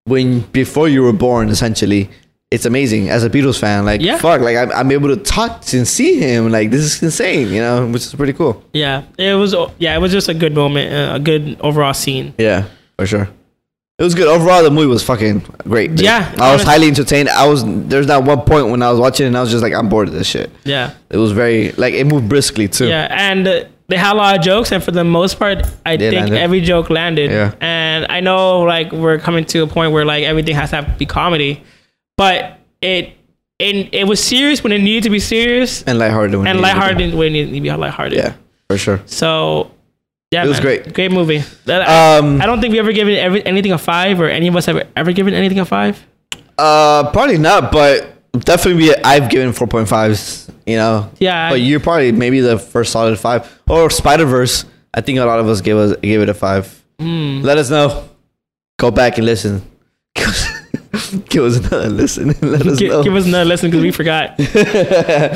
when 0.07 0.41
before 0.51 0.89
you 0.89 1.03
were 1.05 1.13
born, 1.13 1.51
essentially. 1.51 2.11
It's 2.51 2.67
amazing 2.67 3.11
as 3.11 3.23
a 3.23 3.31
Beatles 3.31 3.57
fan. 3.59 3.85
Like 3.85 4.01
Yeah. 4.01 4.19
fuck, 4.19 4.41
like 4.41 4.57
I'm, 4.57 4.73
I'm 4.73 4.91
able 4.91 5.09
to 5.11 5.17
talk 5.17 5.63
and 5.73 5.87
see 5.87 6.19
him. 6.19 6.51
Like 6.51 6.73
this 6.73 6.81
is 6.81 7.01
insane, 7.03 7.53
you 7.53 7.61
know, 7.61 7.87
which 7.87 8.03
is 8.07 8.15
pretty 8.15 8.33
cool. 8.33 8.61
yeah, 8.73 9.03
it 9.19 9.35
was 9.35 9.55
yeah, 9.79 9.95
it 9.95 10.01
was 10.01 10.11
just 10.11 10.29
a 10.29 10.35
good 10.35 10.55
moment, 10.55 10.93
uh, 10.93 11.15
a 11.15 11.21
good 11.21 11.57
overall 11.61 11.95
scene. 11.95 12.35
Yeah, 12.39 12.65
for 12.99 13.07
sure. 13.07 13.29
It 13.97 14.03
was 14.03 14.15
good. 14.17 14.27
Overall, 14.27 14.65
the 14.65 14.73
movie 14.73 14.89
was 14.89 15.05
fucking 15.05 15.39
great. 15.63 15.91
dude. 15.91 16.01
Yeah, 16.01 16.35
I 16.39 16.53
was 16.53 16.65
highly 16.65 16.89
entertained. 16.89 17.29
I 17.29 17.47
was 17.47 17.63
there's 17.65 18.09
that 18.09 18.25
one 18.25 18.41
point 18.41 18.69
when 18.69 18.83
I 18.83 18.91
was 18.91 18.99
watching 18.99 19.25
it 19.25 19.29
and 19.29 19.37
I 19.37 19.41
was 19.41 19.51
just 19.53 19.63
like, 19.63 19.73
I'm 19.73 19.89
bored 19.89 20.09
of 20.09 20.15
this 20.15 20.27
shit. 20.27 20.51
Yeah. 20.65 20.95
It 21.11 21.17
was 21.17 21.31
very 21.31 21.71
like 21.73 21.95
it 21.95 22.05
moved 22.07 22.29
briskly 22.29 22.67
too. 22.67 22.89
Yeah, 22.89 23.07
and 23.09 23.47
uh, 23.47 23.65
they 23.87 23.97
had 23.97 24.15
a 24.15 24.17
lot 24.17 24.37
of 24.37 24.43
jokes, 24.45 24.73
and 24.73 24.83
for 24.83 24.91
the 24.91 25.05
most 25.05 25.39
part, 25.39 25.59
I 25.87 25.97
think 25.97 26.13
landed. 26.17 26.39
every 26.39 26.61
joke 26.61 26.91
landed. 26.91 27.31
Yeah. 27.31 27.55
And 27.61 28.07
I 28.11 28.19
know 28.19 28.63
like 28.63 28.91
we're 28.91 29.19
coming 29.19 29.45
to 29.47 29.61
a 29.63 29.67
point 29.69 29.93
where 29.93 30.05
like 30.05 30.25
everything 30.25 30.57
has 30.57 30.71
to 30.71 30.77
have 30.77 30.87
to 30.87 30.99
be 30.99 31.07
comedy, 31.07 31.63
but 32.17 32.59
it 32.83 33.13
it 33.61 33.95
it 33.95 34.09
was 34.09 34.21
serious 34.21 34.65
when 34.65 34.73
it 34.73 34.81
needed 34.81 35.05
to 35.05 35.11
be 35.11 35.21
serious, 35.21 35.83
And 35.85 36.01
lighthearted. 36.01 36.37
when 36.37 36.49
and 36.49 36.59
it 36.59 36.63
needed 36.63 36.73
to 36.75 36.75
be. 36.75 36.81
lighthearted 36.81 37.15
when 37.15 37.27
it 37.29 37.31
needed 37.33 37.55
to 37.55 37.61
be 37.61 37.71
lighthearted. 37.71 38.19
Yeah, 38.19 38.35
for 38.69 38.77
sure. 38.77 39.01
So. 39.07 39.71
Yeah, 40.35 40.45
It 40.45 40.49
was 40.49 40.57
man. 40.59 40.63
great. 40.67 40.93
Great 40.95 41.13
movie. 41.13 41.39
Um, 41.39 42.43
I 42.43 42.47
don't 42.47 42.61
think 42.61 42.73
we 42.73 42.81
ever 42.81 42.93
given 42.93 43.15
every, 43.15 43.41
anything 43.47 43.71
a 43.73 43.79
five, 43.79 44.21
or 44.21 44.29
any 44.29 44.49
of 44.49 44.57
us 44.57 44.67
have 44.67 44.83
ever 44.97 45.13
given 45.13 45.33
anything 45.33 45.61
a 45.61 45.65
five. 45.65 45.95
Uh, 46.59 47.11
probably 47.13 47.39
not, 47.39 47.71
but 47.71 47.95
definitely 48.45 48.91
I've 49.05 49.29
given 49.31 49.53
4.5s, 49.53 50.51
you 50.67 50.77
know. 50.77 51.09
Yeah, 51.21 51.51
But 51.51 51.55
I- 51.63 51.67
you're 51.69 51.79
probably 51.81 52.11
maybe 52.13 52.41
the 52.41 52.59
first 52.59 52.91
solid 52.91 53.19
five. 53.19 53.41
Or 53.69 53.91
Spider 53.91 54.25
Verse. 54.27 54.65
I 54.93 55.01
think 55.03 55.19
a 55.21 55.25
lot 55.25 55.39
of 55.39 55.47
us 55.49 55.61
gave 55.61 55.77
us 55.77 55.97
gave 56.03 56.21
it 56.21 56.29
a 56.29 56.35
five. 56.35 56.67
Hmm. 56.99 57.41
Let 57.43 57.59
us 57.59 57.71
know. 57.71 58.09
Go 58.79 58.91
back 58.91 59.19
and 59.19 59.27
listen. 59.27 59.63
give 61.29 61.45
us 61.45 61.57
another 61.59 61.89
listen. 61.89 62.31
and 62.31 62.43
Let 62.43 62.67
us 62.67 62.81
know. 62.81 63.03
give 63.03 63.15
us 63.15 63.27
another 63.27 63.45
lesson 63.45 63.71
because 63.71 63.83
we 63.83 63.91
forgot. 64.01 64.39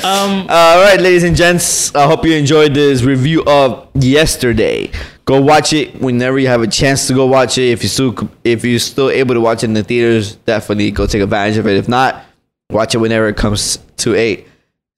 um, 0.04 0.46
All 0.48 0.82
right, 0.82 0.98
ladies 1.00 1.24
and 1.24 1.34
gents. 1.36 1.94
I 1.94 2.06
hope 2.06 2.24
you 2.24 2.32
enjoyed 2.34 2.74
this 2.74 3.02
review 3.02 3.42
of 3.46 3.88
yesterday. 3.94 4.90
Go 5.24 5.40
watch 5.40 5.72
it 5.72 6.00
whenever 6.00 6.38
you 6.38 6.48
have 6.48 6.62
a 6.62 6.66
chance 6.66 7.06
to 7.08 7.14
go 7.14 7.26
watch 7.26 7.58
it. 7.58 7.70
If 7.70 7.82
you 7.82 7.88
still 7.88 8.14
if 8.44 8.64
you're 8.64 8.78
still 8.78 9.10
able 9.10 9.34
to 9.34 9.40
watch 9.40 9.62
it 9.62 9.66
in 9.66 9.74
the 9.74 9.82
theaters, 9.84 10.36
definitely 10.36 10.90
go 10.90 11.06
take 11.06 11.22
advantage 11.22 11.58
of 11.58 11.66
it. 11.66 11.76
If 11.76 11.88
not, 11.88 12.24
watch 12.70 12.94
it 12.94 12.98
whenever 12.98 13.28
it 13.28 13.36
comes 13.36 13.78
to 13.98 14.14
a 14.14 14.44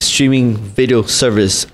streaming 0.01 0.57
video 0.57 1.03
service. 1.03 1.67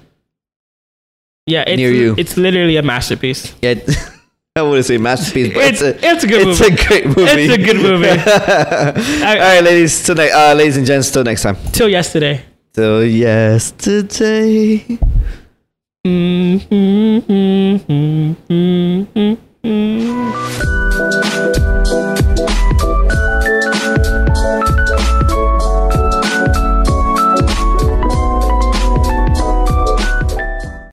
yeah, 1.46 1.64
it's, 1.66 1.76
Near 1.76 1.90
you. 1.92 2.14
it's 2.18 2.36
literally 2.36 2.76
a 2.76 2.82
masterpiece. 2.82 3.54
Yeah, 3.62 3.74
I 4.56 4.62
wouldn't 4.62 4.86
say 4.86 4.96
masterpiece, 4.96 5.52
but 5.52 5.64
it's, 5.64 5.82
It's- 5.82 6.02
a 6.02 6.12
it's 6.14 6.24
a 6.24 6.26
good 6.26 6.48
it's 6.48 6.60
movie. 6.60 6.72
It's 6.72 6.82
a 6.82 6.86
great 6.88 7.06
movie. 7.06 7.44
It's 7.44 7.54
a 7.54 7.58
good 7.58 7.76
movie. 7.76 8.08
All 9.26 9.36
right, 9.36 9.60
ladies. 9.62 10.02
Till 10.02 10.14
ne- 10.14 10.30
uh, 10.30 10.54
ladies 10.54 10.78
and 10.78 10.86
gents. 10.86 11.10
Till 11.10 11.24
next 11.24 11.42
time. 11.42 11.56
Till 11.72 11.90
yesterday. 11.90 12.40
Till 12.72 13.04
yesterday. 13.04 14.82
Mm-hmm. 16.06 17.46